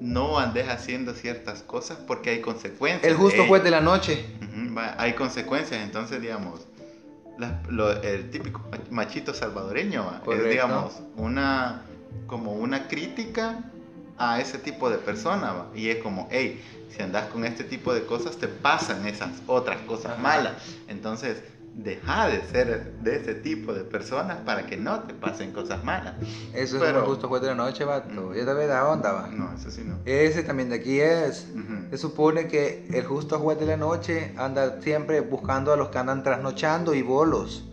No 0.00 0.38
andes 0.38 0.68
haciendo 0.68 1.14
ciertas 1.14 1.62
cosas 1.62 1.98
porque 2.06 2.30
hay 2.30 2.40
consecuencias. 2.40 3.04
El 3.04 3.16
justo 3.16 3.46
juez 3.46 3.62
de 3.62 3.70
la 3.70 3.80
noche. 3.80 4.24
Ujú, 4.42 4.74
va, 4.76 4.94
hay 4.98 5.12
consecuencias, 5.14 5.80
entonces, 5.82 6.20
digamos, 6.22 6.60
la- 7.38 7.60
lo- 7.68 8.02
el 8.02 8.30
típico 8.30 8.60
machito 8.90 9.32
salvadoreño 9.32 10.20
es, 10.30 10.50
digamos, 10.50 11.00
una, 11.16 11.82
como 12.26 12.52
una 12.52 12.88
crítica 12.88 13.60
a 14.18 14.40
ese 14.40 14.58
tipo 14.58 14.90
de 14.90 14.98
persona, 14.98 15.52
va, 15.52 15.66
y 15.74 15.88
es 15.88 16.02
como, 16.02 16.28
hey, 16.30 16.60
si 16.90 17.02
andas 17.02 17.26
con 17.28 17.44
este 17.44 17.62
tipo 17.64 17.94
de 17.94 18.04
cosas, 18.04 18.36
te 18.36 18.48
pasan 18.48 19.06
esas 19.06 19.30
otras 19.46 19.80
cosas 19.82 20.12
Ajá. 20.12 20.22
malas, 20.22 20.54
entonces, 20.88 21.42
deja 21.78 22.26
de 22.26 22.42
ser 22.42 22.92
de 23.02 23.16
ese 23.16 23.34
tipo 23.34 23.72
de 23.72 23.84
personas 23.84 24.38
para 24.38 24.66
que 24.66 24.76
no 24.76 25.00
te 25.04 25.14
pasen 25.14 25.52
cosas 25.52 25.84
malas. 25.84 26.14
Eso 26.52 26.76
es 26.76 26.82
Pero- 26.82 26.98
el 27.00 27.04
justo 27.06 27.28
juez 27.28 27.40
de 27.40 27.48
la 27.48 27.54
noche, 27.54 27.84
vato. 27.84 28.08
Mm. 28.10 28.34
Ya 28.34 28.44
te 28.44 28.52
ves 28.54 28.68
la 28.68 28.88
onda, 28.88 29.12
va. 29.12 29.28
No, 29.28 29.52
eso 29.54 29.70
sí 29.70 29.82
no. 29.86 29.96
Ese 30.04 30.42
también 30.42 30.70
de 30.70 30.76
aquí 30.76 30.98
es. 31.00 31.46
Se 31.90 31.96
supone 31.96 32.48
que 32.48 32.86
el 32.92 33.04
justo 33.06 33.38
juez 33.38 33.58
de 33.60 33.66
la 33.66 33.76
noche 33.76 34.34
anda 34.36 34.80
siempre 34.82 35.20
buscando 35.20 35.72
a 35.72 35.76
los 35.76 35.88
que 35.90 35.98
andan 35.98 36.22
trasnochando 36.24 36.94
y 36.94 37.02
bolos, 37.02 37.64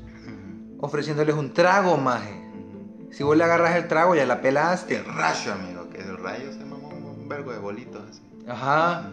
ofreciéndoles 0.80 1.36
un 1.36 1.54
trago, 1.54 1.98
maje. 1.98 2.42
Si 3.12 3.24
vos 3.24 3.36
le 3.36 3.44
agarras 3.44 3.76
el 3.76 3.88
trago, 3.88 4.14
ya 4.16 4.26
la 4.26 4.40
pelaste. 4.42 4.98
El 4.98 5.06
rayo, 5.06 5.54
amigo, 5.54 5.90
que 5.90 6.02
el 6.02 6.18
rayo 6.18 6.52
se 6.54 6.64
mamó 6.64 6.90
un 6.90 7.28
vergo 7.28 7.52
de 7.52 7.58
bolitos 7.60 8.04
así. 8.10 8.22
Ajá. 8.48 9.10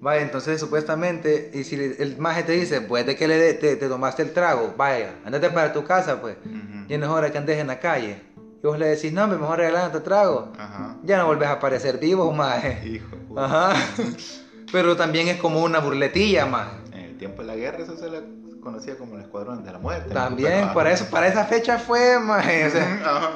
Vaya, 0.00 0.20
entonces 0.22 0.60
supuestamente, 0.60 1.50
y 1.54 1.64
si 1.64 1.74
el 1.76 2.16
maje 2.18 2.42
te 2.42 2.52
dice, 2.52 2.82
pues 2.82 3.06
de 3.06 3.16
que 3.16 3.26
le 3.26 3.38
de- 3.38 3.54
te, 3.54 3.76
te 3.76 3.88
tomaste 3.88 4.22
el 4.22 4.32
trago, 4.32 4.74
vaya, 4.76 5.14
andate 5.24 5.48
para 5.50 5.72
tu 5.72 5.84
casa, 5.84 6.20
pues. 6.20 6.36
Ujú. 6.44 6.86
Ya 6.88 6.98
no 6.98 7.06
es 7.06 7.12
hora 7.12 7.30
que 7.32 7.38
andes 7.38 7.58
en 7.58 7.66
la 7.68 7.80
calle. 7.80 8.20
Y 8.62 8.66
vos 8.66 8.78
le 8.78 8.86
decís, 8.88 9.12
no, 9.12 9.24
hombre, 9.24 9.38
mejor 9.38 9.58
regalándote 9.58 10.04
trago. 10.04 10.52
Ajá. 10.58 10.96
Ya 11.02 11.18
no 11.18 11.26
volvés 11.26 11.48
a 11.48 11.52
aparecer 11.52 11.98
vivo, 11.98 12.30
maje. 12.32 12.86
Hijo. 12.86 13.16
puta. 13.28 13.44
Ajá. 13.44 13.74
Pero 14.72 14.96
también 14.96 15.28
es 15.28 15.36
como 15.38 15.62
una 15.62 15.78
burletilla, 15.78 16.46
maje. 16.46 16.76
En 16.92 17.00
el 17.00 17.16
tiempo 17.18 17.42
de 17.42 17.48
la 17.48 17.56
guerra 17.56 17.78
eso 17.82 17.96
se 17.96 18.10
le 18.10 18.20
conocía 18.60 18.96
como 18.98 19.14
el 19.16 19.22
escuadrón 19.22 19.64
de 19.64 19.72
la 19.72 19.78
muerte. 19.78 20.12
También, 20.12 20.72
para 20.74 20.90
ajá. 20.90 21.02
eso, 21.02 21.10
para 21.10 21.28
esa 21.28 21.44
fecha 21.44 21.78
fue, 21.78 22.18
maje. 22.18 22.66
O 22.66 22.70
sea, 22.70 23.00
Ajá. 23.04 23.30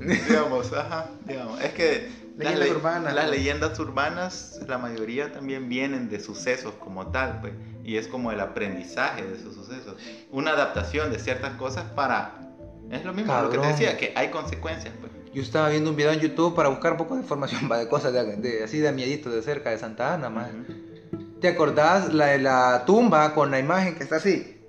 digamos, 0.00 0.72
ajá, 0.72 1.06
digamos. 1.24 1.60
Es 1.62 1.72
que 1.72 2.08
Leyendas 2.36 2.68
le- 2.68 2.74
urbanas, 2.74 3.14
las 3.14 3.26
pues. 3.26 3.38
leyendas 3.38 3.78
urbanas, 3.78 4.60
la 4.66 4.78
mayoría 4.78 5.32
también 5.32 5.68
vienen 5.68 6.08
de 6.08 6.18
sucesos 6.20 6.74
como 6.74 7.08
tal, 7.08 7.40
pues. 7.40 7.52
Y 7.84 7.96
es 7.96 8.08
como 8.08 8.32
el 8.32 8.40
aprendizaje 8.40 9.22
de 9.26 9.34
esos 9.34 9.54
sucesos. 9.54 9.96
Una 10.30 10.52
adaptación 10.52 11.10
de 11.12 11.18
ciertas 11.18 11.54
cosas 11.56 11.84
para... 11.94 12.38
Es 12.90 13.04
lo 13.04 13.12
mismo 13.12 13.32
lo 13.34 13.42
que 13.50 13.56
te 13.56 13.62
Cabrón. 13.62 13.72
decía, 13.72 13.96
que 13.96 14.12
hay 14.16 14.28
consecuencias, 14.30 14.92
pues. 15.00 15.12
yo 15.32 15.40
estaba 15.42 15.68
viendo 15.70 15.90
un 15.90 15.96
video 15.96 16.12
en 16.12 16.20
YouTube 16.20 16.54
para 16.54 16.68
buscar 16.68 16.92
un 16.92 16.98
poco 16.98 17.14
de 17.14 17.20
información 17.22 17.68
de 17.78 17.88
cosas 17.88 18.12
de, 18.12 18.36
de- 18.36 18.64
así 18.64 18.78
de 18.78 18.92
miedito 18.92 19.30
de 19.30 19.42
cerca 19.42 19.70
de 19.70 19.78
Santa 19.78 20.14
Ana, 20.14 20.28
maje. 20.30 20.52
Ujú. 20.52 21.40
¿Te 21.40 21.48
acordás 21.48 22.12
la 22.14 22.26
de 22.26 22.38
la 22.38 22.84
tumba 22.86 23.34
con 23.34 23.50
la 23.50 23.58
imagen 23.58 23.94
que 23.96 24.04
está 24.04 24.16
así? 24.16 24.61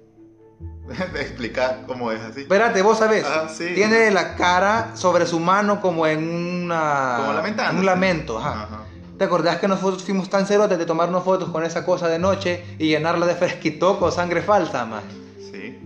De 1.13 1.21
explicar 1.21 1.83
cómo 1.87 2.11
es 2.11 2.21
así. 2.21 2.41
Espérate, 2.41 2.81
vos 2.81 2.97
sabés. 2.99 3.25
Ah, 3.25 3.47
sí. 3.49 3.71
Tiene 3.73 4.11
la 4.11 4.35
cara 4.35 4.91
sobre 4.95 5.25
su 5.25 5.39
mano 5.39 5.79
como 5.81 6.05
en 6.07 6.27
una. 6.65 7.15
Como 7.19 7.33
lamentando. 7.33 7.79
Un 7.79 7.85
lamento, 7.85 8.37
ajá. 8.37 8.63
Ajá. 8.63 8.79
¿Te 9.17 9.23
acordás 9.25 9.57
que 9.57 9.67
nosotros 9.67 10.03
fuimos 10.03 10.29
tan 10.29 10.45
cerotes 10.45 10.77
de 10.77 10.85
tomarnos 10.85 11.23
fotos 11.23 11.49
con 11.49 11.63
esa 11.63 11.85
cosa 11.85 12.07
de 12.09 12.19
noche 12.19 12.63
y 12.79 12.87
llenarla 12.87 13.25
de 13.27 13.35
fresquitoco 13.35 14.11
sangre 14.11 14.41
falsa, 14.41 14.85
maje? 14.85 15.05
Sí, 15.39 15.79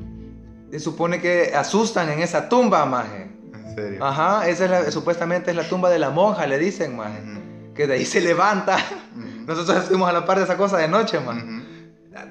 Se 0.72 0.80
supone 0.80 1.22
que 1.22 1.54
asustan 1.56 2.10
en 2.10 2.20
esa 2.20 2.50
tumba, 2.50 2.86
maje. 2.86 3.30
en 3.54 3.76
serio. 3.76 4.04
Ajá, 4.04 4.48
esa 4.48 4.66
es 4.66 4.72
la- 4.72 4.92
supuestamente 4.92 5.52
es 5.52 5.58
la 5.58 5.68
tumba 5.70 5.90
de 5.90 6.00
la 6.00 6.10
monja, 6.10 6.48
le 6.48 6.58
dicen, 6.58 6.96
maje. 6.98 7.20
Ujú. 7.22 7.74
Que 7.76 7.86
de 7.86 7.96
ahí 7.96 8.06
se 8.06 8.22
levanta. 8.22 8.78
Ujú. 9.16 9.46
Nosotros 9.46 9.84
fuimos 9.86 10.10
a 10.10 10.13
la 10.13 10.26
par 10.26 10.38
de 10.40 10.46
esa 10.46 10.58
cosa 10.58 10.78
de 10.78 10.88
noche, 10.88 11.20
maje. 11.20 11.44
Ujú. 11.44 11.57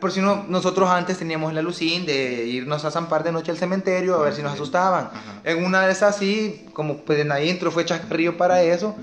Por 0.00 0.12
si 0.12 0.20
no, 0.20 0.44
nosotros 0.48 0.88
antes 0.90 1.18
teníamos 1.18 1.52
la 1.54 1.62
lucín 1.62 2.06
de 2.06 2.46
irnos 2.46 2.84
a 2.84 2.90
zampar 2.90 3.24
de 3.24 3.32
noche 3.32 3.50
al 3.50 3.56
cementerio 3.56 4.16
a 4.16 4.22
ver 4.22 4.34
si 4.34 4.42
nos 4.42 4.52
asustaban. 4.52 5.10
Ajá. 5.12 5.40
En 5.44 5.64
una 5.64 5.86
de 5.86 5.92
esas, 5.92 6.16
sí, 6.16 6.66
como 6.72 6.98
pues 6.98 7.18
en 7.20 7.28
la 7.28 7.42
intro 7.42 7.70
fue 7.70 7.84
chascarrillo 7.84 8.36
para 8.36 8.62
eso, 8.62 8.94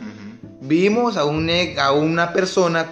vimos 0.62 1.18
a, 1.18 1.26
un 1.26 1.50
a 1.80 1.92
una 1.92 2.34
persona 2.34 2.86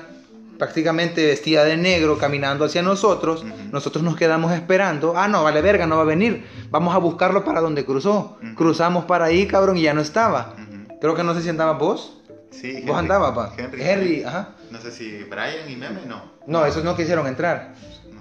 prácticamente 0.62 1.26
vestida 1.26 1.64
de 1.64 1.76
negro 1.76 2.20
caminando 2.20 2.66
hacia 2.66 2.84
nosotros. 2.84 3.44
Nosotros 3.72 4.04
nos 4.04 4.16
quedamos 4.16 4.52
esperando. 4.52 5.14
Ah, 5.18 5.28
no, 5.28 5.44
vale 5.44 5.60
verga, 5.60 5.88
no 5.88 5.96
va 5.96 6.04
a 6.04 6.06
venir. 6.06 6.46
Vamos 6.70 6.94
a 6.94 7.00
buscarlo 7.00 7.44
para 7.44 7.62
donde 7.62 7.84
cruzó. 7.84 8.38
Cruzamos 8.56 9.06
para 9.06 9.26
ahí, 9.26 9.48
cabrón, 9.48 9.78
y 9.78 9.82
ya 9.82 9.96
no 9.96 10.02
estaba. 10.02 10.54
Creo 11.02 11.16
que 11.16 11.24
no 11.24 11.34
sé 11.34 11.42
si 11.42 11.50
andabas 11.50 11.80
vos. 11.80 12.21
Sí, 12.52 12.74
Vos 12.74 12.82
Henry- 12.84 12.94
andabas, 13.00 13.32
pa. 13.32 13.54
Henry, 13.58 13.82
Henry, 13.82 14.24
ajá. 14.24 14.50
No 14.70 14.80
sé 14.80 14.92
si 14.92 15.24
Brian 15.24 15.70
y 15.70 15.76
Meme 15.76 16.02
no. 16.06 16.22
No, 16.48 16.66
esos 16.66 16.84
no 16.84 16.96
quisieron 16.96 17.26
entrar. 17.28 17.74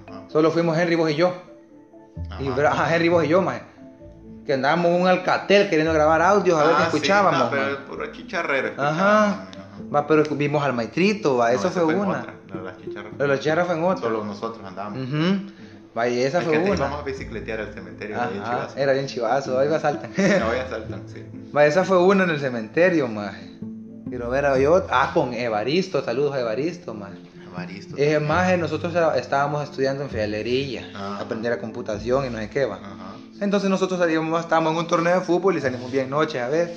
Ajá. 0.09 0.23
Solo 0.29 0.51
fuimos 0.51 0.77
Henry, 0.77 0.95
vos 0.95 1.11
y 1.11 1.15
yo. 1.15 1.33
Y 2.39 2.47
Ajá. 2.47 2.55
Bra- 2.55 2.69
ajá, 2.71 2.95
Henry, 2.95 3.09
vos 3.09 3.23
y 3.23 3.27
yo, 3.27 3.41
maje. 3.41 3.61
Que 4.45 4.53
andábamos 4.53 4.87
en 4.87 5.01
un 5.01 5.07
alcatel 5.07 5.69
queriendo 5.69 5.93
grabar 5.93 6.21
audios 6.21 6.59
a 6.59 6.63
ver 6.65 6.75
qué 6.75 6.81
Ah, 6.83 6.87
sí, 6.89 6.97
escuchábamos. 6.97 7.39
no, 7.39 7.49
pero 7.51 7.85
puro 7.85 8.11
chicharrero. 8.11 8.73
Ajá. 8.81 9.47
Va, 9.93 10.07
pero 10.07 10.23
vimos 10.35 10.63
al 10.63 10.73
maitrito, 10.73 11.37
va, 11.37 11.49
No, 11.51 11.59
eso 11.59 11.67
esa 11.67 11.81
fue 11.81 11.93
en 11.93 11.99
una. 11.99 12.25
la 12.47 12.55
de 12.57 12.63
las 12.63 12.77
chicharras. 12.79 13.11
Lo 13.13 13.17
de 13.17 13.27
la 13.27 13.37
chicharra 13.39 13.65
fue 13.65 13.75
en 13.75 13.83
otra. 13.83 14.01
Solo 14.01 14.23
nosotros 14.25 14.65
andábamos. 14.65 14.99
Ujú. 15.07 15.51
Vaya, 15.93 16.25
esa 16.27 16.37
Es 16.39 16.43
fue 16.45 16.53
que 16.53 16.59
una. 16.59 16.75
íbamos 16.75 17.01
a 17.01 17.03
bicicletear 17.03 17.59
al 17.59 17.73
cementerio 17.73 18.15
Ajá, 18.17 18.29
Chivas. 18.31 18.77
era 18.77 18.93
bien 18.93 19.07
chivazo, 19.07 19.59
ahí 19.59 19.67
va 19.67 19.79
saltan. 19.79 20.11
No 20.17 20.45
voy 20.47 20.57
a 20.57 20.69
saltar, 20.69 20.99
sí. 21.07 21.25
Va, 21.55 21.65
esa 21.65 21.83
fue 21.83 21.97
una 22.01 22.23
en 22.23 22.29
el 22.29 22.39
cementerio, 22.39 23.07
maje. 23.09 23.50
Quiero 24.11 24.29
ver 24.29 24.45
a 24.45 24.59
yo. 24.59 24.85
Ah, 24.89 25.11
con 25.13 25.33
Evaristo, 25.33 26.03
saludos 26.03 26.33
a 26.35 26.41
Evaristo, 26.41 26.93
maje. 26.93 27.13
Evaristo. 27.49 27.95
Eh, 27.97 28.19
maje, 28.19 28.57
nosotros 28.57 28.93
estábamos 29.15 29.63
estudiando 29.63 30.03
en 30.03 30.09
Fialería, 30.09 30.91
Ah. 30.93 31.19
aprender 31.21 31.53
a 31.53 31.59
computación 31.59 32.25
y 32.25 32.29
no 32.29 32.37
sé 32.37 32.49
qué 32.49 32.65
va. 32.65 32.75
Ajá. 32.75 33.15
Entonces 33.39 33.69
nosotros 33.69 33.97
salíamos, 33.97 34.37
estábamos 34.41 34.73
en 34.73 34.79
un 34.79 34.87
torneo 34.87 35.15
de 35.17 35.21
fútbol 35.25 35.55
y 35.57 35.61
salimos 35.61 35.89
bien 35.89 36.09
noche 36.09 36.41
a 36.41 36.49
ver. 36.49 36.73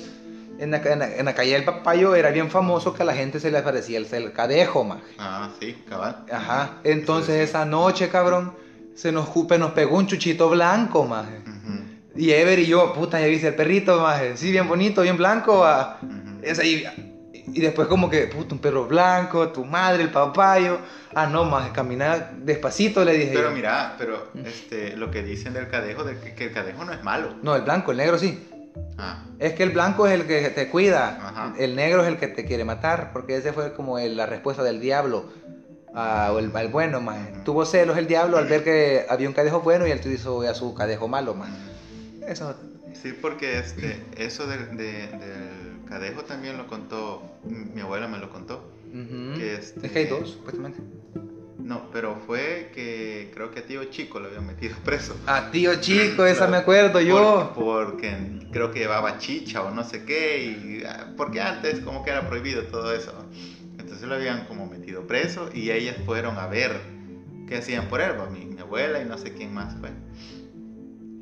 En 0.59 0.71
la, 0.71 0.77
en 0.77 0.99
la- 0.99 1.13
en 1.13 1.25
la 1.25 1.33
calle 1.35 1.51
del 1.55 1.65
Papayo 1.65 2.15
era 2.15 2.29
bien 2.31 2.49
famoso 2.49 2.93
que 2.93 3.03
a 3.03 3.05
la 3.05 3.13
gente 3.13 3.41
se 3.41 3.51
le 3.51 3.57
aparecía 3.57 3.97
el 3.97 4.05
cercadejo, 4.05 4.85
maje. 4.85 5.03
Ah, 5.19 5.49
sí, 5.59 5.75
cabal. 5.89 6.23
Ajá. 6.31 6.77
Entonces 6.85 7.35
Eso 7.35 7.43
esa 7.57 7.65
noche, 7.65 8.07
cabrón, 8.07 8.53
se 8.95 9.11
nos, 9.11 9.27
cupe, 9.27 9.57
nos 9.57 9.71
pegó 9.71 9.97
un 9.97 10.07
chuchito 10.07 10.49
blanco, 10.49 11.03
maje. 11.03 11.39
Ujú, 11.39 11.83
Y 12.15 12.31
Ever 12.31 12.59
y 12.59 12.65
yo, 12.67 12.93
puta, 12.93 13.19
ya 13.19 13.27
viste 13.27 13.49
el 13.49 13.55
perrito, 13.55 13.99
maje. 13.99 14.37
Sí, 14.37 14.51
bien 14.53 14.69
bonito, 14.69 15.01
bien 15.01 15.17
blanco, 15.17 15.57
va. 15.59 15.97
ujú. 16.01 16.39
Es 16.41 16.59
ahí. 16.59 16.85
Y 17.53 17.61
después 17.61 17.87
como 17.87 18.09
que, 18.09 18.27
puta, 18.27 18.55
un 18.55 18.59
perro 18.59 18.85
blanco, 18.87 19.49
tu 19.49 19.63
madre, 19.65 20.03
el 20.03 20.09
papayo. 20.11 20.79
Ah, 21.13 21.27
no, 21.27 21.45
maje, 21.45 21.71
caminar 21.71 22.31
despacito, 22.37 23.05
le 23.05 23.13
dije 23.13 23.31
Pero 23.33 23.49
yo. 23.49 23.55
mira, 23.55 23.95
pero 23.97 24.31
este, 24.43 24.95
lo 24.97 25.11
que 25.11 25.21
dicen 25.23 25.53
del 25.53 25.69
cadejo, 25.69 26.03
de 26.03 26.17
que, 26.19 26.33
que 26.33 26.45
el 26.45 26.51
cadejo 26.51 26.83
no 26.85 26.91
es 26.91 27.03
malo. 27.03 27.35
No, 27.41 27.55
el 27.55 27.61
blanco, 27.61 27.91
el 27.91 27.97
negro 27.97 28.17
sí. 28.17 28.49
Ah, 28.97 29.23
Es 29.39 29.53
que 29.53 29.63
el 29.63 29.69
blanco 29.69 30.05
es 30.07 30.13
el 30.13 30.25
que 30.27 30.49
te 30.49 30.67
cuida, 30.69 31.17
Ajá. 31.21 31.53
el 31.57 31.75
negro 31.75 32.01
es 32.01 32.07
el 32.09 32.17
que 32.17 32.27
te 32.27 32.43
quiere 32.45 32.65
matar, 32.65 33.11
porque 33.13 33.37
ese 33.37 33.53
fue 33.53 33.73
como 33.73 33.99
el- 33.99 34.17
la 34.17 34.25
respuesta 34.25 34.63
del 34.63 34.81
diablo 34.81 35.29
a- 35.93 36.31
o 36.33 36.39
el, 36.39 36.51
al 36.55 36.67
bueno, 36.67 36.99
más. 36.99 37.43
Tuvo 37.45 37.63
celos 37.65 37.97
el 37.97 38.07
diablo 38.07 38.37
al 38.37 38.47
ver 38.47 38.63
que 38.65 39.05
había 39.07 39.29
un 39.29 39.33
cadejo 39.33 39.61
bueno 39.61 39.87
y 39.87 39.91
él 39.91 40.01
hizo 40.05 40.41
a 40.41 40.53
su 40.53 40.73
cadejo 40.73 41.07
malo, 41.07 41.35
más. 41.35 41.49
Eso. 42.27 42.55
sí, 43.01 43.13
porque 43.13 43.59
este, 43.59 44.03
eso 44.17 44.45
del, 44.47 44.75
de- 44.75 45.07
del 45.07 45.74
cadejo 45.85 46.23
también 46.23 46.57
lo 46.57 46.67
contó, 46.67 47.21
mi 47.43 47.81
abuela 47.81 48.07
me 48.07 48.17
lo 48.17 48.29
contó. 48.29 48.61
ujú. 48.93 49.37
Que 49.37 49.55
este- 49.55 49.85
Es 49.85 49.91
que 49.91 49.99
hay 49.99 50.05
dos, 50.05 50.29
supuestamente. 50.31 50.79
No, 51.57 51.89
pero 51.91 52.15
fue 52.27 52.69
que 52.73 53.31
creo 53.33 53.49
que 53.49 53.59
a 53.61 53.65
tío 53.65 53.83
Chico 53.85 54.19
lo 54.19 54.27
habían 54.27 54.45
metido 54.45 54.75
preso. 54.83 55.15
Ah, 55.25 55.49
tío 55.51 55.73
chico, 55.75 56.25
esa 56.25 56.47
me 56.47 56.57
acuerdo 56.57 57.01
yo. 57.01 57.51
Por- 57.53 57.53
porque 57.65 58.15
creo 58.51 58.69
que 58.71 58.79
llevaba 58.79 59.17
chicha 59.17 59.63
o 59.63 59.71
no 59.71 59.83
sé 59.83 60.03
qué, 60.05 60.43
y, 60.43 60.83
ah, 60.85 61.07
porque 61.17 61.41
antes 61.41 61.79
como 61.81 62.03
que 62.03 62.11
era 62.11 62.27
prohibido 62.27 62.63
todo 62.67 62.93
eso. 62.93 63.13
Entonces 63.79 64.07
lo 64.07 64.15
habían 64.15 64.45
como 64.45 64.67
metido 64.67 65.07
preso 65.07 65.49
y 65.53 65.71
ellas 65.71 65.95
fueron 66.05 66.37
a 66.37 66.45
ver 66.47 66.79
qué 67.47 67.57
hacían 67.57 67.87
por 67.87 68.01
él, 68.01 68.13
mi, 68.31 68.45
mi 68.45 68.59
abuela 68.61 69.01
y 69.01 69.05
no 69.05 69.17
sé 69.17 69.33
quién 69.33 69.53
más 69.53 69.75
fue. 69.79 69.89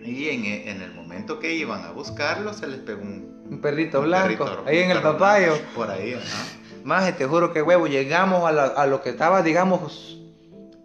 Y 0.05 0.27
en, 0.27 0.43
e- 0.45 0.69
en 0.71 0.81
el 0.81 0.93
momento 0.93 1.39
que 1.39 1.53
iban 1.55 1.83
a 1.85 1.91
buscarlo 1.91 2.53
se 2.53 2.67
les 2.67 2.79
pegó 2.79 3.01
un, 3.01 3.32
Un 3.53 3.61
perrito 3.61 3.99
un 3.99 4.05
blanco, 4.05 4.45
perrito, 4.45 4.63
ahí 4.67 4.79
en 4.79 4.91
el 4.91 5.01
papayo. 5.01 5.53
blanco, 5.53 5.67
Por 5.75 5.89
ahí, 5.91 6.13
ajá. 6.13 6.43
Más, 6.83 7.17
te 7.17 7.25
juro 7.25 7.53
que 7.53 7.61
huevo, 7.61 7.87
llegamos 7.87 8.47
a, 8.47 8.51
la- 8.51 8.65
a 8.65 8.85
lo 8.87 9.01
que 9.01 9.09
estaba, 9.11 9.41
digamos, 9.41 10.19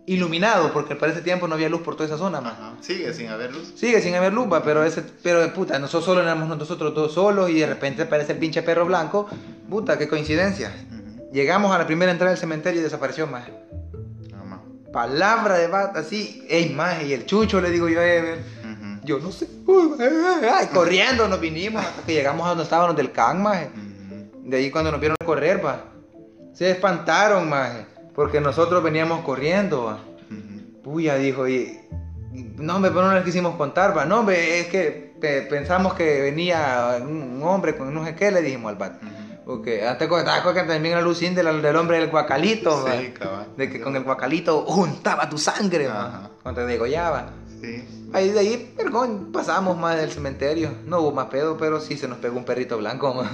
iluminado, 0.06 0.72
porque 0.72 0.94
para 0.96 1.12
ese 1.12 1.22
tiempo 1.22 1.48
no 1.48 1.54
había 1.54 1.68
luz 1.68 1.82
por 1.82 1.94
toda 1.96 2.06
esa 2.06 2.16
zona, 2.18 2.40
más. 2.40 2.52
Ajá. 2.54 2.72
Sigue 2.80 3.12
sin 3.12 3.28
haber 3.28 3.52
luz. 3.52 3.72
Sigue 3.76 4.00
sin 4.00 4.14
haber 4.14 4.32
luz, 4.32 4.46
va, 4.50 4.62
pero 4.62 4.84
ese, 4.84 5.02
pero 5.22 5.52
puta, 5.52 5.78
nosotros 5.78 6.04
solo 6.04 6.22
éramos 6.22 6.48
nosotros 6.56 6.94
dos 6.94 7.12
solos 7.14 7.50
y 7.50 7.54
de 7.60 7.66
repente 7.66 8.02
aparece 8.02 8.32
el 8.32 8.38
pinche 8.38 8.62
perro 8.62 8.86
blanco. 8.86 9.28
Puta, 9.68 9.98
qué 9.98 10.08
coincidencia. 10.08 10.72
Llegamos 11.32 11.74
a 11.74 11.78
la 11.78 11.86
primera 11.86 12.10
entrada 12.12 12.30
del 12.30 12.38
cementerio 12.40 12.80
y 12.80 12.84
desapareció 12.84 13.26
más. 13.26 13.44
Palabra 14.92 15.58
de 15.58 15.66
bata, 15.66 16.00
así, 16.00 16.42
ey, 16.48 16.70
más, 16.70 17.02
y 17.02 17.12
el 17.12 17.26
chucho 17.26 17.60
le 17.60 17.70
digo 17.70 17.88
yo 17.90 18.00
a 18.00 18.06
Ever. 18.06 18.38
Yo 19.08 19.18
no 19.18 19.32
sé. 19.32 19.48
Ay, 20.54 20.66
corriendo 20.66 21.26
nos 21.28 21.40
vinimos 21.40 21.82
hasta 21.82 22.02
que 22.02 22.12
llegamos 22.12 22.44
a 22.44 22.50
donde 22.50 22.64
estábamos 22.64 22.94
del 22.94 23.10
can, 23.10 23.42
maje. 23.42 23.70
De 24.44 24.58
ahí 24.58 24.70
cuando 24.70 24.90
nos 24.92 25.00
vieron 25.00 25.16
correr, 25.24 25.64
va. 25.64 25.84
Se 26.52 26.70
espantaron, 26.70 27.48
maje. 27.48 27.86
Porque 28.14 28.38
nosotros 28.40 28.82
veníamos 28.82 29.22
corriendo, 29.24 29.84
va. 29.84 29.98
Puya, 30.84 31.14
dijo, 31.16 31.48
y... 31.48 31.78
No, 32.56 32.76
hombre, 32.76 32.90
pero 32.90 33.06
no 33.06 33.14
les 33.14 33.24
quisimos 33.24 33.56
contar, 33.56 33.96
va. 33.96 34.04
No, 34.04 34.20
hombre, 34.20 34.60
es 34.60 34.66
que 34.66 35.14
pe- 35.18 35.42
pensamos 35.42 35.94
que 35.94 36.20
venía 36.20 36.98
un 37.00 37.40
hombre 37.42 37.76
con 37.76 37.92
no 37.94 38.04
sé 38.04 38.14
qué, 38.14 38.30
le 38.30 38.42
dijimos 38.42 38.70
al 38.70 38.76
vato. 38.76 38.98
Porque 39.46 39.86
antes 39.86 40.06
estaba 40.10 40.52
que 40.52 40.62
también 40.64 40.94
la 40.96 41.00
lucín 41.00 41.34
del, 41.34 41.62
del 41.62 41.76
hombre 41.76 41.98
del 41.98 42.10
guacalito. 42.10 42.86
Sí. 42.86 43.14
De 43.56 43.70
que 43.70 43.80
con 43.80 43.96
el 43.96 44.02
guacalito 44.04 44.66
juntaba 44.66 45.28
tu 45.30 45.38
sangre. 45.38 45.88
Cuando 46.42 46.60
te 46.60 46.66
degollaba. 46.66 47.30
Sí. 47.62 47.97
Ahí 48.12 48.30
de 48.30 48.38
ahí, 48.38 48.72
perdón, 48.76 49.30
pasamos 49.32 49.76
más 49.76 49.96
del 49.96 50.10
cementerio. 50.10 50.70
No 50.86 51.00
hubo 51.00 51.12
más 51.12 51.26
pedo, 51.26 51.56
pero 51.58 51.80
sí 51.80 51.96
se 51.96 52.08
nos 52.08 52.18
pegó 52.18 52.38
un 52.38 52.44
perrito 52.44 52.78
blanco. 52.78 53.22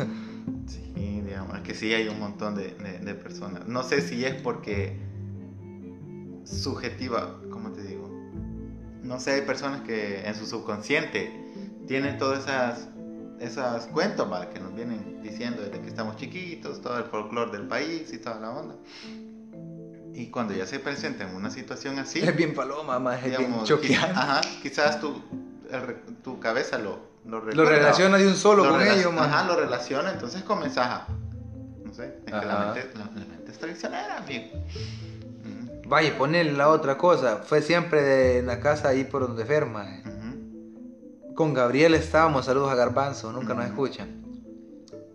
Sí, 0.66 1.20
digamos, 1.22 1.58
que 1.60 1.74
sí 1.74 1.92
hay 1.94 2.06
un 2.08 2.18
montón 2.20 2.54
de, 2.54 2.74
de- 2.74 2.98
de 2.98 3.14
personas. 3.14 3.66
No 3.66 3.82
sé 3.82 4.00
si 4.02 4.24
es 4.24 4.34
porque 4.42 4.98
subjetiva, 6.44 7.38
¿cómo 7.50 7.70
te 7.70 7.82
digo? 7.82 8.08
No 9.02 9.20
sé, 9.20 9.32
hay 9.32 9.40
personas 9.42 9.82
que 9.82 10.26
en 10.26 10.34
su 10.34 10.46
subconsciente 10.46 11.30
tienen 11.86 12.18
todas 12.18 12.44
esas, 12.44 12.88
esas 13.40 13.86
cuentos 13.88 14.26
que 14.52 14.60
nos 14.60 14.74
vienen 14.74 15.22
diciendo 15.22 15.62
desde 15.62 15.80
que 15.80 15.88
estamos 15.88 16.16
chiquitos, 16.16 16.80
todo 16.80 16.98
el 16.98 17.04
folclore 17.04 17.50
del 17.52 17.66
país 17.66 18.12
y 18.12 18.18
toda 18.18 18.40
la 18.40 18.50
onda. 18.50 18.74
Y 20.14 20.30
cuando 20.30 20.54
ya 20.54 20.64
se 20.66 20.78
presenta 20.78 21.24
en 21.28 21.34
una 21.34 21.50
situación 21.50 21.98
así, 21.98 22.20
Es 22.20 22.36
bien 22.36 22.54
paloma, 22.54 22.98
ma, 23.00 23.16
es 23.16 23.24
bien 23.24 23.36
digamos, 23.38 23.68
choqueante. 23.68 24.06
quiz- 24.06 24.16
ajá, 24.16 24.40
quizás 24.62 25.00
tu, 25.00 25.20
el 25.70 25.96
tu 26.22 26.38
cabeza 26.38 26.78
lo, 26.78 26.98
lo, 27.24 27.40
Lo 27.40 27.40
recuerda, 27.40 27.70
relaciona 27.70 28.16
de 28.18 28.28
un 28.28 28.36
solo 28.36 28.64
lo 28.64 28.70
con 28.70 28.82
ellos, 28.82 29.12
ma. 29.12 29.24
Ajá, 29.24 29.44
lo 29.46 29.56
relaciona, 29.56 30.12
entonces 30.12 30.42
comenzás 30.44 30.86
a. 30.86 31.06
No 31.84 31.92
sé, 31.92 32.18
es 32.26 32.32
que 32.32 32.46
la 32.46 32.58
mente, 32.74 32.90
la, 32.96 33.04
la 33.06 33.26
mente 33.26 33.50
es 33.50 33.58
traicionera, 33.58 34.18
amigo. 34.18 34.44
Vaya, 35.86 36.16
poner 36.16 36.46
la 36.54 36.68
otra 36.70 36.96
cosa. 36.96 37.38
Fue 37.44 37.60
siempre 37.60 38.02
de, 38.02 38.38
en 38.38 38.46
la 38.46 38.58
casa 38.60 38.88
ahí 38.88 39.04
por 39.04 39.20
donde 39.26 39.44
ferma. 39.44 39.84
ujú, 40.04 41.34
Con 41.34 41.52
Gabriel 41.54 41.94
estábamos, 41.94 42.46
saludos 42.46 42.70
a 42.70 42.74
Garbanzo, 42.74 43.32
nunca 43.32 43.52
nos 43.54 43.66
escuchan. 43.66 44.23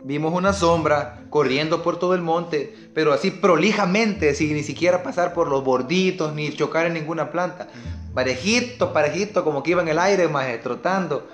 Vimos 0.03 0.33
una 0.33 0.53
sombra 0.53 1.25
corriendo 1.29 1.83
por 1.83 1.99
todo 1.99 2.15
el 2.15 2.21
monte, 2.21 2.73
pero 2.93 3.11
así 3.11 3.31
prolijamente, 3.31 4.33
sin 4.33 4.53
ni 4.53 4.63
siquiera 4.63 5.03
pasar 5.03 5.33
por 5.33 5.49
los 5.49 5.63
borditos 5.63 6.33
ni 6.33 6.55
chocar 6.55 6.85
en 6.85 6.93
ninguna 6.93 7.31
planta. 7.31 7.67
Parejito, 8.13 8.93
parejito, 8.93 9.43
como 9.43 9.61
que 9.61 9.71
iba 9.71 9.81
en 9.81 9.89
el 9.89 9.99
aire, 9.99 10.29
más 10.29 10.47
trotando. 10.61 11.27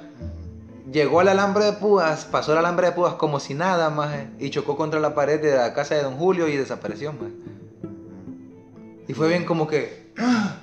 Llegó 0.92 1.20
al 1.20 1.28
alambre 1.28 1.66
de 1.66 1.74
púas, 1.74 2.26
pasó 2.26 2.54
el 2.54 2.58
alambre 2.58 2.88
de 2.88 2.94
púas 2.94 3.14
como 3.14 3.40
si 3.40 3.54
nada, 3.54 3.90
maje, 3.92 4.30
y 4.40 4.50
chocó 4.50 4.76
contra 4.76 5.00
la 5.00 5.14
pared 5.14 5.40
de 5.42 5.56
la 5.56 5.74
casa 5.74 5.96
de 5.96 6.04
Don 6.04 6.16
Julio 6.18 6.48
y 6.48 6.58
desapareció, 6.58 7.14
maje. 7.14 7.34
Y 9.08 9.14
fue 9.14 9.28
bien 9.28 9.46
como 9.46 9.68
que, 9.68 10.12
¡ah! 10.18 10.58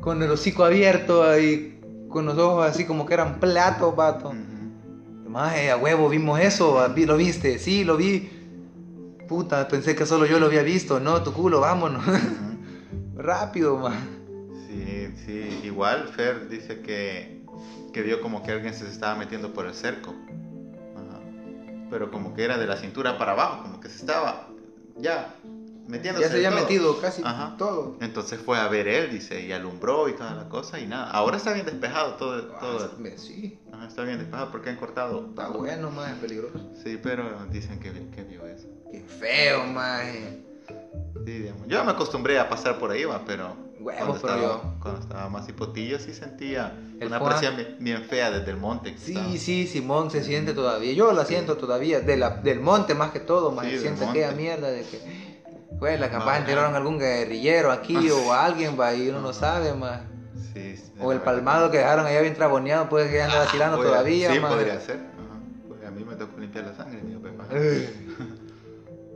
con 0.00 0.22
el 0.22 0.30
hocico 0.30 0.64
abierto 0.64 1.22
ahí, 1.22 1.78
con 2.08 2.24
los 2.24 2.38
ojos 2.38 2.66
así 2.66 2.86
como 2.86 3.04
que 3.04 3.14
eran 3.14 3.38
platos, 3.38 3.94
vato. 3.94 4.32
Maje, 5.32 5.70
a 5.70 5.78
huevo, 5.78 6.10
vimos 6.10 6.38
eso, 6.40 6.86
¿lo 6.94 7.16
viste? 7.16 7.58
Sí, 7.58 7.84
lo 7.84 7.96
vi. 7.96 8.28
Puta, 9.26 9.66
pensé 9.66 9.96
que 9.96 10.04
solo 10.04 10.26
yo 10.26 10.38
lo 10.38 10.44
había 10.44 10.62
visto, 10.62 11.00
no, 11.00 11.22
tu 11.22 11.32
culo, 11.32 11.60
vámonos. 11.60 12.04
Rápido, 13.16 13.78
maje. 13.78 14.06
Sí, 14.68 15.08
sí, 15.24 15.60
igual 15.64 16.08
Fer 16.08 16.50
dice 16.50 16.82
que, 16.82 17.46
que 17.94 18.02
vio 18.02 18.20
como 18.20 18.42
que 18.42 18.52
alguien 18.52 18.74
se 18.74 18.86
estaba 18.86 19.14
metiendo 19.14 19.54
por 19.54 19.64
el 19.64 19.72
cerco. 19.72 20.14
Ajá. 20.96 21.20
Pero 21.88 22.10
como 22.10 22.34
que 22.34 22.44
era 22.44 22.58
de 22.58 22.66
la 22.66 22.76
cintura 22.76 23.16
para 23.16 23.32
abajo, 23.32 23.62
como 23.62 23.80
que 23.80 23.88
se 23.88 24.00
estaba 24.00 24.48
ya 24.98 25.34
metiéndose. 25.88 26.24
Ya 26.26 26.30
se 26.30 26.36
había 26.36 26.50
todo. 26.50 26.60
metido 26.60 27.00
casi 27.00 27.22
Ajá. 27.24 27.54
todo. 27.58 27.96
Entonces 28.00 28.40
fue 28.40 28.58
a 28.58 28.68
ver 28.68 28.88
él, 28.88 29.10
dice, 29.10 29.40
y 29.44 29.52
alumbró 29.52 30.08
y 30.08 30.12
toda 30.14 30.34
la 30.34 30.48
cosa 30.48 30.78
y 30.80 30.86
nada. 30.86 31.10
Ahora 31.10 31.36
está 31.36 31.52
bien 31.52 31.66
despejado 31.66 32.14
todo. 32.14 32.42
todo 32.46 32.90
Ah, 32.94 33.08
sí, 33.16 33.58
Ajá, 33.72 33.86
está 33.88 34.02
bien 34.04 34.18
despejado 34.18 34.50
porque 34.50 34.70
han 34.70 34.76
cortado. 34.76 35.26
está 35.28 35.48
bueno, 35.48 35.90
maje, 35.90 36.14
peligroso. 36.20 36.58
Sí, 36.82 36.98
pero 37.02 37.24
dicen 37.50 37.78
que, 37.80 37.90
que 38.10 38.22
vio 38.22 38.46
eso. 38.46 38.68
Qué 38.90 39.00
feo, 39.00 39.64
maje. 39.66 40.44
Sí, 41.24 41.30
digamos. 41.32 41.66
Yo 41.68 41.84
me 41.84 41.92
acostumbré 41.92 42.38
a 42.38 42.48
pasar 42.48 42.78
por 42.78 42.90
ahí, 42.90 43.04
va, 43.04 43.22
pero 43.24 43.56
Huevos, 43.80 44.20
cuando, 44.20 44.20
pero 44.22 44.34
estaba, 44.34 44.62
yo. 44.62 44.74
cuando 44.80 45.00
estaba 45.00 45.28
más 45.28 45.48
hipotillo 45.48 45.98
sí 45.98 46.12
sentía 46.14 46.72
El 47.00 47.08
una 47.08 47.18
Juan. 47.18 47.30
presión 47.32 47.56
bien, 47.56 47.76
bien 47.80 48.04
fea 48.04 48.30
desde 48.30 48.50
el 48.50 48.56
monte. 48.56 48.94
que 48.94 48.98
estaba. 49.12 49.26
Sí, 49.32 49.38
sí, 49.38 49.66
Simón 49.66 50.10
se 50.10 50.22
siente 50.24 50.52
todavía. 50.52 50.92
Yo 50.92 51.12
la 51.12 51.24
siento 51.24 51.56
todavía. 51.56 52.00
De 52.00 52.16
la, 52.16 52.30
del 52.30 52.60
monte 52.60 52.94
más 52.94 53.10
que 53.12 53.20
todo, 53.20 53.50
más. 53.52 53.64
Sí, 53.66 53.72
del 53.72 53.80
siente 53.80 54.04
aquella 54.04 54.32
mierda 54.32 54.70
de 54.70 54.82
que. 54.82 55.21
Güey, 55.82 55.98
la 55.98 56.10
capaz 56.12 56.38
enteraron 56.38 56.76
algún 56.76 56.96
guerrillero 56.96 57.72
aquí 57.72 58.08
o 58.08 58.32
a 58.32 58.44
alguien, 58.46 58.78
va, 58.78 58.94
y 58.94 59.08
uno 59.08 59.20
no 59.20 59.32
sabe, 59.32 59.74
más. 59.74 60.02
Sí, 60.54 60.76
sí, 60.76 60.92
O 61.00 61.10
el 61.10 61.20
palmado 61.22 61.72
que 61.72 61.78
dejaron 61.78 62.06
allá 62.06 62.20
bien 62.20 62.34
traboneado, 62.34 62.88
puede 62.88 63.10
que 63.10 63.20
anda 63.20 63.40
vacilando 63.40 63.78
Podría- 63.78 63.90
todavía, 63.90 64.32
Sí, 64.32 64.38
podría 64.38 64.78
ser. 64.80 64.96
Ajá. 64.98 65.40
Pues 65.66 65.84
a 65.84 65.90
mí 65.90 66.04
me 66.04 66.14
tocó 66.14 66.38
limpiar 66.38 66.66
la 66.66 66.76
sangre, 66.76 67.02
mi 67.02 67.16
papá. 67.16 67.46
Eh, 67.50 67.92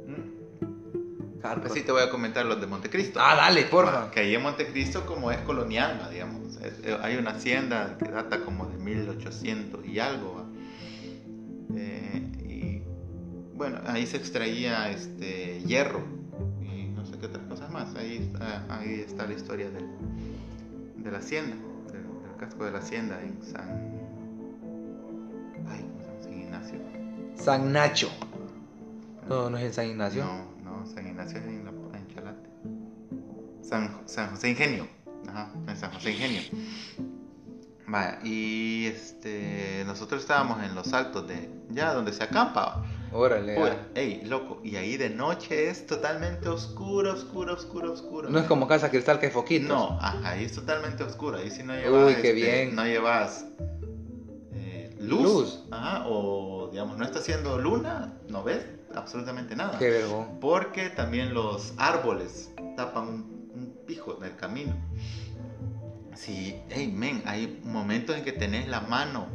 Mm. 0.08 1.60
Pues 1.60 1.72
sí, 1.74 1.82
te 1.82 1.92
voy 1.92 2.02
a 2.02 2.10
comentar 2.10 2.44
los 2.44 2.60
de 2.60 2.66
Montecristo. 2.66 3.20
Ah, 3.22 3.36
dale, 3.36 3.62
porfa. 3.66 4.10
Que 4.10 4.18
ahí 4.18 4.34
en 4.34 4.42
Montecristo, 4.42 5.06
como 5.06 5.30
es 5.30 5.38
colonial, 5.42 6.00
va, 6.02 6.08
digamos, 6.10 6.56
es- 6.56 6.80
eh, 6.84 6.98
hay 7.00 7.14
una 7.16 7.30
hacienda 7.30 7.96
que 8.02 8.10
data 8.10 8.40
como 8.44 8.66
de 8.66 8.76
1800 8.78 9.86
y 9.86 10.00
algo. 10.00 10.44
Eh, 11.76 12.22
y 12.48 12.82
bueno, 13.56 13.78
ahí 13.86 14.04
se 14.08 14.16
extraía 14.16 14.90
este 14.90 15.60
hierro 15.60 16.00
más. 17.76 17.94
Ahí 17.94 18.16
está, 18.16 18.64
ahí 18.74 19.04
está 19.06 19.26
la 19.26 19.34
historia 19.34 19.70
del, 19.70 19.86
de 20.96 21.10
la 21.10 21.18
hacienda, 21.18 21.56
del, 21.92 22.02
del 22.02 22.36
casco 22.38 22.64
de 22.64 22.70
la 22.72 22.78
hacienda 22.78 23.20
en 23.22 23.42
San. 23.42 23.90
Ay, 25.68 25.82
¿cómo 25.82 26.02
se 26.02 26.08
llama? 26.08 26.22
San 26.22 26.40
Ignacio. 26.40 26.78
San 27.36 27.72
Nacho. 27.72 28.10
No, 29.28 29.50
no 29.50 29.58
es 29.58 29.64
en 29.64 29.72
San 29.74 29.86
Ignacio. 29.86 30.24
No, 30.24 30.78
no, 30.78 30.86
San 30.86 31.06
Ignacio 31.06 31.38
es 31.38 31.44
en, 31.44 31.64
la, 31.64 31.70
en 31.98 32.08
Chalate. 32.14 32.48
San, 33.62 34.00
San 34.06 34.30
José 34.30 34.50
Ingenio. 34.50 34.88
Ajá. 35.28 35.42
Ajá, 35.42 35.52
en 35.68 35.76
San 35.76 35.92
José 35.92 36.12
Ingenio. 36.12 36.42
Vaya, 37.88 38.18
y 38.24 38.86
este, 38.86 39.84
nosotros 39.86 40.22
estábamos 40.22 40.62
en 40.64 40.74
los 40.74 40.92
altos 40.92 41.28
de, 41.28 41.50
ya 41.70 41.92
donde 41.92 42.12
se 42.12 42.24
acampa. 42.24 42.84
Órale. 43.12 43.60
Uy, 43.60 43.70
ah. 43.70 43.86
ey, 43.94 44.22
loco, 44.24 44.60
y 44.62 44.76
ahí 44.76 44.96
de 44.96 45.10
noche 45.10 45.68
es 45.68 45.86
totalmente 45.86 46.48
oscuro, 46.48 47.12
oscuro, 47.12 47.54
oscuro, 47.54 47.92
oscuro. 47.92 48.28
No 48.28 48.38
es 48.38 48.46
como 48.46 48.66
Casa 48.66 48.90
Cristal 48.90 49.18
que 49.18 49.26
hay 49.26 49.32
foquitos. 49.32 49.68
No, 49.68 49.98
ajá, 50.00 50.30
ahí 50.30 50.44
es 50.44 50.52
totalmente 50.52 51.04
oscuro. 51.04 51.38
Ahí 51.38 51.50
sí 51.50 51.62
no 51.62 51.74
llevas. 51.74 52.06
Uy, 52.06 52.14
qué 52.22 52.28
este, 52.28 52.32
bien. 52.32 52.74
No 52.74 52.84
llevas 52.84 53.46
eh, 54.52 54.94
luz. 54.98 55.22
Luz. 55.22 55.64
Ajá, 55.70 56.04
o 56.08 56.68
digamos, 56.70 56.98
no 56.98 57.04
está 57.04 57.20
haciendo 57.20 57.58
luna, 57.58 58.12
no 58.28 58.42
ves 58.42 58.66
absolutamente 58.94 59.56
nada. 59.56 59.78
Qué. 59.78 60.04
Porque 60.40 60.90
también 60.90 61.34
los 61.34 61.74
árboles 61.76 62.50
tapan 62.76 63.08
un, 63.08 63.50
un 63.54 63.76
pijo 63.86 64.14
del 64.14 64.36
camino. 64.36 64.74
Sí, 66.14 66.58
hey, 66.70 66.90
men, 66.94 67.22
hay 67.26 67.60
momentos 67.62 68.16
en 68.16 68.24
que 68.24 68.32
tenés 68.32 68.68
la 68.68 68.80
mano 68.80 69.26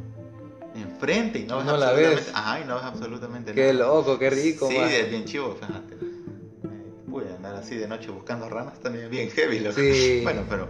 enfrente 0.75 1.39
y 1.39 1.45
no 1.45 1.57
ves 1.57 1.65
No 1.65 1.77
la 1.77 1.87
absolutamente, 1.89 2.25
ves. 2.25 2.31
Ajá, 2.35 2.59
y 2.59 2.65
no 2.65 2.75
ves 2.75 2.83
absolutamente 2.83 3.53
Qué 3.53 3.73
nada. 3.73 3.85
loco, 3.85 4.17
qué 4.19 4.29
rico, 4.29 4.67
Sí, 4.69 4.77
es 4.77 5.09
bien 5.09 5.25
chivo, 5.25 5.55
fíjate. 5.59 5.95
Eh, 5.95 6.93
Voy 7.07 7.25
a 7.31 7.35
andar 7.35 7.55
así 7.55 7.75
de 7.75 7.87
noche 7.87 8.09
buscando 8.11 8.47
ranas 8.49 8.79
también 8.79 9.09
bien 9.09 9.29
heavy. 9.31 9.59
loco. 9.59 9.75
Sí. 9.75 10.21
Bueno, 10.23 10.43
pero 10.49 10.69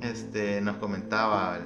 este, 0.00 0.60
nos 0.60 0.76
comentaba 0.76 1.58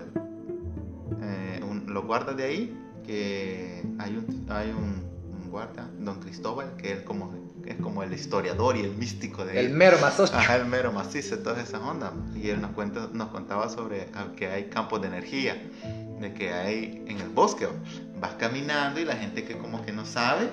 eh, 1.23 1.61
un- 1.63 1.87
los 1.93 2.05
guardas 2.05 2.37
de 2.37 2.45
ahí 2.45 2.77
que 3.07 3.83
hay 3.99 4.17
un, 4.17 4.47
hay 4.51 4.71
un, 4.71 5.03
un 5.43 5.51
guarda, 5.51 5.89
don 5.99 6.21
Cristóbal, 6.21 6.77
que 6.77 6.93
él 6.93 7.05
como, 7.05 7.33
es 7.65 7.77
como 7.77 8.03
el 8.03 8.13
historiador 8.13 8.77
y 8.77 8.81
el 8.81 8.95
místico 8.97 9.45
de. 9.47 9.59
El 9.61 9.71
mero 9.71 9.97
mazocho. 10.01 10.35
Ajá, 10.37 10.57
el 10.57 10.67
mero 10.67 10.93
macizo, 10.93 11.39
todas 11.39 11.67
esas 11.67 11.81
ondas. 11.81 12.13
Y 12.37 12.51
él 12.51 12.61
nos, 12.61 12.73
cuenta, 12.73 13.09
nos 13.13 13.29
contaba 13.29 13.69
sobre 13.71 14.09
ah, 14.15 14.27
que 14.37 14.49
hay 14.49 14.65
campos 14.65 15.01
de 15.01 15.09
energía, 15.09 15.63
de 16.21 16.35
que 16.35 16.53
hay 16.53 17.05
en 17.07 17.19
el 17.21 17.29
bosque. 17.29 17.67
Vas 18.21 18.35
caminando 18.35 19.01
y 19.01 19.05
la 19.05 19.17
gente 19.17 19.45
que 19.45 19.57
como 19.57 19.85
que 19.85 19.93
no 19.93 20.05
sabe, 20.05 20.49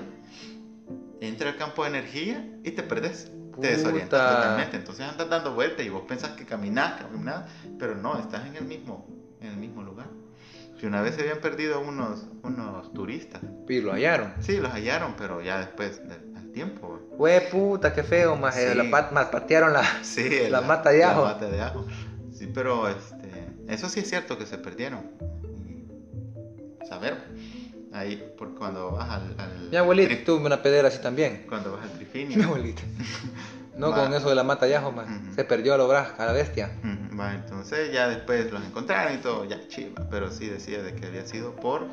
entra 1.21 1.49
al 1.49 1.57
campo 1.57 1.83
de 1.83 1.89
energía 1.89 2.47
y 2.63 2.71
te 2.71 2.83
perdes. 2.83 3.31
Te 3.61 3.67
desorientas 3.67 4.19
Puta. 4.21 4.35
totalmente. 4.35 4.77
Entonces 4.77 5.05
andas 5.07 5.29
dando 5.29 5.53
vueltas 5.55 5.85
y 5.85 5.89
vos 5.89 6.03
pensás 6.07 6.31
que 6.31 6.45
caminás, 6.45 7.01
caminás, 7.01 7.45
pero 7.79 7.95
no, 7.95 8.19
estás 8.19 8.45
en 8.45 8.55
el 8.57 8.65
mismo, 8.65 9.07
en 9.39 9.47
el 9.47 9.57
mismo 9.57 9.81
lugar. 9.81 10.07
Si 10.79 10.85
una 10.85 11.01
vez 11.01 11.15
se 11.15 11.21
habían 11.21 11.37
perdido 11.39 11.79
unos, 11.79 12.25
unos 12.43 12.91
turistas. 12.93 13.41
Y 13.69 13.79
lo 13.79 13.93
hallaron. 13.93 14.33
Sí, 14.41 14.57
los 14.57 14.71
hallaron, 14.73 15.13
pero 15.17 15.41
ya 15.41 15.59
después 15.59 16.05
del 16.07 16.33
del 16.33 16.51
tiempo. 16.51 16.99
Hue 17.17 17.47
puta, 17.49 17.93
qué 17.93 18.03
feo, 18.03 18.35
más 18.35 18.55
Sí. 18.55 18.75
la 18.75 18.89
pat, 18.91 19.13
más 19.13 19.27
patearon 19.27 19.71
la. 19.71 19.83
Sí, 20.03 20.49
La 20.49 20.59
mata 20.59 20.89
de 20.89 21.05
ajo. 21.05 21.21
La 21.23 21.33
mata 21.33 21.49
de 21.49 21.61
ajo. 21.61 21.85
Sí, 22.33 22.51
pero 22.53 22.89
este, 22.89 23.47
eso 23.69 23.87
sí 23.87 24.01
es 24.01 24.09
cierto 24.09 24.37
que 24.37 24.45
se 24.45 24.57
perdieron. 24.57 25.11
Saber, 26.87 27.17
ahí, 27.93 28.31
por 28.37 28.53
cuando 28.55 28.91
vas 28.91 29.09
al, 29.09 29.35
al 29.39 29.69
Mi 29.71 29.77
abuelita 29.77 30.13
tri- 30.13 30.23
tuvo 30.25 30.45
una 30.45 30.61
pedera 30.61 30.87
así 30.89 30.99
también. 31.01 31.45
cuando 31.47 31.71
vas 31.73 31.83
al 31.83 31.91
trifinio. 31.91 32.37
Mi 32.37 32.43
abuelita. 32.43 32.81
No 33.77 33.89
Va. 33.89 34.05
con 34.05 34.13
eso 34.13 34.29
de 34.29 34.35
la 34.35 34.43
mata 34.45 34.67
yajo, 34.69 34.93
más. 34.93 35.05
Ujú. 35.05 35.35
Se 35.35 35.43
perdió 35.43 35.73
a, 35.73 35.77
lo 35.77 35.89
bra- 35.91 36.15
a 36.17 36.25
la 36.27 36.31
bestia. 36.31 36.71
Ujú, 36.81 37.19
va, 37.19 37.33
entonces 37.35 37.91
ya 37.91 38.07
después 38.07 38.49
los 38.49 38.63
encontraron 38.63 39.15
y 39.15 39.17
todo, 39.17 39.43
ya 39.43 39.67
chiva. 39.67 40.07
Pero 40.09 40.31
sí 40.31 40.47
decía 40.47 40.81
de 40.81 40.95
que 40.95 41.07
había 41.07 41.25
sido 41.25 41.53
por, 41.57 41.85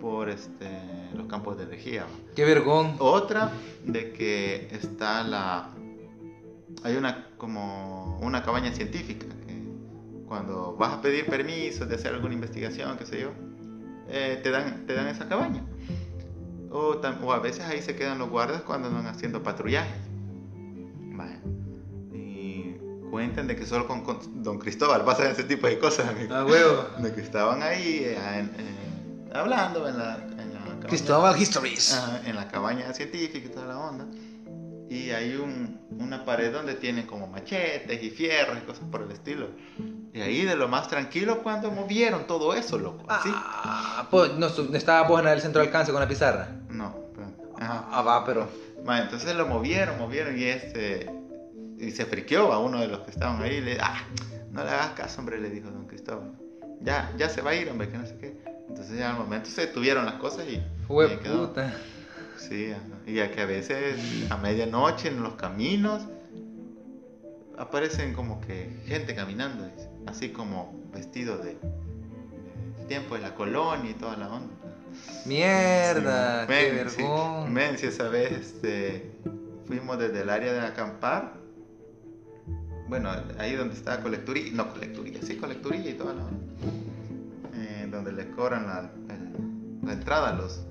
por 0.00 0.28
este, 0.28 0.66
los 1.14 1.28
campos 1.28 1.56
de 1.56 1.62
energía. 1.64 2.04
Qué 2.34 2.44
vergón. 2.44 2.96
Otra 2.98 3.52
de 3.84 4.12
que 4.12 4.66
está 4.72 5.22
la 5.22 5.70
hay 6.82 6.96
una 6.96 7.28
como 7.36 8.18
una 8.20 8.42
cabaña 8.42 8.72
científica 8.72 9.26
que 9.46 9.56
cuando 10.26 10.74
vas 10.76 10.94
a 10.94 11.00
pedir 11.00 11.26
permiso 11.26 11.86
de 11.86 11.94
hacer 11.94 12.12
alguna 12.12 12.34
investigación, 12.34 12.98
qué 12.98 13.06
sé 13.06 13.20
yo, 13.20 13.30
eh, 14.08 14.40
te 14.42 14.50
dan 14.50 14.86
te 14.86 14.94
dan 14.94 15.06
esa 15.08 15.28
cabaña. 15.28 15.64
O, 16.70 17.00
o 17.22 17.32
a 17.32 17.38
veces 17.38 17.64
ahí 17.64 17.80
se 17.82 17.96
quedan 17.96 18.18
los 18.18 18.28
guardas 18.28 18.62
cuando 18.62 18.88
andan 18.88 19.06
haciendo 19.06 19.42
patrullajes. 19.42 19.96
Vaya. 21.16 21.38
Y 22.12 22.76
cuentan 23.10 23.46
de 23.46 23.56
que 23.56 23.64
solo 23.66 23.86
con, 23.86 24.02
con 24.02 24.42
Don 24.42 24.58
Cristóbal 24.58 25.04
pasan 25.04 25.30
ese 25.30 25.44
tipo 25.44 25.66
de 25.66 25.78
cosas. 25.78 26.08
amigo. 26.08 26.34
A 26.34 26.44
huevo. 26.44 26.86
De 27.02 27.14
que 27.14 27.20
estaban 27.22 27.62
ahí 27.62 28.00
eh, 28.04 28.16
en- 28.34 28.50
en- 28.58 29.36
hablando 29.36 29.88
en 29.88 29.98
la, 29.98 30.16
en 30.16 30.54
la 30.54 30.60
cabaña. 30.64 30.86
Cristóbal 30.88 31.40
Histories. 31.40 31.94
Ajá, 31.94 32.20
en 32.28 32.36
la 32.36 32.48
cabaña 32.48 32.92
científica 32.92 33.46
y 33.46 33.50
toda 33.50 33.66
la 33.66 33.78
onda. 33.78 34.06
Y 34.90 35.10
hay 35.10 35.36
un, 35.36 35.80
una 35.98 36.24
pared 36.24 36.50
donde 36.52 36.74
tienen 36.74 37.06
como 37.06 37.26
machetes 37.26 38.02
y 38.02 38.10
fierros 38.10 38.56
y 38.58 38.66
cosas 38.66 38.84
por 38.90 39.02
el 39.02 39.10
estilo. 39.10 39.48
Y 40.12 40.20
ahí 40.20 40.44
de 40.44 40.56
lo 40.56 40.68
más 40.68 40.88
tranquilo 40.88 41.42
cuando 41.42 41.70
movieron 41.70 42.26
todo 42.26 42.54
eso, 42.54 42.78
loco. 42.78 43.04
Así. 43.08 43.28
Ah, 43.32 44.06
pues, 44.10 44.34
no, 44.34 44.46
estaba 44.46 45.06
vos 45.06 45.20
en 45.20 45.28
el 45.28 45.40
centro 45.40 45.60
de 45.60 45.66
alcance 45.68 45.92
con 45.92 46.00
la 46.00 46.08
pizarra. 46.08 46.48
No, 46.70 46.94
pero- 47.14 47.54
ajá. 47.60 47.86
Ah, 47.90 48.02
va, 48.02 48.24
pero. 48.24 48.48
Entonces 48.86 49.34
lo 49.36 49.46
movieron, 49.46 49.98
movieron 49.98 50.38
y 50.38 50.44
este... 50.44 51.10
Y 51.78 51.90
se 51.90 52.06
friqueó 52.06 52.52
a 52.52 52.58
uno 52.58 52.80
de 52.80 52.88
los 52.88 53.00
que 53.00 53.10
estaban 53.10 53.40
ahí. 53.42 53.56
y 53.56 53.60
Le, 53.60 53.78
ah, 53.80 54.02
no 54.50 54.64
le 54.64 54.70
hagas 54.70 54.90
caso, 54.92 55.20
hombre, 55.20 55.38
le 55.40 55.50
dijo 55.50 55.70
don 55.70 55.86
Cristóbal. 55.86 56.32
Ya, 56.80 57.12
ya 57.16 57.28
se 57.28 57.42
va 57.42 57.50
a 57.50 57.54
ir, 57.54 57.68
hombre, 57.68 57.88
que 57.88 57.98
no 57.98 58.06
sé 58.06 58.16
qué. 58.18 58.36
Entonces 58.68 58.98
ya 58.98 59.10
al 59.10 59.16
momento 59.18 59.48
se 59.50 59.66
detuvieron 59.66 60.04
las 60.06 60.14
cosas 60.14 60.46
y... 60.48 60.60
quedó. 61.22 61.48
puta. 61.48 61.72
Sí, 62.36 62.72
y 63.06 63.20
a 63.20 63.30
que 63.32 63.42
a 63.42 63.46
veces 63.46 64.30
a 64.30 64.36
medianoche 64.36 65.08
en 65.08 65.22
los 65.22 65.34
caminos 65.34 66.02
aparecen 67.58 68.12
como 68.14 68.40
que 68.40 68.70
gente 68.86 69.14
caminando, 69.14 69.64
dice, 69.64 69.88
así 70.06 70.30
como 70.30 70.72
vestido 70.92 71.38
de, 71.38 71.54
de 72.78 72.84
tiempo 72.88 73.14
de 73.16 73.20
la 73.22 73.34
colonia 73.34 73.90
y 73.90 73.94
toda 73.94 74.16
la 74.16 74.28
onda. 74.32 74.54
Mierda, 75.26 76.46
Sí, 76.46 76.46
qué 76.48 76.72
men, 76.72 76.90
sí. 76.90 77.02
Men, 77.50 77.78
si 77.78 77.86
esa 77.86 78.08
vez 78.08 78.32
este, 78.32 79.12
fuimos 79.66 79.98
desde 79.98 80.22
el 80.22 80.30
área 80.30 80.52
de 80.52 80.60
acampar, 80.60 81.34
bueno, 82.88 83.10
ahí 83.38 83.54
donde 83.54 83.74
está 83.74 84.00
colecturía, 84.00 84.50
no 84.54 84.70
colecturía, 84.72 85.20
sí 85.22 85.36
colecturía 85.36 85.90
y 85.90 85.94
toda 85.94 86.14
la 86.14 86.24
onda, 86.24 86.38
eh, 87.54 87.86
donde 87.90 88.12
les 88.12 88.26
cobran 88.34 88.66
la, 88.66 88.90
el- 89.14 89.86
la 89.86 89.92
entrada 89.92 90.30
a 90.30 90.32
los, 90.34 90.64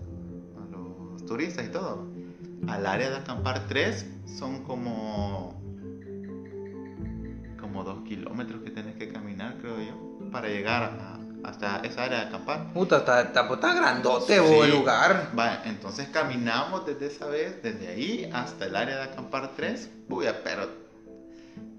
a 0.57 0.71
los 0.75 1.25
turistas 1.25 1.65
y 1.65 1.69
todo. 1.69 2.07
Al 2.67 2.85
área 2.87 3.09
de 3.11 3.17
acampar 3.17 3.67
3 3.67 4.05
son 4.25 4.63
como 4.63 5.55
como 7.77 7.83
dos 7.93 8.03
kilómetros 8.07 8.63
que 8.63 8.71
tenés 8.71 8.95
que 8.95 9.09
caminar, 9.09 9.55
creo 9.61 9.77
yo, 9.79 10.29
para 10.31 10.47
llegar 10.47 10.83
a- 10.99 11.19
hasta 11.47 11.77
esa 11.81 12.05
área 12.05 12.21
de 12.21 12.25
acampar. 12.25 12.73
Puta, 12.73 12.97
está, 12.97 13.21
está, 13.21 13.47
está 13.53 13.73
grandote 13.75 14.33
Sí. 14.33 14.39
vos, 14.39 14.65
el 14.65 14.71
lugar. 14.71 15.29
Va, 15.37 15.61
entonces 15.65 16.07
caminamos 16.07 16.87
desde 16.87 17.05
esa 17.05 17.27
vez, 17.27 17.61
desde 17.61 17.87
ahí 17.89 18.29
hasta 18.33 18.65
el 18.65 18.75
área 18.75 18.95
de 18.97 19.03
acampar 19.03 19.51
3. 19.55 19.91
Puya, 20.09 20.43
pero, 20.43 20.67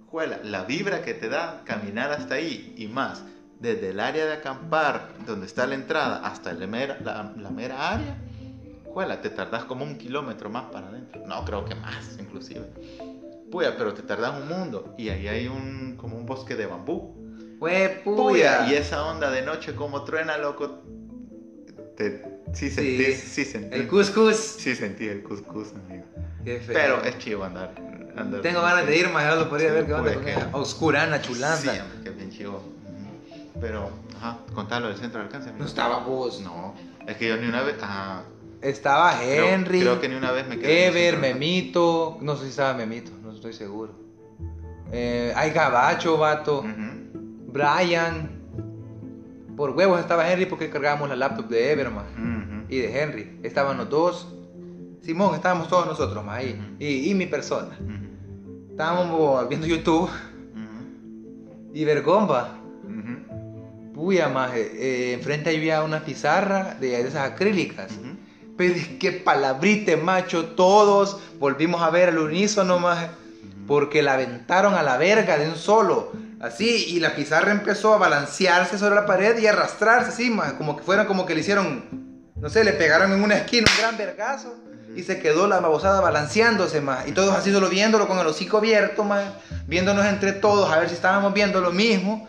juela, 0.08 0.38
la 0.44 0.62
vibra 0.62 1.02
que 1.02 1.14
te 1.14 1.28
da 1.28 1.62
caminar 1.64 2.12
hasta 2.12 2.36
ahí 2.36 2.74
y 2.78 2.86
más, 2.86 3.24
desde 3.58 3.90
el 3.90 3.98
área 3.98 4.24
de 4.24 4.34
acampar, 4.34 5.08
donde 5.26 5.46
está 5.46 5.66
la 5.66 5.74
entrada, 5.74 6.20
hasta 6.24 6.52
la 6.52 6.66
mera, 6.68 6.96
la, 7.02 7.32
la 7.36 7.50
mera 7.50 7.90
área, 7.90 8.16
juela, 8.94 9.20
te 9.20 9.30
tardas 9.30 9.64
como 9.64 9.84
un 9.84 9.98
kilómetro 9.98 10.48
más 10.48 10.66
para 10.66 10.86
adentro. 10.90 11.20
No, 11.26 11.44
creo 11.44 11.64
que 11.64 11.74
más, 11.74 12.16
inclusive. 12.20 12.64
Puya, 13.50 13.76
pero 13.76 13.94
te 13.94 14.02
tardas 14.02 14.40
un 14.40 14.48
mundo 14.48 14.94
y 14.98 15.08
ahí 15.08 15.26
hay 15.28 15.48
un, 15.48 15.96
como 15.96 16.16
un 16.16 16.26
bosque 16.26 16.54
de 16.56 16.66
bambú. 16.66 17.16
Puya, 17.58 18.02
puya. 18.04 18.68
y 18.70 18.74
esa 18.74 19.04
onda 19.04 19.30
de 19.30 19.42
noche 19.42 19.74
como 19.74 20.04
truena, 20.04 20.36
loco. 20.38 20.82
Te, 21.96 22.22
sí, 22.52 22.68
Sí. 22.68 22.70
sentís, 22.70 23.18
sí, 23.18 23.44
sentís. 23.44 23.72
El 23.80 23.88
cuscús. 23.88 24.36
Sí 24.36 24.74
sentí 24.76 25.06
el 25.08 25.22
cuscús, 25.22 25.72
amigo. 25.74 26.04
Qué 26.44 26.60
feo. 26.60 26.74
Pero 26.74 27.04
es 27.04 27.18
chivo 27.18 27.44
andar. 27.44 27.72
andar 28.16 28.40
Tengo 28.42 28.60
ganas 28.62 28.86
de 28.86 28.96
ir, 28.96 29.08
más 29.10 29.24
ya 29.24 29.34
lo 29.34 29.48
podría 29.48 29.70
Sí, 29.70 29.74
ver 29.74 29.86
qué 29.86 29.92
onda 29.94 30.14
con 30.14 30.24
que-. 30.24 30.36
Oscurana, 30.52 31.20
chulanda. 31.20 31.56
Sí, 31.56 31.68
es 32.04 32.16
bien 32.16 32.30
chivo. 32.30 32.62
Pero, 33.60 33.90
ajá, 34.16 34.38
contalo 34.54 34.86
del 34.88 34.96
centro 34.96 35.18
de 35.18 35.26
alcance. 35.26 35.48
amigo. 35.48 35.64
No 35.64 35.68
estaba 35.68 35.98
vos. 36.04 36.40
No, 36.40 36.74
es 37.06 37.16
que 37.16 37.26
yo 37.28 37.36
ni 37.36 37.48
una 37.48 37.62
vez. 37.62 37.74
Ajá. 37.82 38.22
Estaba 38.62 39.18
creo- 39.18 39.46
Henry, 39.48 39.80
Creo, 39.80 40.00
que 40.00 40.08
ni 40.08 40.14
una 40.14 40.30
vez 40.32 40.46
me 40.48 40.58
quedé. 40.58 40.86
Ever. 40.86 41.18
Memito. 41.18 42.18
No 42.20 42.36
sé 42.36 42.44
si 42.44 42.50
estaba 42.50 42.74
Memito, 42.74 43.10
estoy 43.38 43.52
seguro. 43.52 43.92
Eh, 44.92 45.32
hay 45.34 45.50
Gabacho, 45.50 46.18
vato. 46.18 46.60
Ujú. 46.60 47.52
Brian. 47.52 48.36
Por 49.56 49.70
huevos 49.70 49.98
estaba 49.98 50.30
Henry 50.30 50.46
porque 50.46 50.70
cargábamos 50.70 51.08
la 51.08 51.16
laptop 51.16 51.48
de 51.48 51.72
Ever, 51.72 51.90
más. 51.90 52.04
Ujú. 52.12 52.66
Y 52.68 52.78
de 52.78 53.02
Henry. 53.02 53.40
Estaban 53.42 53.76
los 53.78 53.88
dos. 53.88 54.34
Simón, 55.02 55.34
estábamos 55.34 55.68
todos 55.68 55.86
nosotros, 55.86 56.24
más 56.24 56.38
ahí. 56.38 56.52
Ujú. 56.52 56.76
Y, 56.78 57.10
y 57.10 57.14
mi 57.14 57.26
persona. 57.26 57.78
Estábamos 58.70 59.48
viendo 59.48 59.66
YouTube 59.66 60.10
y 61.74 61.84
Vergomba. 61.84 62.54
Puya, 63.94 64.28
más. 64.28 64.52
enfrente 64.54 65.50
había 65.56 65.82
una 65.82 66.04
pizarra 66.04 66.76
de, 66.78 66.90
de 66.90 67.08
esas 67.08 67.32
acrílicas. 67.32 67.92
Pero 68.56 68.74
es 68.74 68.88
que 68.88 69.12
palabrite, 69.12 69.96
macho, 69.96 70.46
todos 70.50 71.20
volvimos 71.40 71.82
a 71.82 71.90
ver 71.90 72.10
al 72.10 72.18
unísono, 72.18 72.78
más. 72.78 73.08
Porque 73.68 74.02
la 74.02 74.14
aventaron 74.14 74.74
a 74.74 74.82
la 74.82 74.96
verga 74.96 75.38
de 75.38 75.48
un 75.48 75.54
solo. 75.56 76.10
Así, 76.40 76.86
y 76.88 76.98
la 77.00 77.14
pizarra 77.14 77.52
empezó 77.52 77.94
a 77.94 77.98
balancearse 77.98 78.78
sobre 78.78 78.94
la 78.96 79.06
pared 79.06 79.38
y 79.38 79.46
a 79.46 79.50
arrastrarse 79.52 80.08
así, 80.10 80.30
maje, 80.30 80.54
como 80.56 80.76
que 80.76 80.82
fuera 80.82 81.06
como 81.06 81.26
que 81.26 81.34
le 81.34 81.40
hicieron, 81.40 81.84
no 82.36 82.48
sé, 82.48 82.64
le 82.64 82.72
pegaron 82.72 83.12
en 83.12 83.22
una 83.22 83.36
esquina 83.36 83.66
un 83.70 83.80
gran 83.82 83.96
vergazo 83.96 84.54
y 84.96 85.02
se 85.02 85.18
quedó 85.20 85.46
la 85.48 85.60
babosada 85.60 86.00
balanceándose 86.00 86.80
más. 86.80 87.06
Y 87.08 87.12
todos 87.12 87.34
así 87.36 87.52
solo 87.52 87.68
viéndolo 87.68 88.06
con 88.08 88.18
el 88.18 88.26
hocico 88.26 88.58
abierto, 88.58 89.04
más, 89.04 89.24
viéndonos 89.66 90.06
entre 90.06 90.32
todos 90.32 90.70
a 90.72 90.78
ver 90.78 90.88
si 90.88 90.94
estábamos 90.94 91.34
viendo 91.34 91.60
lo 91.60 91.72
mismo. 91.72 92.28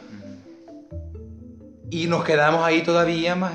Y 1.91 2.07
nos 2.07 2.23
quedamos 2.23 2.63
ahí 2.65 2.81
todavía, 2.83 3.35
más. 3.35 3.53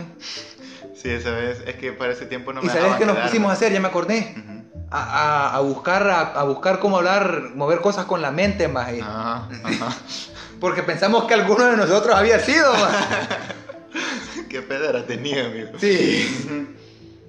Sí, 0.95 1.11
esa 1.11 1.33
vez, 1.33 1.63
es 1.67 1.75
que 1.77 1.93
para 1.93 2.13
ese 2.13 2.27
tiempo 2.27 2.53
no 2.53 2.61
¿Y 2.63 2.67
me 2.67 2.69
sabes 2.71 2.83
dejaban 2.85 2.99
qué 2.99 3.07
nos 3.07 3.15
quedarme. 3.17 3.31
pusimos 3.31 3.51
a 3.51 3.53
hacer? 3.53 3.73
Ya 3.73 3.81
me 3.81 3.89
acordé. 3.89 4.35
Ujú. 4.37 4.54
A, 4.97 5.49
a- 5.49 5.57
a 5.57 5.61
buscar, 5.61 6.07
a, 6.09 6.21
a 6.21 6.45
buscar 6.45 6.79
cómo 6.79 6.99
hablar, 6.99 7.51
mover 7.55 7.81
cosas 7.81 8.05
con 8.05 8.23
la 8.23 8.31
mente, 8.31 8.69
más. 8.69 8.89
Ajá, 9.03 9.49
ajá. 9.65 9.97
Porque 10.61 10.83
pensamos 10.85 11.25
que 11.25 11.35
alguno 11.35 11.65
de 11.65 11.77
nosotros 11.77 12.15
había 12.15 12.39
sido. 12.39 12.73
Qué 14.49 14.63
pedra 14.63 15.05
tenía, 15.05 15.47
amigo. 15.47 15.71
Sí. 15.79 16.69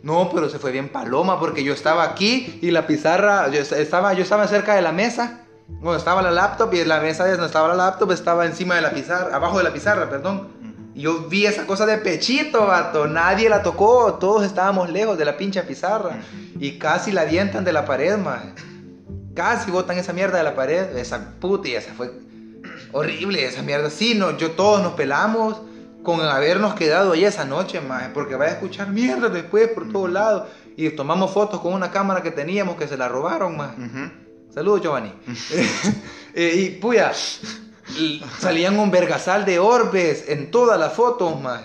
No, 0.03 0.29
pero 0.33 0.49
se 0.49 0.59
fue 0.59 0.71
bien 0.71 0.89
paloma 0.89 1.39
porque 1.39 1.63
yo 1.63 1.73
estaba 1.73 2.03
aquí 2.03 2.59
y 2.61 2.69
la 2.69 2.85
pizarra, 2.85 3.47
yo 3.49 3.59
estaba, 3.61 4.13
yo 4.13 4.21
estaba 4.21 4.47
cerca 4.47 4.75
de 4.75 4.83
la 4.83 4.91
mesa. 4.91 5.39
Bueno, 5.67 5.97
estaba 5.97 6.21
la 6.21 6.29
laptop 6.29 6.71
y 6.75 6.85
la 6.85 6.99
mesa 6.99 7.27
donde 7.27 7.47
estaba 7.47 7.69
la 7.69 7.75
laptop 7.75 8.11
estaba 8.11 8.45
encima 8.45 8.75
de 8.75 8.81
la 8.81 8.91
pizarra, 8.91 9.35
abajo 9.35 9.57
de 9.57 9.63
la 9.63 9.73
pizarra, 9.73 10.07
perdón. 10.07 10.49
Y 10.93 11.01
yo 11.01 11.23
vi 11.27 11.47
esa 11.47 11.65
cosa 11.65 11.87
de 11.87 11.97
pechito, 11.97 12.67
vato. 12.67 13.07
Nadie 13.07 13.49
la 13.49 13.63
tocó, 13.63 14.13
todos 14.13 14.45
estábamos 14.45 14.89
lejos 14.91 15.17
de 15.17 15.25
la 15.25 15.35
pincha 15.35 15.63
pizarra. 15.63 16.19
Y 16.59 16.77
casi 16.79 17.11
la 17.11 17.21
avientan 17.21 17.63
de 17.63 17.73
la 17.73 17.85
pared, 17.85 18.17
más. 18.17 18.43
Casi 19.33 19.71
botan 19.71 19.97
esa 19.97 20.13
mierda 20.13 20.37
de 20.37 20.43
la 20.43 20.55
pared. 20.55 20.97
Esa 20.97 21.31
puta, 21.39 21.67
y 21.67 21.75
esa 21.75 21.93
fue 21.93 22.11
horrible, 22.91 23.45
esa 23.45 23.61
mierda. 23.61 23.89
Sí, 23.89 24.15
no, 24.15 24.37
yo 24.37 24.51
todos 24.51 24.81
nos 24.81 24.93
pelamos 24.93 25.61
con 26.03 26.21
habernos 26.21 26.75
quedado 26.75 27.13
ahí 27.13 27.25
esa 27.25 27.45
noche, 27.45 27.81
más. 27.81 28.09
Porque 28.13 28.35
vaya 28.35 28.51
a 28.51 28.55
escuchar 28.55 28.89
mierda 28.89 29.29
después 29.29 29.69
por 29.69 29.91
todos 29.91 30.09
lados. 30.09 30.47
Y 30.77 30.89
tomamos 30.89 31.31
fotos 31.31 31.59
con 31.61 31.73
una 31.73 31.91
cámara 31.91 32.21
que 32.21 32.31
teníamos 32.31 32.75
que 32.75 32.87
se 32.87 32.97
la 32.97 33.07
robaron, 33.07 33.57
más. 33.57 33.77
Ujú. 33.77 34.11
Saludos, 34.53 34.81
Giovanni. 34.81 35.13
Eh, 36.37 36.53
y 36.53 36.69
puya, 36.81 37.13
salían 38.39 38.77
un 38.77 38.91
vergasal 38.91 39.45
de 39.45 39.57
orbes 39.57 40.25
en 40.27 40.51
todas 40.51 40.77
las 40.77 40.91
fotos, 40.91 41.39
más. 41.39 41.61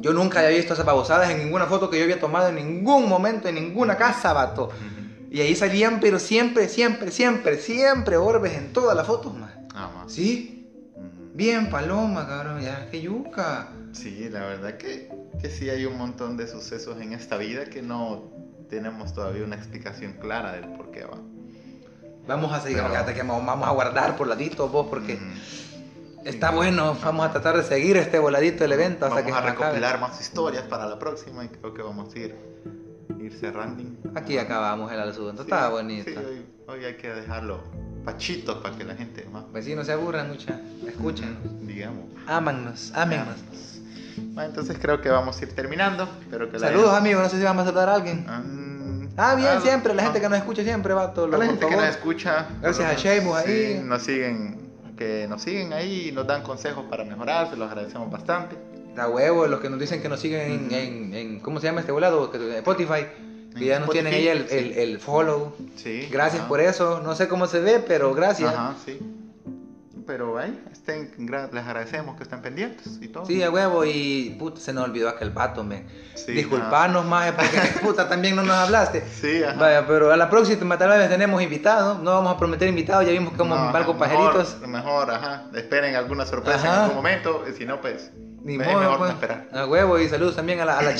Yo 0.00 0.12
nunca 0.12 0.40
había 0.40 0.56
visto 0.56 0.72
esas 0.74 0.86
babosadas 0.86 1.30
en 1.30 1.38
ninguna 1.38 1.66
foto 1.66 1.90
que 1.90 1.98
yo 1.98 2.04
había 2.04 2.18
tomado 2.18 2.48
en 2.48 2.54
ningún 2.56 3.08
momento, 3.08 3.48
en 3.48 3.54
ninguna 3.56 3.96
casa, 3.96 4.32
vato. 4.32 4.70
Y 5.30 5.40
ahí 5.40 5.54
salían, 5.54 6.00
pero 6.00 6.18
siempre, 6.18 6.68
siempre, 6.68 7.10
siempre, 7.10 7.58
siempre 7.58 8.16
orbes 8.16 8.54
en 8.54 8.72
todas 8.72 8.96
las 8.96 9.06
fotos, 9.06 9.34
más. 9.36 9.50
Mamá. 9.74 10.04
Sí, 10.08 10.66
Ujú. 10.96 11.30
bien, 11.34 11.70
paloma, 11.70 12.26
cabrón, 12.26 12.60
ya, 12.62 12.88
qué 12.90 13.00
yuca. 13.00 13.68
Sí, 13.92 14.28
la 14.30 14.40
verdad 14.40 14.76
que, 14.76 15.08
que 15.40 15.50
sí 15.50 15.68
hay 15.68 15.84
un 15.84 15.96
montón 15.98 16.36
de 16.36 16.48
sucesos 16.48 17.00
en 17.00 17.12
esta 17.12 17.36
vida 17.36 17.66
que 17.66 17.82
no 17.82 18.30
tenemos 18.68 19.12
todavía 19.12 19.44
una 19.44 19.56
explicación 19.56 20.14
clara 20.14 20.52
del 20.52 20.68
por 20.72 20.90
qué 20.90 21.04
va. 21.04 21.18
Vamos 22.26 22.52
a 22.52 22.60
seguir, 22.60 22.78
Pero- 22.78 23.06
que 23.14 23.22
vamos 23.22 23.44
vamos 23.44 23.68
a 23.68 23.72
guardar 23.72 24.16
por 24.16 24.26
ladito 24.26 24.68
vos, 24.68 24.86
porque. 24.88 25.18
Está 26.24 26.50
bueno, 26.50 26.96
vamos 27.02 27.26
a 27.26 27.32
tratar 27.32 27.56
de 27.56 27.62
seguir 27.64 27.96
este 27.96 28.18
voladito 28.18 28.64
del 28.64 28.72
evento 28.72 29.06
hasta 29.06 29.20
Vamos 29.20 29.26
que 29.32 29.38
a 29.38 29.42
se 29.42 29.48
acabe. 29.48 29.58
recopilar 29.78 30.00
más 30.00 30.20
historias 30.20 30.62
para 30.64 30.86
la 30.86 30.98
próxima 30.98 31.44
y 31.44 31.48
creo 31.48 31.74
que 31.74 31.82
vamos 31.82 32.14
a 32.14 32.18
ir, 32.18 32.34
ir 33.20 33.32
cerrando. 33.38 33.82
Aquí 34.14 34.38
acabamos 34.38 34.90
el 34.92 35.00
asunto, 35.00 35.42
Sí, 35.42 35.48
está 35.50 35.68
bonito. 35.68 36.10
Sí, 36.10 36.16
hoy, 36.16 36.46
hoy 36.66 36.84
hay 36.84 36.94
que 36.96 37.10
dejarlo 37.10 37.60
pachito 38.04 38.62
para 38.62 38.76
que 38.76 38.84
la 38.84 38.94
gente 38.94 39.26
más, 39.30 39.50
Vecinos 39.52 39.86
se 39.86 39.92
aburran 39.92 40.28
mucha, 40.28 40.58
escuchen, 40.86 41.38
digamos. 41.66 42.04
ámannos, 42.26 42.92
ámennos. 42.94 43.36
Bueno, 44.32 44.48
entonces 44.50 44.76
creo 44.80 45.00
que 45.00 45.08
vamos 45.08 45.38
a 45.40 45.44
ir 45.44 45.54
terminando. 45.54 46.08
Espero 46.22 46.50
que 46.50 46.58
Saludos 46.58 46.92
amigos, 46.94 47.22
no 47.22 47.28
sé 47.28 47.38
si 47.38 47.42
vamos 47.44 47.62
a 47.62 47.66
saludar 47.66 47.88
a 47.88 47.94
alguien. 47.94 48.26
Ah, 48.28 48.42
Ah, 49.16 49.34
bien, 49.34 49.50
ah, 49.58 49.60
siempre, 49.60 49.92
la 49.92 50.02
ah. 50.02 50.04
gente 50.06 50.20
que 50.20 50.28
nos 50.30 50.38
escucha 50.38 50.62
siempre, 50.62 50.94
va 50.94 51.12
todo 51.12 51.26
A 51.26 51.36
la 51.38 51.44
gente 51.44 51.66
que 51.66 51.76
nos 51.76 51.84
escucha. 51.84 52.46
Gracias 52.62 52.88
a 52.88 52.92
lo 52.92 52.98
Sheamus 52.98 53.24
menos, 53.34 53.46
ahí. 53.46 53.74
sí, 53.76 53.82
nos 53.84 54.02
siguen, 54.02 54.59
que 55.00 55.26
nos 55.26 55.40
siguen 55.40 55.72
ahí 55.72 56.08
y 56.08 56.12
nos 56.12 56.26
dan 56.26 56.42
consejos 56.42 56.84
para 56.90 57.04
mejorar, 57.04 57.48
se 57.48 57.56
los 57.56 57.66
agradecemos 57.70 58.10
bastante. 58.10 58.54
Da 58.94 59.08
huevo, 59.08 59.46
los 59.46 59.58
que 59.60 59.70
nos 59.70 59.80
dicen 59.80 60.02
que 60.02 60.10
nos 60.10 60.20
siguen 60.20 60.40
en, 60.52 60.66
Ujú. 60.66 60.74
en- 60.74 61.14
en- 61.14 61.40
¿cómo 61.40 61.58
se 61.58 61.68
llama 61.68 61.80
este 61.80 61.90
volado? 61.90 62.30
Que- 62.30 62.58
Spotify. 62.58 63.06
Que 63.56 63.64
ya 63.64 63.78
nos 63.78 63.88
Spotify, 63.88 63.92
tienen 63.92 64.14
ahí 64.14 64.28
el, 64.28 64.46
sí. 64.48 64.56
el- 64.58 64.72
el 64.78 64.98
follow. 65.00 65.54
Sí. 65.76 66.06
Gracias 66.12 66.40
ajá. 66.40 66.48
por 66.48 66.60
eso. 66.60 67.00
No 67.00 67.14
sé 67.14 67.28
cómo 67.28 67.46
se 67.46 67.60
ve, 67.60 67.78
pero 67.86 68.12
gracias. 68.14 68.52
Ajá, 68.52 68.74
sí. 68.84 68.98
Pero 70.10 70.38
ahí, 70.38 70.60
estén, 70.72 71.12
les 71.52 71.64
agradecemos 71.64 72.16
que 72.16 72.24
estén 72.24 72.42
pendientes 72.42 72.98
y 73.00 73.06
todo. 73.06 73.24
Sí, 73.26 73.40
a 73.44 73.48
huevo. 73.48 73.84
Y 73.84 74.34
puta, 74.40 74.60
se 74.60 74.72
nos 74.72 74.82
olvidó 74.82 75.08
aquel 75.08 75.30
vato, 75.30 75.62
me. 75.62 75.84
Sí, 76.16 76.32
Disculpanos, 76.32 77.06
más 77.06 77.30
porque 77.30 77.58
puta 77.80 78.08
también 78.08 78.34
no 78.34 78.42
nos 78.42 78.56
hablaste. 78.56 79.04
Sí, 79.08 79.44
ajá. 79.44 79.56
Vaya, 79.56 79.86
pero 79.86 80.10
a 80.10 80.16
la 80.16 80.28
próxima 80.28 80.76
tal 80.76 80.88
vez 80.98 81.08
tenemos 81.08 81.40
invitados. 81.40 82.02
No 82.02 82.10
vamos 82.14 82.34
a 82.34 82.38
prometer 82.38 82.66
invitados, 82.68 83.06
ya 83.06 83.12
vimos 83.12 83.30
que 83.30 83.38
somos 83.38 83.56
No, 83.56 83.72
mejor- 83.72 83.96
pajeritos. 83.98 84.56
Mejor, 84.66 85.12
ajá. 85.12 85.44
Esperen 85.54 85.94
alguna 85.94 86.26
sorpresa 86.26 86.56
Ajá. 86.58 86.74
en 86.74 86.80
algún 86.80 86.96
momento. 86.96 87.44
Si 87.56 87.64
no, 87.64 87.80
pues. 87.80 88.10
Ni 88.42 88.54
es 88.54 88.66
modo, 88.66 88.80
mejor 88.80 88.98
pues. 88.98 89.10
no 89.10 89.14
esperar. 89.14 89.48
A 89.52 89.66
huevo 89.66 89.96
y 90.00 90.08
saludos 90.08 90.34
también 90.34 90.58
a 90.58 90.64
la, 90.64 90.76
a 90.76 90.82
la 90.82 90.96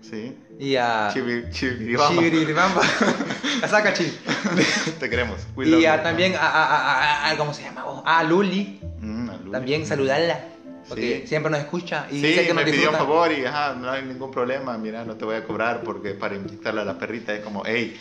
Sí. 0.00 0.34
Y 0.58 0.76
a 0.76 1.10
Chibi, 1.12 1.44
chibiribamba. 1.50 2.82
A 3.62 3.66
Sacachi. 3.68 4.12
Te 5.00 5.08
queremos. 5.10 5.38
Y 5.56 5.84
a, 5.84 6.02
también 6.02 6.34
a, 6.36 6.40
a, 6.46 7.30
a- 7.30 7.36
¿cómo 7.36 7.52
se 7.54 7.62
llama? 7.62 7.84
vos? 7.84 8.02
A 8.04 8.22
Luli. 8.24 8.80
Mm, 9.00 9.30
a 9.30 9.36
Luli. 9.36 9.50
También 9.52 9.86
saludarla. 9.86 10.40
Porque 10.88 11.20
Sí. 11.22 11.26
siempre 11.28 11.50
nos 11.50 11.60
escucha 11.60 12.06
y 12.10 12.20
Sí, 12.20 12.26
dice 12.28 12.46
que 12.46 12.54
me 12.54 12.64
pidió 12.64 12.90
un 12.90 12.96
favor 12.96 13.30
y 13.30 13.44
ajá, 13.44 13.74
no 13.74 13.90
hay 13.90 14.02
ningún 14.04 14.30
problema, 14.30 14.78
mira, 14.78 15.04
no 15.04 15.16
te 15.16 15.24
voy 15.26 15.34
a 15.36 15.44
cobrar 15.44 15.82
porque 15.82 16.12
para 16.12 16.34
inyectarle 16.36 16.80
a 16.80 16.84
la 16.84 16.98
perrita 16.98 17.34
es 17.34 17.40
como, 17.42 17.62
hey, 17.66 17.94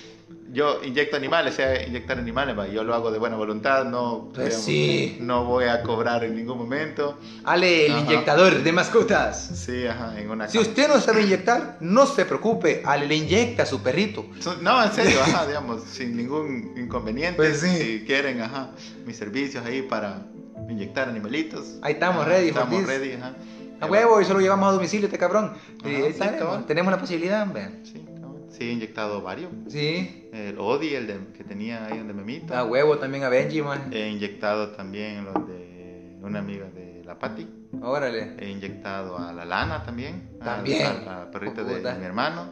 yo 0.51 0.81
inyecto 0.83 1.17
animales, 1.17 1.55
sea 1.55 1.85
inyectar 1.85 2.17
animales, 2.17 2.71
yo 2.73 2.83
lo 2.83 2.95
hago 2.95 3.11
de 3.11 3.19
buena 3.19 3.35
voluntad, 3.35 3.85
no, 3.85 4.29
Pues 4.33 4.55
sí. 4.55 5.17
no 5.21 5.43
voy 5.45 5.65
a 5.65 5.81
cobrar 5.83 6.23
en 6.23 6.35
ningún 6.35 6.57
momento. 6.57 7.17
Ale, 7.43 7.85
el 7.87 7.91
Ajá. 7.91 8.01
inyectador 8.01 8.63
de 8.63 8.71
mascotas. 8.71 9.51
Sí, 9.65 9.85
ajá, 9.85 10.19
en 10.19 10.29
una 10.29 10.47
Si 10.47 10.57
usted 10.57 10.87
no 10.87 10.99
sabe 11.01 11.23
inyectar, 11.23 11.77
no 11.81 12.05
se 12.05 12.25
preocupe. 12.25 12.81
Ale 12.85 13.07
le 13.07 13.15
inyecta 13.15 13.63
a 13.63 13.65
su 13.65 13.81
perrito. 13.83 14.25
No, 14.61 14.83
en 14.83 14.91
serio, 14.93 15.19
ajá, 15.21 15.45
digamos, 15.45 15.83
sin 15.83 16.15
ningún 16.15 16.73
inconveniente. 16.77 17.35
Pues 17.37 17.59
sí. 17.59 17.75
Si 17.77 18.03
quieren, 18.05 18.41
ajá, 18.41 18.71
mis 19.05 19.17
servicios 19.17 19.65
ahí 19.65 19.81
para 19.81 20.21
inyectar 20.69 21.07
animalitos. 21.09 21.75
Ahí 21.81 21.93
estamos 21.93 22.21
Ajá, 22.21 22.29
ready, 22.29 22.47
Estamos 22.49 22.85
ready, 22.85 23.13
ajá. 23.13 23.33
A 23.79 23.85
huevo, 23.85 24.19
y 24.19 24.25
solo 24.25 24.39
llevamos 24.39 24.69
a 24.69 24.71
domicilio 24.71 25.05
este 25.05 25.19
cabrón. 25.19 25.53
Ajá, 25.81 25.87
ahí 25.89 26.11
sí, 26.13 26.19
tenemos, 26.19 26.39
cabrón. 26.39 26.65
tenemos 26.67 26.91
la 26.91 26.99
posibilidad, 26.99 27.47
ve. 27.53 27.69
Sí. 27.83 28.03
Sí, 28.49 28.63
he 28.65 28.71
inyectado 28.71 29.21
varios. 29.21 29.51
Sí. 29.67 30.29
El 30.33 30.57
Odi, 30.59 30.93
el 30.95 31.07
de- 31.07 31.27
que 31.35 31.43
tenía 31.43 31.85
ahí 31.85 31.97
donde 31.97 32.13
me 32.13 32.23
mito. 32.23 32.55
A 32.55 32.63
huevo 32.63 32.97
también 32.97 33.23
a 33.23 33.29
Benji, 33.29 33.61
man. 33.61 33.89
He 33.93 34.09
inyectado 34.09 34.69
también 34.71 35.25
los 35.25 35.47
de 35.47 36.17
una 36.21 36.39
amiga 36.39 36.65
de 36.69 37.03
la 37.05 37.17
Patti. 37.17 37.47
Órale. 37.81 38.35
He 38.39 38.49
inyectado 38.49 39.17
a 39.17 39.31
la 39.33 39.45
Lana 39.45 39.83
también. 39.83 40.29
a- 40.41 40.45
También. 40.45 40.85
A, 40.85 41.19
la 41.19 41.31
perrita 41.31 41.63
de, 41.63 41.75
Puta. 41.77 41.95
mi 41.95 42.05
hermano. 42.05 42.51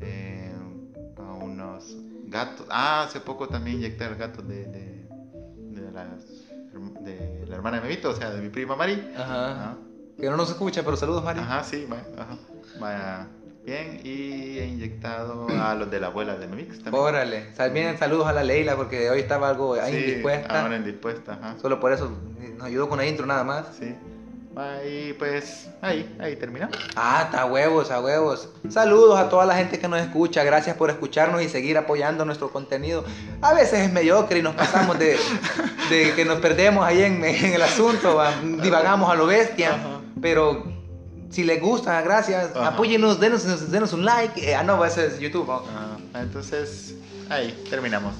Eh, 0.00 0.52
a 1.18 1.32
unos 1.44 1.96
gatos. 2.26 2.66
Ah, 2.70 3.04
hace 3.04 3.20
poco 3.20 3.48
también 3.48 3.76
inyecté 3.78 4.04
al 4.04 4.16
gato 4.16 4.42
de, 4.42 4.64
de, 4.66 5.06
de 5.80 5.92
las- 5.92 6.26
de 7.04 7.44
la 7.48 7.56
hermana 7.56 7.78
de 7.78 7.82
Memito, 7.88 8.10
o 8.10 8.14
sea, 8.14 8.30
de 8.30 8.40
mi 8.40 8.48
prima 8.48 8.76
Mari. 8.76 8.94
Ajá. 9.16 9.50
Ajá. 9.52 9.76
Que 10.18 10.28
no 10.28 10.36
nos 10.36 10.50
escucha, 10.50 10.82
pero 10.84 10.96
saludos, 10.96 11.24
Mari. 11.24 11.40
Ajá, 11.40 11.64
sí, 11.64 11.86
vaya, 11.88 12.04
ajá. 12.18 12.38
Vaya, 12.78 13.28
bien. 13.64 14.00
Y 14.04 14.58
he 14.58 14.66
inyectado 14.66 15.46
a 15.48 15.74
los 15.74 15.90
de 15.90 16.00
la 16.00 16.08
abuela 16.08 16.36
de 16.36 16.46
Memix 16.46 16.82
también. 16.82 17.02
Órale. 17.02 17.54
Saludos 17.54 18.26
a 18.26 18.32
la 18.32 18.42
Leila 18.42 18.76
porque 18.76 19.10
hoy 19.10 19.20
estaba 19.20 19.48
algo 19.48 19.76
Sí, 19.76 19.96
indispuesta. 19.96 20.62
Ahora 20.62 20.76
indispuesta, 20.76 21.32
ajá. 21.34 21.56
Solo 21.60 21.80
por 21.80 21.92
eso 21.92 22.10
nos 22.56 22.66
ayudó 22.66 22.88
con 22.88 22.98
la 22.98 23.06
intro 23.06 23.26
nada 23.26 23.44
más. 23.44 23.66
Sí. 23.78 23.94
Ahí, 24.56 25.14
pues, 25.16 25.70
ahí, 25.80 26.12
ahí 26.18 26.34
terminamos. 26.34 26.76
Ah, 26.96 27.22
está 27.26 27.44
huevos, 27.44 27.92
a 27.92 28.00
huevos. 28.00 28.48
Saludos 28.68 29.18
a 29.18 29.28
toda 29.28 29.46
la 29.46 29.54
gente 29.54 29.78
que 29.78 29.86
nos 29.86 30.00
escucha. 30.00 30.42
Gracias 30.42 30.76
por 30.76 30.90
escucharnos 30.90 31.40
y 31.40 31.48
seguir 31.48 31.78
apoyando 31.78 32.24
nuestro 32.24 32.50
contenido. 32.50 33.04
A 33.42 33.54
veces 33.54 33.78
es 33.78 33.92
mediocre 33.92 34.40
y 34.40 34.42
nos 34.42 34.56
pasamos 34.56 34.98
de, 34.98 35.16
de 35.88 36.14
que 36.14 36.24
nos 36.24 36.40
perdemos 36.40 36.84
ahí 36.84 37.02
en, 37.02 37.24
en 37.24 37.52
el 37.54 37.62
asunto, 37.62 38.16
va, 38.16 38.32
divagamos 38.42 39.08
a 39.10 39.14
lo 39.14 39.26
bestia. 39.26 39.74
Ajá. 39.76 40.00
Pero 40.20 40.64
si 41.30 41.44
les 41.44 41.60
gusta, 41.60 42.00
gracias. 42.02 42.54
Ajá. 42.54 42.68
Apóyenos, 42.68 43.20
denos, 43.20 43.70
denos 43.70 43.92
un 43.92 44.04
like. 44.04 44.50
Eh, 44.50 44.54
ah, 44.54 44.62
no, 44.62 44.84
ese 44.84 45.06
es 45.06 45.18
YouTube. 45.18 45.46
¿no? 45.46 45.62
Ah, 46.12 46.20
entonces, 46.20 46.94
ahí, 47.28 47.64
terminamos. 47.70 48.14